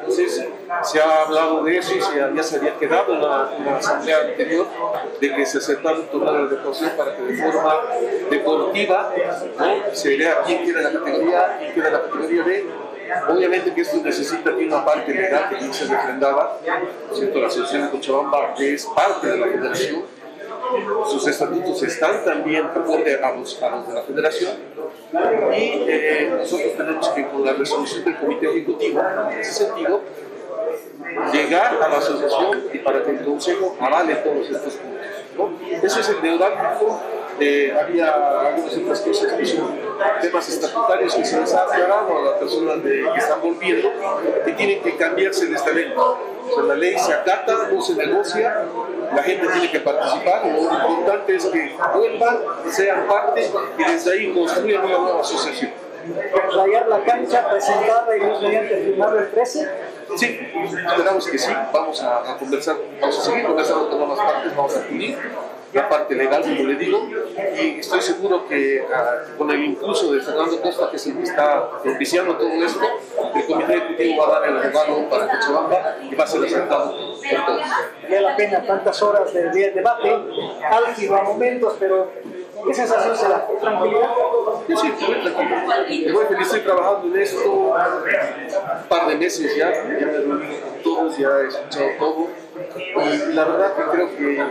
Entonces, 0.00 0.48
se 0.84 1.00
ha 1.02 1.22
hablado 1.22 1.62
de 1.64 1.76
eso 1.76 1.94
y 1.94 2.00
se, 2.00 2.16
ya 2.16 2.42
se 2.42 2.56
había 2.56 2.78
quedado 2.78 3.12
en 3.12 3.20
la, 3.20 3.76
asamblea 3.76 4.20
anterior 4.20 4.66
de 5.20 5.34
que 5.34 5.44
se 5.44 5.58
aceptara 5.58 5.96
un 5.96 6.06
torneo 6.06 6.46
de 6.46 6.56
adecuación 6.56 6.92
para 6.96 7.14
que 7.14 7.22
de 7.24 7.42
forma 7.42 7.74
deportiva 8.30 9.12
¿no? 9.58 9.94
se 9.94 10.16
vea 10.16 10.42
quién 10.46 10.64
quiere 10.64 10.82
la 10.82 10.92
categoría, 10.92 11.56
quién 11.58 11.72
quiere 11.72 11.90
la 11.90 12.02
categoría 12.02 12.42
B, 12.44 12.66
Obviamente 13.28 13.74
que 13.74 13.82
esto 13.82 13.98
necesita 14.02 14.56
que 14.56 14.64
una 14.64 14.82
parte 14.82 15.12
legal 15.12 15.50
que 15.50 15.72
se 15.74 15.84
refrendaba, 15.84 16.58
¿cierto? 17.12 17.40
la 17.40 17.48
Asociación 17.48 17.82
de 17.82 17.90
Cochabamba 17.90 18.54
es 18.58 18.86
parte 18.86 19.26
de 19.26 19.36
la 19.36 19.46
federación, 19.48 20.04
sus 21.10 21.26
estatutos 21.26 21.82
están 21.82 22.24
también 22.24 22.64
acorde 22.64 23.22
a 23.22 23.32
los, 23.32 23.62
a 23.62 23.82
de 23.82 23.94
la 23.94 24.02
federación 24.02 24.52
y 25.52 25.84
eh, 25.88 26.32
nosotros 26.36 26.76
tenemos 26.76 27.08
que 27.10 27.28
con 27.28 27.44
la 27.44 27.52
resolución 27.52 28.04
del 28.04 28.16
comité 28.18 28.50
ejecutivo 28.50 29.02
en 29.30 29.38
ese 29.38 29.52
sentido 29.52 30.00
llegar 31.32 31.82
a 31.82 31.88
la 31.88 31.98
asociación 31.98 32.64
y 32.72 32.78
para 32.78 33.02
que 33.02 33.10
el 33.10 33.24
consejo 33.24 33.76
avale 33.80 34.14
todos 34.16 34.50
estos 34.50 34.74
puntos 34.74 35.82
eso 35.82 36.00
es 36.00 36.08
el 36.08 36.22
neurálgico 36.22 37.00
eh, 37.40 37.74
había 37.78 38.12
algunas 38.46 38.76
otras 38.76 39.00
cosas 39.00 39.32
que 39.32 39.46
son 39.46 39.74
temas 40.20 40.48
estatutarios 40.48 41.14
que 41.14 41.24
se 41.24 41.40
les 41.40 41.54
ha 41.54 41.62
aclarado 41.64 42.18
a 42.18 42.22
las 42.22 42.38
personas 42.38 42.82
que 42.82 43.18
están 43.18 43.40
volviendo 43.40 43.90
que 44.44 44.52
tienen 44.52 44.82
que 44.82 44.96
cambiarse 44.96 45.46
de 45.46 45.56
esta 45.56 45.72
ley. 45.72 45.92
O 46.44 46.54
sea, 46.54 46.64
la 46.64 46.74
ley 46.74 46.98
se 46.98 47.12
acata, 47.12 47.68
no 47.72 47.80
se 47.80 47.94
negocia, 47.94 48.64
la 49.14 49.22
gente 49.22 49.46
tiene 49.48 49.70
que 49.70 49.80
participar, 49.80 50.46
lo 50.46 50.60
importante 50.60 51.36
es 51.36 51.46
que 51.46 51.76
vuelvan, 51.94 52.38
sean 52.70 53.06
parte 53.06 53.50
y 53.78 53.84
desde 53.84 54.12
ahí 54.12 54.32
construyan 54.32 54.84
una 54.84 54.98
nueva 54.98 55.20
asociación. 55.20 55.72
¿Rayar 56.56 56.88
la 56.88 57.04
cancha, 57.04 57.48
presentada 57.48 58.16
y 58.16 58.20
mediante 58.20 58.76
firmar 58.76 59.16
el 59.16 59.30
13? 59.30 59.68
Sí, 60.16 60.52
esperamos 60.88 61.28
que 61.28 61.38
sí, 61.38 61.52
vamos 61.72 62.02
a, 62.02 62.32
a 62.32 62.38
conversar, 62.38 62.76
vamos 63.00 63.18
a 63.18 63.22
seguir 63.22 63.46
conversando 63.46 63.88
con 63.88 63.98
todas 63.98 64.18
las 64.18 64.32
partes, 64.32 64.56
vamos 64.56 64.76
a 64.76 64.80
unir 64.90 65.18
la 65.72 65.88
parte 65.88 66.14
legal, 66.14 66.42
como 66.42 66.64
le 66.64 66.74
digo, 66.76 67.08
y 67.56 67.80
estoy 67.80 68.02
seguro 68.02 68.46
que 68.46 68.82
uh, 68.82 69.38
con 69.38 69.50
el 69.50 69.64
impulso 69.64 70.12
de 70.12 70.20
Fernando 70.20 70.60
Costa, 70.60 70.90
que 70.90 70.96
es 70.96 71.06
el 71.06 71.16
que 71.16 71.22
está 71.22 71.70
propiciando 71.82 72.36
todo 72.36 72.52
esto, 72.62 72.86
el 73.34 73.46
Comité 73.46 73.74
Ejecutivo 73.76 74.22
va 74.22 74.36
a 74.36 74.40
dar 74.40 74.48
el 74.48 74.62
regalo 74.62 75.08
para 75.08 75.28
Cochabamba 75.28 75.96
y 76.10 76.14
va 76.14 76.24
a 76.24 76.26
ser 76.26 76.44
aceptado 76.44 76.92
por 76.92 77.46
todos. 77.46 77.62
Vale 78.02 78.20
la 78.20 78.36
pena 78.36 78.62
tantas 78.62 79.02
horas 79.02 79.32
de, 79.32 79.50
de 79.50 79.70
debate, 79.70 80.14
álgido 80.70 81.16
a 81.16 81.22
momentos, 81.22 81.76
pero 81.78 82.10
¿qué 82.66 82.74
sensación 82.74 83.16
se 83.16 83.28
da? 83.28 83.46
¿Tranquilidad? 83.60 84.10
Yo 84.68 84.76
sí, 84.76 84.92
muy 85.06 85.64
tranquilo. 85.66 86.20
Feliz, 86.28 86.46
estoy 86.46 86.60
trabajando 86.60 87.14
en 87.14 87.22
esto 87.22 87.50
un 87.50 88.88
par 88.88 89.06
de 89.08 89.16
meses 89.16 89.56
ya, 89.56 89.70
ya 89.72 90.08
todos, 90.84 91.16
ya 91.16 91.28
he 91.40 91.46
escuchado 91.48 91.86
todo, 91.98 92.28
y 92.96 93.32
la 93.32 93.44
verdad 93.44 93.76
que 93.76 93.82
creo 93.90 94.16
que 94.16 94.42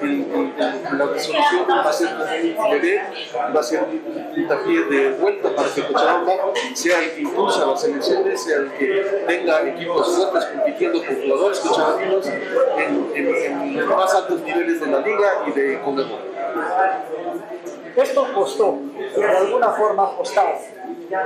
la 0.00 1.06
resolución 1.06 1.66
va 1.68 1.88
a 1.88 1.92
ser 1.92 2.08
un 2.08 2.70
bebé, 2.70 3.02
va 3.54 3.60
a 3.60 3.62
ser 3.62 3.82
un 3.82 3.98
puntapié 4.34 4.84
de 4.84 5.10
vuelta 5.12 5.54
para 5.54 5.68
que 5.68 5.82
Cochabamba 5.82 6.32
sea 6.74 7.02
el 7.02 7.12
que 7.12 7.20
impulsa 7.22 7.66
las 7.66 7.84
elecciones, 7.84 8.42
sea 8.42 8.58
el 8.58 8.72
que 8.72 9.24
tenga 9.26 9.62
equipos 9.68 10.16
fuertes 10.16 10.44
compitiendo 10.46 11.04
con 11.04 11.22
jugadores 11.22 11.60
cochabambinos 11.60 12.26
en, 12.26 13.76
los 13.76 13.96
más 13.96 14.14
altos 14.14 14.40
niveles 14.42 14.80
de 14.80 14.86
la 14.86 15.00
liga 15.00 15.44
y 15.46 15.50
de 15.52 15.80
Conmebol. 15.80 16.20
Esto 17.96 18.26
costó, 18.32 18.78
de 19.16 19.24
alguna 19.24 19.70
forma 19.70 20.16
costado, 20.16 20.50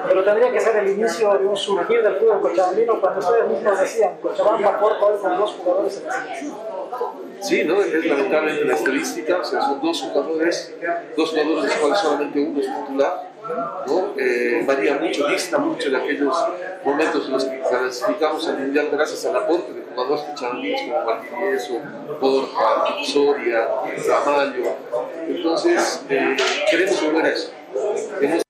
pero 0.07 0.25
tendría 0.25 0.51
que 0.51 0.61
ser 0.61 0.77
el 0.77 0.89
inicio 0.89 1.37
de 1.37 1.47
un 1.47 1.57
surgir 1.57 2.03
del 2.03 2.17
fútbol 2.17 2.41
cochabambino 2.41 3.01
cuando 3.01 3.21
ustedes 3.21 3.49
mismos 3.49 3.81
decían, 3.81 4.17
Cochabamba 4.23 4.69
aporta 4.71 5.05
hoy 5.05 5.19
con 5.21 5.37
dos 5.37 5.53
jugadores 5.53 5.99
en 5.99 6.07
la 6.07 6.13
selección. 6.13 6.55
Sí, 7.43 7.65
¿no? 7.65 7.83
es 7.83 8.05
lamentablemente 8.07 8.65
la 8.65 8.75
estadística, 8.75 9.39
o 9.39 9.45
sea, 9.45 9.61
son 9.63 9.81
dos 9.81 10.01
jugadores, 10.01 10.75
dos 11.17 11.31
jugadores 11.31 11.63
de 11.65 11.69
los 11.69 11.77
cuales 11.79 11.99
solamente 11.99 12.41
uno 12.41 12.61
es 12.61 12.67
titular, 12.67 13.33
¿no? 13.87 14.15
Eh, 14.17 14.63
varía 14.65 14.99
mucho, 14.99 15.27
dista 15.27 15.59
mucho 15.59 15.91
de 15.91 15.97
aquellos 15.97 16.37
momentos 16.85 17.27
en 17.27 17.33
los 17.33 17.45
que 17.45 17.61
clasificamos 17.61 18.47
al 18.47 18.59
Mundial 18.59 18.89
gracias 18.93 19.25
al 19.27 19.37
aporte 19.37 19.73
de 19.73 19.83
jugadores 19.83 20.25
cochabambinos 20.25 20.81
como 20.83 21.05
Martínez, 21.05 21.71
Borja, 22.21 23.05
Soria, 23.05 23.69
Ramallo. 24.25 24.77
Entonces, 25.27 26.05
eh, 26.09 26.37
queremos 26.71 27.05
volver 27.05 27.25
a 27.25 27.29
eso. 27.31 27.53
Queremos 28.21 28.43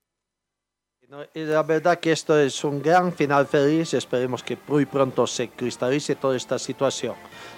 Y 1.33 1.45
la 1.45 1.63
verdad 1.63 1.99
que 1.99 2.11
esto 2.11 2.37
es 2.39 2.63
un 2.63 2.81
gran 2.81 3.11
final 3.13 3.47
feliz. 3.47 3.93
Esperemos 3.93 4.43
que 4.43 4.57
muy 4.67 4.85
pronto 4.85 5.25
se 5.25 5.49
cristalice 5.49 6.15
toda 6.15 6.35
esta 6.35 6.59
situación. 6.59 7.15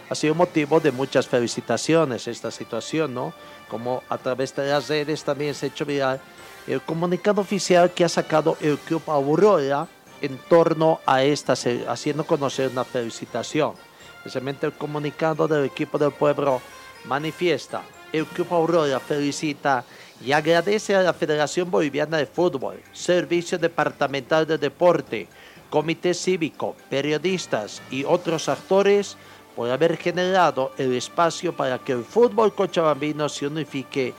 Ha 0.09 0.15
sido 0.15 0.35
motivo 0.35 0.79
de 0.79 0.91
muchas 0.91 1.27
felicitaciones 1.27 2.27
esta 2.27 2.51
situación, 2.51 3.13
¿no? 3.13 3.33
Como 3.67 4.03
a 4.07 4.17
través 4.17 4.55
de 4.55 4.67
las 4.67 4.87
redes 4.87 5.23
también 5.23 5.55
se 5.55 5.65
ha 5.65 5.69
hecho 5.69 5.85
viral 5.85 6.21
el 6.67 6.81
comunicado 6.81 7.41
oficial 7.41 7.91
que 7.91 8.05
ha 8.05 8.09
sacado 8.09 8.57
el 8.61 8.77
Club 8.77 9.03
Aurora 9.07 9.87
en 10.21 10.37
torno 10.49 10.99
a 11.05 11.23
esta, 11.23 11.53
haciendo 11.87 12.25
conocer 12.25 12.69
una 12.69 12.83
felicitación. 12.83 13.73
Precisamente 14.21 14.65
el 14.65 14.73
comunicado 14.73 15.47
del 15.47 15.65
equipo 15.65 15.97
del 15.97 16.11
pueblo 16.11 16.61
manifiesta, 17.05 17.83
el 18.11 18.25
Club 18.25 18.47
Aurora 18.51 18.99
felicita 18.99 19.83
y 20.23 20.31
agradece 20.31 20.95
a 20.95 21.01
la 21.01 21.13
Federación 21.13 21.69
Boliviana 21.69 22.17
de 22.17 22.25
Fútbol, 22.25 22.81
Servicio 22.93 23.57
Departamental 23.57 24.47
de 24.47 24.57
Deporte, 24.57 25.27
Comité 25.69 26.13
Cívico, 26.13 26.75
periodistas 26.89 27.81
y 27.91 28.03
otros 28.05 28.49
actores 28.49 29.17
por 29.55 29.69
haber 29.69 29.97
generado 29.97 30.71
el 30.77 30.93
espacio 30.93 31.55
para 31.55 31.79
que 31.79 31.93
el 31.93 32.03
fútbol 32.03 32.53
cochabambino 32.53 33.29
se 33.29 33.47
unifique 33.47 34.13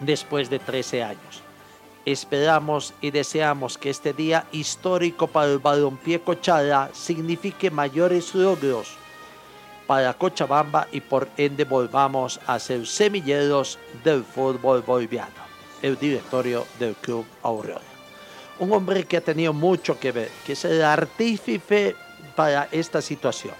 después 0.00 0.50
de 0.50 0.58
13 0.58 1.02
años. 1.02 1.42
Esperamos 2.04 2.94
y 3.00 3.12
deseamos 3.12 3.78
que 3.78 3.90
este 3.90 4.12
día 4.12 4.44
histórico 4.50 5.28
para 5.28 5.52
el 5.52 5.60
balompié 5.60 6.20
Cochala 6.20 6.90
signifique 6.92 7.70
mayores 7.70 8.34
logros 8.34 8.96
para 9.86 10.12
Cochabamba 10.14 10.88
y 10.90 11.00
por 11.00 11.28
ende 11.36 11.64
volvamos 11.64 12.40
a 12.46 12.58
ser 12.58 12.86
semilleros 12.88 13.78
del 14.02 14.24
fútbol 14.24 14.82
boliviano. 14.82 15.42
El 15.80 15.96
directorio 15.96 16.66
del 16.78 16.94
Club 16.94 17.24
Aurora. 17.42 17.80
Un 18.58 18.72
hombre 18.72 19.04
que 19.04 19.18
ha 19.18 19.20
tenido 19.20 19.52
mucho 19.52 19.98
que 19.98 20.12
ver, 20.12 20.30
que 20.44 20.54
es 20.54 20.64
el 20.64 20.82
artífice 20.82 21.94
para 22.34 22.68
esta 22.72 23.00
situación. 23.00 23.54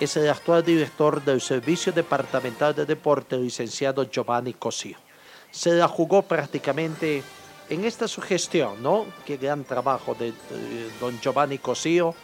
Es 0.00 0.16
el 0.16 0.28
actual 0.28 0.64
director 0.64 1.24
del 1.24 1.40
Servicio 1.40 1.92
Departamental 1.92 2.74
de 2.74 2.86
Deporte, 2.86 3.36
licenciado 3.36 4.10
Giovanni 4.10 4.54
Cosío. 4.54 4.96
Se 5.50 5.72
la 5.72 5.86
jugó 5.86 6.22
prácticamente 6.22 7.22
en 7.68 7.84
esta 7.84 8.08
sugestión, 8.08 8.82
¿no? 8.82 9.06
Qué 9.24 9.36
gran 9.36 9.64
trabajo 9.64 10.14
de, 10.14 10.32
don 11.00 11.20
Giovanni 11.20 11.58
Cosío 11.58 12.14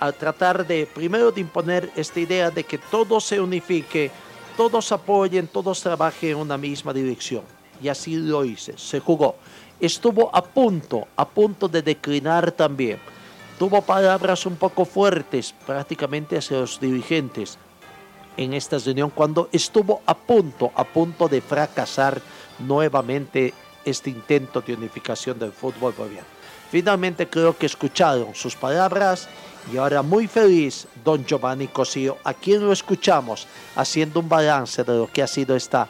al 0.00 0.14
tratar 0.14 0.66
de, 0.66 0.86
primero, 0.86 1.32
de 1.32 1.40
imponer 1.40 1.90
esta 1.96 2.20
idea 2.20 2.50
de 2.50 2.64
que 2.64 2.78
todo 2.78 3.20
se 3.20 3.40
unifique, 3.40 4.10
todos 4.56 4.92
apoyen, 4.92 5.48
todos 5.48 5.80
trabajen 5.80 6.30
en 6.30 6.36
una 6.36 6.56
misma 6.56 6.92
dirección. 6.92 7.42
Y 7.82 7.88
así 7.88 8.16
lo 8.16 8.44
hice, 8.44 8.76
se 8.76 9.00
jugó. 9.00 9.36
Estuvo 9.80 10.34
a 10.34 10.42
punto, 10.42 11.06
a 11.16 11.28
punto 11.28 11.68
de 11.68 11.82
declinar 11.82 12.52
también. 12.52 12.98
Tuvo 13.58 13.82
palabras 13.82 14.46
un 14.46 14.54
poco 14.54 14.84
fuertes 14.84 15.52
prácticamente 15.66 16.38
hacia 16.38 16.60
los 16.60 16.78
dirigentes 16.78 17.58
en 18.36 18.54
esta 18.54 18.78
reunión 18.78 19.10
cuando 19.10 19.48
estuvo 19.50 20.00
a 20.06 20.14
punto, 20.14 20.70
a 20.76 20.84
punto 20.84 21.26
de 21.26 21.40
fracasar 21.40 22.22
nuevamente 22.60 23.52
este 23.84 24.10
intento 24.10 24.60
de 24.60 24.74
unificación 24.74 25.40
del 25.40 25.50
fútbol 25.50 25.92
boliviano. 25.92 26.28
Finalmente 26.70 27.28
creo 27.28 27.56
que 27.56 27.66
escucharon 27.66 28.32
sus 28.36 28.54
palabras 28.54 29.28
y 29.72 29.76
ahora 29.76 30.02
muy 30.02 30.28
feliz 30.28 30.86
don 31.04 31.24
Giovanni 31.24 31.66
Cosío, 31.66 32.16
a 32.22 32.34
quien 32.34 32.64
lo 32.64 32.72
escuchamos 32.72 33.48
haciendo 33.74 34.20
un 34.20 34.28
balance 34.28 34.84
de 34.84 34.98
lo 34.98 35.10
que 35.10 35.22
ha 35.22 35.26
sido 35.26 35.56
esta 35.56 35.88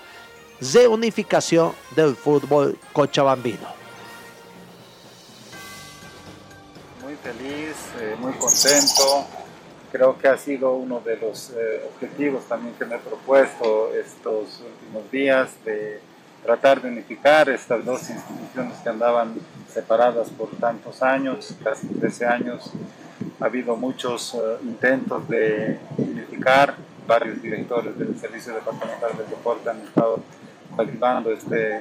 reunificación 0.72 1.72
del 1.94 2.16
fútbol 2.16 2.78
cochabambino. 2.94 3.87
Feliz, 7.22 7.76
eh, 8.00 8.16
muy 8.18 8.32
contento. 8.32 9.26
Creo 9.90 10.18
que 10.18 10.28
ha 10.28 10.36
sido 10.36 10.74
uno 10.74 11.00
de 11.00 11.16
los 11.16 11.50
eh, 11.50 11.82
objetivos 11.94 12.44
también 12.46 12.74
que 12.74 12.84
me 12.84 12.96
he 12.96 12.98
propuesto 12.98 13.94
estos 13.94 14.60
últimos 14.60 15.10
días 15.10 15.50
de 15.64 16.00
tratar 16.42 16.80
de 16.82 16.88
unificar 16.88 17.48
estas 17.48 17.84
dos 17.84 18.08
instituciones 18.10 18.78
que 18.78 18.88
andaban 18.88 19.34
separadas 19.72 20.28
por 20.30 20.50
tantos 20.56 21.02
años, 21.02 21.54
casi 21.62 21.86
13 21.88 22.26
años. 22.26 22.70
Ha 23.40 23.46
habido 23.46 23.76
muchos 23.76 24.34
eh, 24.34 24.38
intentos 24.62 25.28
de 25.28 25.78
unificar, 25.96 26.74
varios 27.06 27.40
directores 27.40 27.98
del 27.98 28.18
Servicio 28.18 28.54
Departamental 28.54 29.16
del 29.16 29.30
Deporte 29.30 29.70
han 29.70 29.80
estado 29.80 30.20
validando 30.76 31.32
este, 31.32 31.80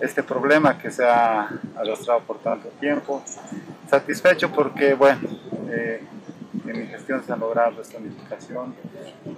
este 0.00 0.22
problema 0.22 0.76
que 0.76 0.90
se 0.90 1.04
ha 1.04 1.48
arrastrado 1.76 2.20
por 2.20 2.38
tanto 2.38 2.68
tiempo. 2.80 3.22
Satisfecho 3.88 4.50
porque, 4.50 4.94
bueno, 4.94 5.20
eh, 5.70 6.02
en 6.66 6.80
mi 6.80 6.86
gestión 6.86 7.22
se 7.24 7.32
ha 7.32 7.36
logrado 7.36 7.82
esta 7.82 7.98
unificación 7.98 8.74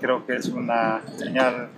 creo 0.00 0.26
que 0.26 0.36
es 0.36 0.46
una 0.48 1.02
señal 1.16 1.68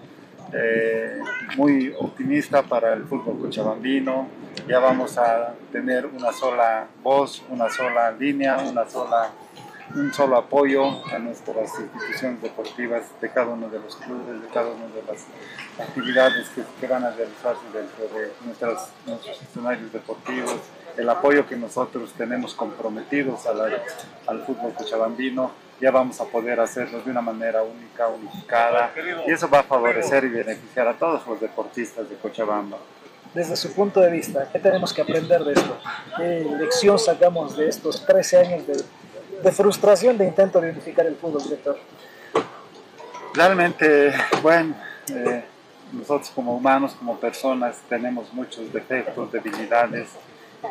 eh, 0.52 1.18
muy 1.56 1.94
optimista 1.98 2.62
para 2.62 2.94
el 2.94 3.04
fútbol 3.04 3.38
cochabambino. 3.38 4.28
Ya 4.66 4.78
vamos 4.78 5.18
a 5.18 5.54
tener 5.70 6.06
una 6.06 6.32
sola 6.32 6.86
voz, 7.02 7.42
una 7.48 7.68
sola 7.70 8.10
línea, 8.10 8.58
una 8.58 8.88
sola, 8.88 9.30
un 9.94 10.12
solo 10.12 10.36
apoyo 10.36 10.84
a 11.12 11.18
nuestras 11.18 11.78
instituciones 11.78 12.42
deportivas 12.42 13.04
de 13.20 13.30
cada 13.30 13.46
uno 13.46 13.68
de 13.68 13.78
los 13.78 13.96
clubes, 13.96 14.42
de 14.42 14.48
cada 14.48 14.68
una 14.68 14.86
de 14.86 15.02
las 15.06 15.26
actividades 15.78 16.48
que, 16.50 16.62
que 16.80 16.86
van 16.86 17.04
a 17.04 17.10
realizarse 17.10 17.62
dentro 17.72 18.08
de 18.18 18.32
nuestras, 18.44 18.90
nuestros 19.06 19.42
escenarios 19.42 19.92
deportivos, 19.92 20.56
el 20.98 21.08
apoyo 21.08 21.46
que 21.46 21.56
nosotros 21.56 22.12
tenemos 22.12 22.54
comprometidos 22.54 23.46
a 23.46 23.54
la, 23.54 23.70
al 24.26 24.44
fútbol 24.44 24.74
cochabambino 24.74 25.52
ya 25.80 25.90
vamos 25.90 26.20
a 26.20 26.24
poder 26.24 26.58
hacerlo 26.60 27.00
de 27.02 27.10
una 27.10 27.20
manera 27.20 27.62
única, 27.62 28.08
unificada, 28.08 28.92
y 29.26 29.30
eso 29.30 29.48
va 29.48 29.60
a 29.60 29.62
favorecer 29.62 30.24
y 30.24 30.28
beneficiar 30.28 30.88
a 30.88 30.94
todos 30.94 31.26
los 31.26 31.40
deportistas 31.40 32.08
de 32.10 32.16
Cochabamba. 32.16 32.78
Desde 33.32 33.54
su 33.56 33.72
punto 33.72 34.00
de 34.00 34.10
vista, 34.10 34.48
¿qué 34.50 34.58
tenemos 34.58 34.92
que 34.92 35.02
aprender 35.02 35.44
de 35.44 35.52
esto? 35.52 35.78
¿Qué 36.16 36.46
lección 36.58 36.98
sacamos 36.98 37.56
de 37.56 37.68
estos 37.68 38.04
13 38.04 38.38
años 38.38 38.66
de, 38.66 38.82
de 39.42 39.52
frustración 39.52 40.18
de 40.18 40.26
intento 40.26 40.60
de 40.60 40.70
unificar 40.70 41.06
el 41.06 41.14
fútbol, 41.14 41.42
director? 41.42 41.78
Realmente, 43.34 44.12
bueno, 44.42 44.74
eh, 45.14 45.44
nosotros 45.92 46.32
como 46.34 46.56
humanos, 46.56 46.94
como 46.98 47.20
personas, 47.20 47.76
tenemos 47.88 48.32
muchos 48.32 48.72
defectos, 48.72 49.30
debilidades, 49.30 50.08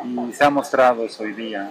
y 0.04 0.32
se 0.32 0.44
ha 0.44 0.50
mostrado 0.50 1.04
eso 1.04 1.22
hoy 1.22 1.32
día. 1.32 1.70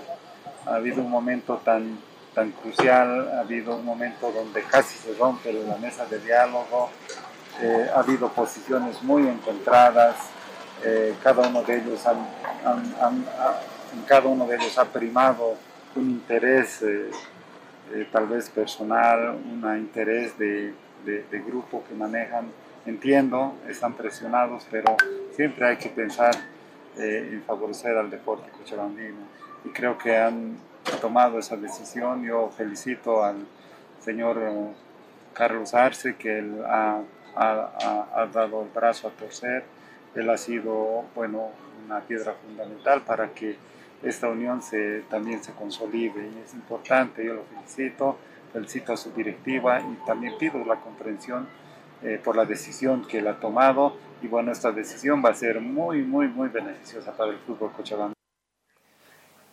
Ha 0.66 0.76
habido 0.76 1.02
un 1.02 1.10
momento 1.10 1.62
tan 1.64 1.98
tan 2.38 2.52
crucial, 2.52 3.32
ha 3.34 3.40
habido 3.40 3.76
un 3.78 3.84
momento 3.84 4.32
donde 4.32 4.62
casi 4.62 4.96
se 4.96 5.16
rompe 5.16 5.52
la 5.52 5.76
mesa 5.78 6.06
de 6.06 6.20
diálogo, 6.20 6.92
eh, 7.60 7.90
ha 7.92 8.02
habido 8.02 8.30
posiciones 8.30 9.02
muy 9.02 9.28
encontradas, 9.28 10.16
eh, 10.86 11.16
cada 11.24 11.48
uno 11.48 11.64
de 11.64 11.78
ellos 11.78 12.06
han, 12.06 12.18
en 13.92 14.02
cada 14.06 14.28
uno 14.28 14.46
de 14.46 14.58
ellos 14.58 14.78
ha 14.78 14.86
primado 14.86 15.56
un 15.96 16.12
interés 16.12 16.84
eh, 16.84 17.10
tal 18.12 18.28
vez 18.28 18.52
personal, 18.52 19.30
un 19.30 19.76
interés 19.76 20.38
de, 20.38 20.76
de, 21.06 21.40
grupo 21.40 21.84
que 21.90 21.96
manejan. 21.96 22.52
Entiendo, 22.86 23.56
están 23.68 23.94
presionados, 23.94 24.68
pero 24.70 24.96
siempre 25.36 25.66
hay 25.66 25.78
que 25.78 25.90
pensar 25.90 26.36
en 27.00 27.44
favorecer 27.44 27.96
al 27.98 28.10
deporte 28.10 28.50
cochabambino. 28.52 29.18
Y 29.66 29.70
creo 29.70 29.98
que 29.98 30.18
han 30.18 30.58
ha 30.94 30.98
tomado 30.98 31.40
esa 31.40 31.58
decisión. 31.58 32.24
Yo 32.24 32.50
felicito 32.50 33.24
al 33.24 33.46
señor 34.00 34.38
eh, 34.42 34.74
Carlos 35.34 35.74
Arce, 35.74 36.16
que 36.16 36.40
él 36.40 36.64
ha, 36.66 37.02
ha, 37.36 38.06
ha, 38.16 38.26
dado 38.28 38.64
el 38.64 38.70
brazo 38.70 39.08
a 39.08 39.12
torcer. 39.12 39.64
Él 40.16 40.30
ha 40.30 40.38
sido, 40.38 41.06
bueno, 41.16 41.50
una 41.86 42.00
piedra 42.02 42.34
fundamental 42.34 43.02
para 43.02 43.30
que 43.34 43.56
esta 44.04 44.28
unión 44.28 44.62
se, 44.62 45.02
también 45.10 45.44
se 45.44 45.54
consolide 45.54 46.28
y 46.28 46.42
es 46.44 46.54
importante, 46.54 47.26
yo 47.26 47.34
lo 47.34 47.44
felicito, 47.46 48.18
felicito 48.54 48.94
a 48.94 48.98
su 48.98 49.12
directiva 49.12 49.82
y 49.82 50.06
también 50.06 50.38
pido 50.38 50.64
la 50.66 50.76
comprensión 50.82 51.48
eh, 52.04 52.22
por 52.24 52.36
la 52.36 52.46
decisión 52.46 53.08
que 53.08 53.20
él 53.20 53.28
ha 53.28 53.40
tomado 53.40 53.98
y 54.22 54.28
bueno, 54.28 54.52
esta 54.52 54.72
decisión 54.72 55.24
va 55.24 55.30
a 55.30 55.36
ser 55.36 55.60
muy, 55.60 56.02
muy, 56.04 56.28
muy 56.28 56.50
beneficiosa 56.50 57.12
para 57.12 57.32
el 57.32 57.38
fútbol 57.40 57.72
cochabamba 57.72 58.14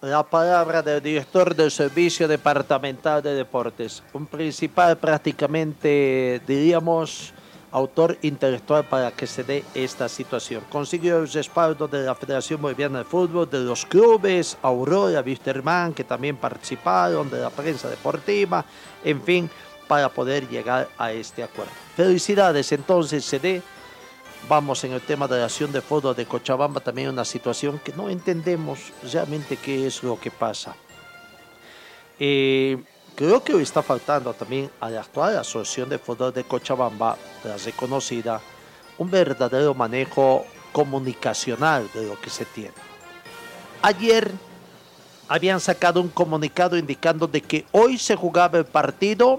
la 0.05 0.23
palabra 0.23 0.83
del 0.83 1.03
director 1.03 1.55
del 1.55 1.71
Servicio 1.71 2.29
Departamental 2.29 3.23
de 3.23 3.35
Deportes, 3.35 4.03
un 4.12 4.27
principal 4.27 4.99
prácticamente, 4.99 6.43
diríamos, 6.47 7.33
autor 7.73 8.19
intelectual 8.21 8.85
para 8.85 9.11
que 9.12 9.27
se 9.27 9.45
dé 9.45 9.65
esta 9.75 10.11
situación. 10.11 10.62
Consiguió 10.71 11.21
el 11.21 11.33
respaldo 11.33 11.89
de 11.89 12.05
la 12.05 12.15
Federación 12.15 12.61
Boliviana 12.61 12.99
de 12.99 13.05
Fútbol, 13.05 13.49
de 13.49 13.61
los 13.61 13.87
clubes, 13.87 14.59
Aurora, 14.61 15.23
Wisterman, 15.23 15.95
que 15.95 16.05
también 16.05 16.37
participaron, 16.37 17.31
de 17.31 17.41
la 17.41 17.49
prensa 17.49 17.89
deportiva, 17.89 18.62
en 19.03 19.23
fin, 19.23 19.51
para 19.89 20.11
poder 20.11 20.47
llegar 20.49 20.87
a 20.99 21.12
este 21.12 21.43
acuerdo. 21.43 21.73
Felicidades 21.97 22.71
entonces, 22.73 23.25
se 23.25 23.39
dé 23.39 23.62
Vamos 24.47 24.84
en 24.84 24.92
el 24.92 25.01
tema 25.01 25.26
de 25.26 25.38
la 25.38 25.47
acción 25.47 25.72
de 25.72 25.80
fútbol 25.80 26.14
de 26.14 26.26
Cochabamba, 26.26 26.78
también 26.78 27.09
una 27.09 27.24
situación 27.24 27.80
que 27.82 27.95
no 27.95 28.11
entendemos 28.11 28.92
realmente 29.11 29.57
qué 29.57 29.86
es 29.86 30.03
lo 30.03 30.20
que 30.20 30.30
pasa. 30.30 30.76
Eh, 32.20 32.76
creo 33.14 33.42
que 33.42 33.61
está 33.62 33.82
faltando 33.82 34.34
también 34.34 34.70
a 34.80 34.90
la 34.90 35.01
actual 35.01 35.38
Asociación 35.38 35.88
de 35.88 35.99
Fútbol 35.99 36.34
de 36.34 36.45
Cochabamba, 36.45 37.16
la 37.42 37.57
reconocida, 37.57 38.38
un 38.99 39.11
verdadero 39.11 39.72
manejo 39.72 40.45
comunicacional 40.72 41.88
de 41.95 42.07
lo 42.07 42.20
que 42.20 42.28
se 42.28 42.45
tiene. 42.45 42.74
Ayer 43.80 44.30
habían 45.26 45.59
sacado 45.59 46.03
un 46.03 46.09
comunicado 46.09 46.76
indicando 46.76 47.26
de 47.26 47.40
que 47.40 47.64
hoy 47.72 47.97
se 47.97 48.14
jugaba 48.14 48.59
el 48.59 48.66
partido 48.66 49.38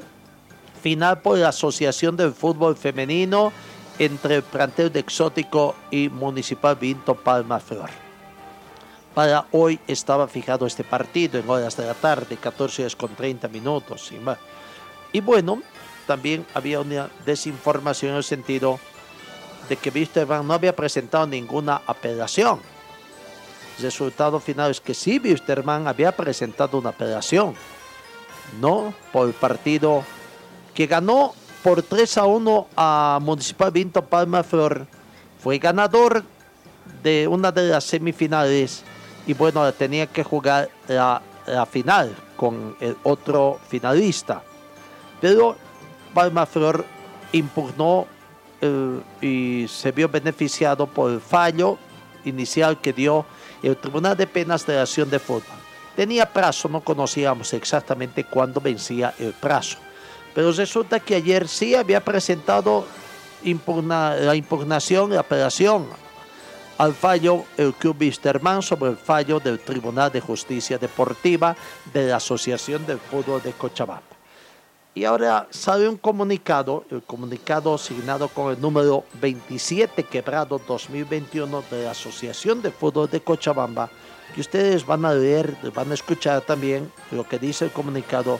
final 0.81 1.21
por 1.21 1.37
la 1.37 1.49
Asociación 1.49 2.17
del 2.17 2.33
Fútbol 2.33 2.75
Femenino 2.75 3.53
entre 3.99 4.35
el 4.35 4.43
plantel 4.43 4.91
de 4.91 4.99
Exótico 4.99 5.75
y 5.91 6.09
Municipal 6.09 6.75
Vinto 6.75 7.15
Palma 7.15 7.59
Flor. 7.59 7.89
Para 9.13 9.45
hoy 9.51 9.79
estaba 9.87 10.27
fijado 10.27 10.65
este 10.65 10.83
partido 10.83 11.39
en 11.39 11.49
horas 11.49 11.77
de 11.77 11.85
la 11.85 11.93
tarde, 11.93 12.35
14 12.35 12.81
horas 12.81 12.95
con 12.95 13.15
30 13.15 13.47
minutos. 13.47 14.11
Y 15.13 15.19
bueno, 15.21 15.61
también 16.05 16.45
había 16.53 16.81
una 16.81 17.09
desinformación 17.25 18.11
en 18.11 18.17
el 18.17 18.23
sentido 18.23 18.79
de 19.69 19.77
que 19.77 19.89
Wisterman 19.89 20.45
no 20.45 20.53
había 20.53 20.75
presentado 20.75 21.25
ninguna 21.25 21.81
apelación. 21.87 22.59
El 23.77 23.83
resultado 23.83 24.39
final 24.39 24.71
es 24.71 24.81
que 24.81 24.93
sí, 24.93 25.19
Wisterman 25.23 25.87
había 25.87 26.11
presentado 26.15 26.77
una 26.77 26.89
apelación, 26.89 27.55
no 28.59 28.93
por 29.11 29.27
el 29.27 29.33
partido 29.33 30.03
que 30.73 30.87
ganó 30.87 31.33
por 31.65 31.81
3 31.81 32.19
a 32.19 32.25
1 32.25 32.67
a 32.77 33.17
Municipal 33.23 33.71
Vinto 33.71 34.03
Palma 34.05 34.43
Flor. 34.43 34.85
Fue 35.41 35.57
ganador 35.57 36.23
de 37.01 37.27
una 37.27 37.51
de 37.51 37.69
las 37.69 37.85
semifinales 37.85 38.83
y 39.25 39.33
bueno, 39.33 39.73
tenía 39.73 40.05
que 40.05 40.23
jugar 40.23 40.69
la, 40.87 41.23
final 41.71 42.15
con 42.37 42.75
el 42.79 42.95
otro 43.01 43.59
finalista. 43.67 44.43
Pero 45.19 45.55
Palma 46.13 46.45
Flor 46.45 46.85
impugnó 47.31 48.05
eh, 48.61 48.99
y 49.19 49.67
se 49.67 49.91
vio 49.91 50.07
beneficiado 50.07 50.85
por 50.85 51.09
el 51.13 51.19
fallo 51.19 51.79
inicial 52.25 52.79
que 52.79 52.93
dio 52.93 53.25
el 53.63 53.75
Tribunal 53.75 54.15
de 54.15 54.27
Penas 54.27 54.67
de 54.67 54.75
la 54.75 54.83
Acción 54.83 55.09
de 55.09 55.17
Fútbol. 55.17 55.57
Tenía 55.95 56.31
plazo, 56.31 56.69
no 56.69 56.81
conocíamos 56.81 57.51
exactamente 57.53 58.23
cuándo 58.23 58.61
vencía 58.61 59.15
el 59.17 59.33
plazo. 59.33 59.79
Pero 60.35 60.51
resulta 60.51 60.99
que 60.99 61.15
ayer 61.15 61.47
sí 61.47 61.73
había 61.73 62.03
presentado 62.03 62.85
la 63.41 64.35
impugnación, 64.35 65.11
la 65.11 65.21
apelación 65.21 65.87
al 66.77 66.93
fallo 66.93 67.45
el 67.55 67.73
Club 67.73 67.95
Wisterman 68.01 68.61
sobre 68.61 68.91
el 68.91 68.97
fallo 68.97 69.39
del 69.39 69.59
Tribunal 69.59 70.11
de 70.11 70.19
Justicia 70.19 70.77
Deportiva 70.77 71.55
de 71.93 72.07
la 72.07 72.17
Asociación 72.17 72.85
del 72.85 72.99
Fútbol 72.99 73.41
de 73.41 73.53
Cochabamba. 73.53 74.01
Y 74.93 75.05
ahora 75.05 75.47
sale 75.51 75.87
un 75.87 75.97
comunicado, 75.97 76.85
el 76.89 77.03
comunicado 77.03 77.73
asignado 77.73 78.27
con 78.27 78.53
el 78.53 78.61
número 78.61 79.05
27 79.21 80.03
quebrado 80.03 80.59
2021 80.67 81.63
de 81.71 81.83
la 81.85 81.91
Asociación 81.91 82.61
de 82.61 82.71
Fútbol 82.71 83.09
de 83.09 83.21
Cochabamba, 83.21 83.89
que 84.33 84.41
ustedes 84.41 84.85
van 84.85 85.05
a 85.05 85.13
leer, 85.13 85.55
van 85.73 85.91
a 85.91 85.93
escuchar 85.93 86.41
también 86.41 86.91
lo 87.11 87.25
que 87.27 87.39
dice 87.39 87.65
el 87.65 87.71
comunicado 87.71 88.39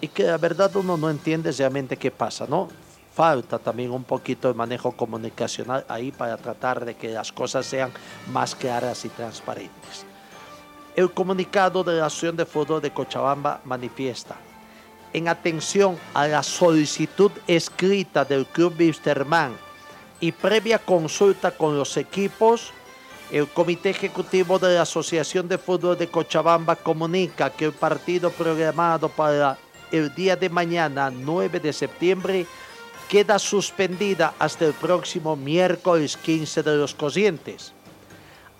y 0.00 0.08
que 0.08 0.24
la 0.24 0.38
verdad 0.38 0.74
uno 0.76 0.96
no 0.96 1.10
entiende 1.10 1.52
realmente 1.52 1.96
qué 1.96 2.10
pasa, 2.10 2.46
¿no? 2.48 2.68
Falta 3.14 3.58
también 3.58 3.90
un 3.90 4.04
poquito 4.04 4.48
de 4.48 4.54
manejo 4.54 4.92
comunicacional 4.92 5.84
ahí 5.88 6.10
para 6.12 6.36
tratar 6.36 6.84
de 6.84 6.94
que 6.94 7.08
las 7.08 7.32
cosas 7.32 7.66
sean 7.66 7.92
más 8.32 8.54
claras 8.54 9.04
y 9.04 9.08
transparentes. 9.08 10.06
El 10.96 11.12
comunicado 11.12 11.84
de 11.84 11.94
la 11.94 12.06
Asociación 12.06 12.36
de 12.36 12.46
Fútbol 12.46 12.80
de 12.80 12.92
Cochabamba 12.92 13.60
manifiesta, 13.64 14.36
en 15.12 15.28
atención 15.28 15.98
a 16.14 16.26
la 16.28 16.42
solicitud 16.42 17.32
escrita 17.46 18.24
del 18.24 18.46
Club 18.46 18.74
Wisterman 18.78 19.52
y 20.20 20.32
previa 20.32 20.78
consulta 20.78 21.50
con 21.50 21.76
los 21.76 21.96
equipos, 21.96 22.72
el 23.30 23.48
Comité 23.48 23.90
Ejecutivo 23.90 24.58
de 24.58 24.74
la 24.74 24.82
Asociación 24.82 25.48
de 25.48 25.58
Fútbol 25.58 25.96
de 25.96 26.08
Cochabamba 26.08 26.74
comunica 26.76 27.50
que 27.50 27.66
el 27.66 27.72
partido 27.72 28.30
programado 28.30 29.08
para 29.08 29.56
el 29.92 30.14
día 30.14 30.36
de 30.36 30.48
mañana, 30.48 31.10
9 31.10 31.60
de 31.60 31.72
septiembre, 31.72 32.46
queda 33.08 33.38
suspendida 33.38 34.34
hasta 34.38 34.66
el 34.66 34.72
próximo 34.72 35.36
miércoles 35.36 36.16
15 36.16 36.62
de 36.62 36.76
los 36.76 36.94
cocientes. 36.94 37.72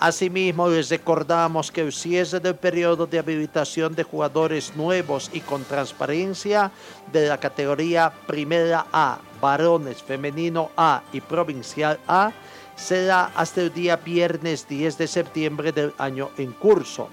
Asimismo, 0.00 0.68
les 0.68 0.88
recordamos 0.88 1.70
que 1.70 1.82
el 1.82 1.92
cierre 1.92 2.40
del 2.40 2.54
periodo 2.54 3.06
de 3.06 3.18
habilitación 3.18 3.94
de 3.94 4.02
jugadores 4.02 4.74
nuevos 4.74 5.30
y 5.32 5.40
con 5.40 5.62
transparencia 5.64 6.72
de 7.12 7.28
la 7.28 7.38
categoría 7.38 8.10
Primera 8.26 8.86
A, 8.92 9.18
varones, 9.42 10.02
femenino 10.02 10.70
A 10.74 11.02
y 11.12 11.20
provincial 11.20 12.00
A 12.08 12.32
será 12.76 13.30
hasta 13.36 13.60
el 13.60 13.74
día 13.74 13.96
viernes 13.96 14.66
10 14.66 14.96
de 14.96 15.06
septiembre 15.06 15.70
del 15.70 15.92
año 15.98 16.30
en 16.38 16.52
curso, 16.52 17.10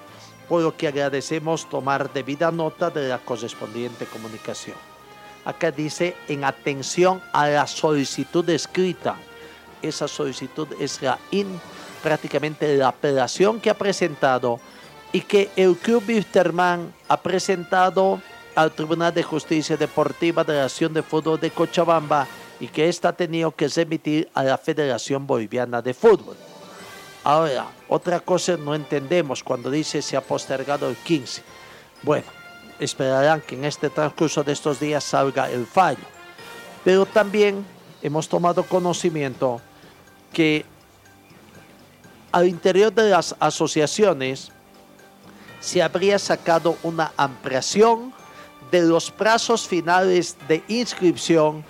por 0.48 0.62
lo 0.62 0.76
que 0.76 0.88
agradecemos 0.88 1.70
tomar 1.70 2.12
debida 2.12 2.52
nota 2.52 2.90
de 2.90 3.08
la 3.08 3.20
correspondiente 3.20 4.06
comunicación. 4.06 4.78
Acá 5.46 5.72
dice 5.72 6.16
en 6.28 6.44
atención 6.44 7.22
a 7.32 7.48
la 7.48 7.68
solicitud 7.68 8.48
escrita. 8.50 9.16
Esa 9.82 10.08
solicitud 10.08 10.68
es 10.80 11.02
la 11.02 11.20
in, 11.32 11.48
prácticamente 12.02 12.76
la 12.76 12.90
apelación 12.90 13.60
que 13.60 13.70
ha 13.70 13.78
presentado 13.78 14.60
y 15.12 15.22
que 15.22 15.50
el 15.56 15.78
Club 15.78 16.04
Wisterman 16.08 16.94
ha 17.08 17.18
presentado 17.22 18.22
al 18.56 18.72
Tribunal 18.72 19.14
de 19.14 19.24
Justicia 19.24 19.78
Deportiva 19.78 20.44
de 20.44 20.56
la 20.56 20.66
Acción 20.66 20.94
de 20.94 21.04
Fútbol 21.04 21.40
de 21.40 21.52
Cochabamba 21.52 22.28
y 22.60 22.68
que 22.68 22.90
ésta 22.90 23.10
ha 23.10 23.14
tenido 23.14 23.52
que 23.52 23.68
remitir 23.68 24.30
a 24.34 24.44
la 24.44 24.58
Federación 24.58 25.28
Boliviana 25.28 25.82
de 25.82 25.94
Fútbol. 25.94 26.36
Ahora, 27.24 27.68
otra 27.90 28.20
cosa 28.20 28.58
no 28.58 28.76
entendemos 28.76 29.44
cuando 29.44 29.72
dice 29.72 30.02
se 30.02 30.18
ha 30.18 30.22
postergado 30.22 30.90
el 30.90 30.96
15. 30.96 31.42
Bueno, 32.04 32.26
esperarán 32.80 33.42
que 33.42 33.56
en 33.56 33.66
este 33.66 33.90
transcurso 33.90 34.44
de 34.44 34.54
estos 34.54 34.80
días 34.80 35.04
salga 35.04 35.50
el 35.50 35.66
fallo. 35.66 36.04
Pero 36.84 37.06
también 37.06 37.66
hemos 38.02 38.28
tomado 38.28 38.64
conocimiento 38.64 39.62
que 40.32 40.66
al 42.32 42.48
interior 42.48 42.94
de 42.94 43.10
las 43.10 43.36
asociaciones 43.40 44.52
se 45.60 45.82
habría 45.82 46.20
sacado 46.20 46.78
una 46.84 47.12
ampliación 47.18 48.14
de 48.70 48.82
los 48.82 49.10
plazos 49.12 49.68
finales 49.68 50.38
de 50.48 50.64
inscripción 50.68 51.64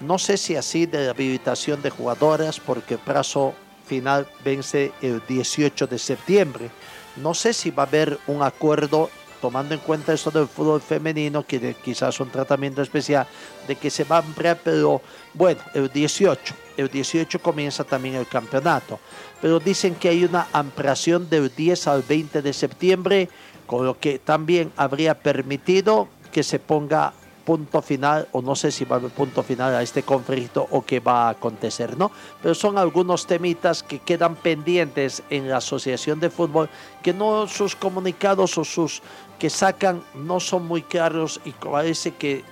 no 0.00 0.18
sé 0.18 0.36
si 0.36 0.54
así 0.54 0.86
de 0.86 1.06
la 1.06 1.10
habilitación 1.10 1.82
de 1.82 1.90
jugadoras, 1.90 2.60
porque 2.60 2.94
el 2.94 3.00
plazo 3.00 3.54
final 3.88 4.28
vence 4.44 4.92
el 5.00 5.22
18 5.26 5.86
de 5.86 5.98
septiembre. 5.98 6.70
No 7.16 7.34
sé 7.34 7.52
si 7.52 7.70
va 7.70 7.84
a 7.84 7.86
haber 7.86 8.18
un 8.26 8.42
acuerdo, 8.42 9.10
tomando 9.40 9.74
en 9.74 9.80
cuenta 9.80 10.12
eso 10.12 10.30
del 10.30 10.46
fútbol 10.46 10.80
femenino, 10.80 11.44
que 11.44 11.74
quizás 11.82 12.20
un 12.20 12.30
tratamiento 12.30 12.82
especial, 12.82 13.26
de 13.66 13.74
que 13.74 13.90
se 13.90 14.04
va 14.04 14.16
a 14.16 14.20
ampliar, 14.20 14.60
pero 14.62 15.00
bueno, 15.34 15.60
el 15.74 15.90
18. 15.90 16.54
El 16.76 16.88
18 16.88 17.40
comienza 17.40 17.82
también 17.82 18.14
el 18.14 18.28
campeonato. 18.28 19.00
Pero 19.40 19.58
dicen 19.58 19.94
que 19.94 20.10
hay 20.10 20.24
una 20.24 20.46
ampliación 20.52 21.28
del 21.28 21.52
10 21.54 21.88
al 21.88 22.02
20 22.02 22.42
de 22.42 22.52
septiembre, 22.52 23.28
con 23.66 23.84
lo 23.84 23.98
que 23.98 24.18
también 24.18 24.72
habría 24.76 25.18
permitido 25.18 26.08
que 26.30 26.42
se 26.42 26.58
ponga 26.58 27.12
punto 27.48 27.80
final, 27.80 28.28
o 28.32 28.42
no 28.42 28.54
sé 28.54 28.70
si 28.70 28.84
va 28.84 28.96
a 28.96 28.98
haber 28.98 29.10
punto 29.10 29.42
final 29.42 29.74
a 29.74 29.80
este 29.80 30.02
conflicto 30.02 30.68
o 30.70 30.84
qué 30.84 31.00
va 31.00 31.28
a 31.28 31.30
acontecer, 31.30 31.96
¿no? 31.96 32.10
Pero 32.42 32.54
son 32.54 32.76
algunos 32.76 33.26
temitas 33.26 33.82
que 33.82 34.00
quedan 34.00 34.36
pendientes 34.36 35.22
en 35.30 35.48
la 35.48 35.56
Asociación 35.56 36.20
de 36.20 36.28
Fútbol, 36.28 36.68
que 37.02 37.14
no 37.14 37.46
sus 37.46 37.74
comunicados 37.74 38.58
o 38.58 38.64
sus 38.64 39.00
que 39.38 39.48
sacan 39.48 40.02
no 40.14 40.40
son 40.40 40.66
muy 40.66 40.82
claros 40.82 41.40
y 41.46 41.52
parece 41.52 42.10
que 42.12 42.44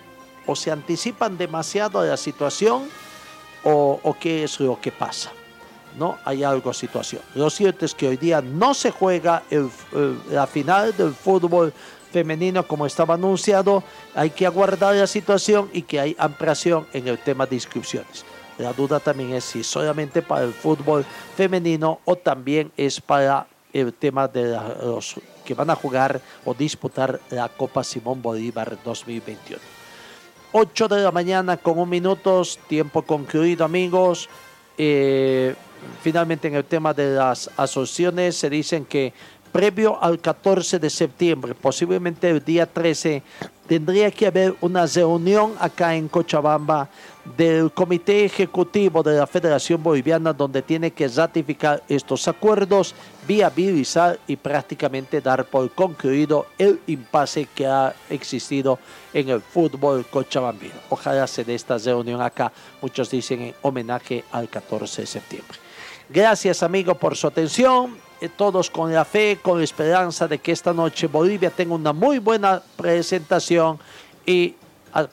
o 0.47 0.57
se 0.57 0.70
anticipan 0.70 1.36
demasiado 1.36 2.01
a 2.01 2.07
la 2.07 2.16
situación 2.16 2.88
o, 3.64 4.01
o 4.03 4.16
qué 4.18 4.44
es 4.44 4.59
lo 4.61 4.80
que 4.80 4.92
pasa. 4.92 5.30
¿no? 5.99 6.16
Hay 6.24 6.42
algo 6.42 6.72
situación. 6.72 7.20
Lo 7.34 7.51
cierto 7.51 7.84
es 7.84 7.94
que 7.94 8.09
hoy 8.09 8.16
día 8.16 8.40
no 8.40 8.72
se 8.72 8.90
juega 8.90 9.42
el, 9.51 9.68
el, 9.92 10.18
la 10.30 10.47
final 10.47 10.97
del 10.97 11.12
fútbol 11.12 11.72
femenino 12.16 12.66
como 12.66 12.86
estaba 12.86 13.12
anunciado, 13.12 13.82
hay 14.14 14.30
que 14.30 14.46
aguardar 14.46 14.94
la 14.94 15.06
situación 15.06 15.68
y 15.74 15.82
que 15.82 16.00
hay 16.00 16.16
ampliación 16.18 16.86
en 16.94 17.08
el 17.08 17.18
tema 17.18 17.44
de 17.44 17.56
inscripciones. 17.56 18.24
La 18.56 18.72
duda 18.72 19.00
también 19.00 19.34
es 19.34 19.44
si 19.44 19.62
solamente 19.62 20.22
para 20.22 20.46
el 20.46 20.54
fútbol 20.54 21.04
femenino 21.36 22.00
o 22.06 22.16
también 22.16 22.72
es 22.74 23.02
para 23.02 23.46
el 23.70 23.92
tema 23.92 24.26
de 24.28 24.58
los 24.82 25.16
que 25.44 25.52
van 25.52 25.68
a 25.68 25.74
jugar 25.74 26.18
o 26.46 26.54
disputar 26.54 27.20
la 27.28 27.50
Copa 27.50 27.84
Simón 27.84 28.22
Bolívar 28.22 28.78
2021. 28.82 29.60
8 30.52 30.88
de 30.88 31.02
la 31.02 31.12
mañana 31.12 31.58
con 31.58 31.78
un 31.78 31.90
minutos, 31.90 32.58
tiempo 32.66 33.02
concluido 33.02 33.62
amigos. 33.62 34.30
Eh, 34.78 35.54
finalmente 36.02 36.48
en 36.48 36.54
el 36.54 36.64
tema 36.64 36.94
de 36.94 37.14
las 37.14 37.50
asociaciones 37.58 38.36
se 38.36 38.48
dicen 38.48 38.86
que 38.86 39.12
previo 39.57 39.98
al 40.02 40.20
14 40.20 40.78
de 40.78 40.90
septiembre, 40.90 41.54
posiblemente 41.54 42.28
el 42.28 42.44
día 42.44 42.66
13, 42.66 43.22
tendría 43.66 44.11
que 44.11 44.26
haber 44.26 44.54
una 44.61 44.84
reunión 44.84 45.54
acá 45.59 45.94
en 45.94 46.09
Cochabamba 46.09 46.90
del 47.38 47.72
Comité 47.72 48.26
Ejecutivo 48.26 49.02
de 49.02 49.16
la 49.16 49.26
Federación 49.26 49.82
Boliviana 49.82 50.34
donde 50.34 50.61
tiene 50.61 50.90
que 50.90 51.09
ratificar 51.09 51.82
estos 51.88 52.28
acuerdos, 52.28 52.94
viabilizar 53.26 54.18
y 54.26 54.36
prácticamente 54.36 55.22
dar 55.22 55.46
por 55.46 55.70
concluido 55.70 56.48
el 56.59 56.78
impasse 56.86 57.48
que 57.54 57.66
ha 57.66 57.94
existido 58.11 58.78
en 59.14 59.30
el 59.30 59.40
fútbol 59.40 60.04
cochabambino. 60.04 60.74
Ojalá 60.90 61.26
se 61.26 61.44
dé 61.44 61.54
esta 61.54 61.78
reunión 61.78 62.20
acá, 62.20 62.52
muchos 62.82 63.11
dicen 63.11 63.40
en 63.40 63.54
homenaje 63.62 64.22
al 64.32 64.50
14 64.50 65.00
de 65.00 65.07
septiembre. 65.07 65.59
Gracias 66.11 66.62
amigos 66.62 66.98
por 66.98 67.16
su 67.16 67.26
atención 67.26 68.04
todos 68.36 68.70
con 68.70 68.92
la 68.92 69.04
fe, 69.04 69.38
con 69.42 69.58
la 69.58 69.64
esperanza 69.64 70.26
de 70.26 70.38
que 70.38 70.52
esta 70.52 70.72
noche 70.72 71.06
Bolivia 71.06 71.50
tenga 71.50 71.74
una 71.74 71.92
muy 71.92 72.18
buena 72.18 72.62
presentación 72.76 73.78
y 74.24 74.54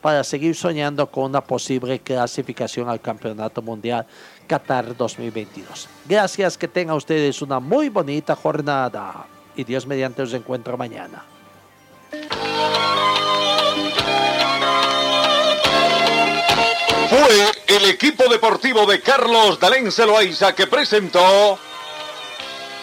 para 0.01 0.23
seguir 0.23 0.55
soñando 0.55 1.11
con 1.11 1.25
una 1.25 1.41
posible 1.41 1.99
clasificación 1.99 2.87
al 2.87 3.01
Campeonato 3.01 3.61
Mundial 3.61 4.05
Qatar 4.47 4.95
2022. 4.95 5.89
Gracias, 6.05 6.57
que 6.57 6.67
tengan 6.67 6.95
ustedes 6.95 7.41
una 7.41 7.59
muy 7.59 7.89
bonita 7.89 8.35
jornada 8.35 9.25
y 9.55 9.63
Dios 9.63 9.85
mediante 9.85 10.21
os 10.21 10.33
encuentro 10.33 10.77
mañana. 10.77 11.25
Fue 17.09 17.51
el 17.67 17.85
equipo 17.89 18.23
deportivo 18.29 18.85
de 18.85 19.01
Carlos 19.01 19.59
Dalén 19.59 19.91
Celoaiza 19.91 20.55
que 20.55 20.67
presentó 20.67 21.59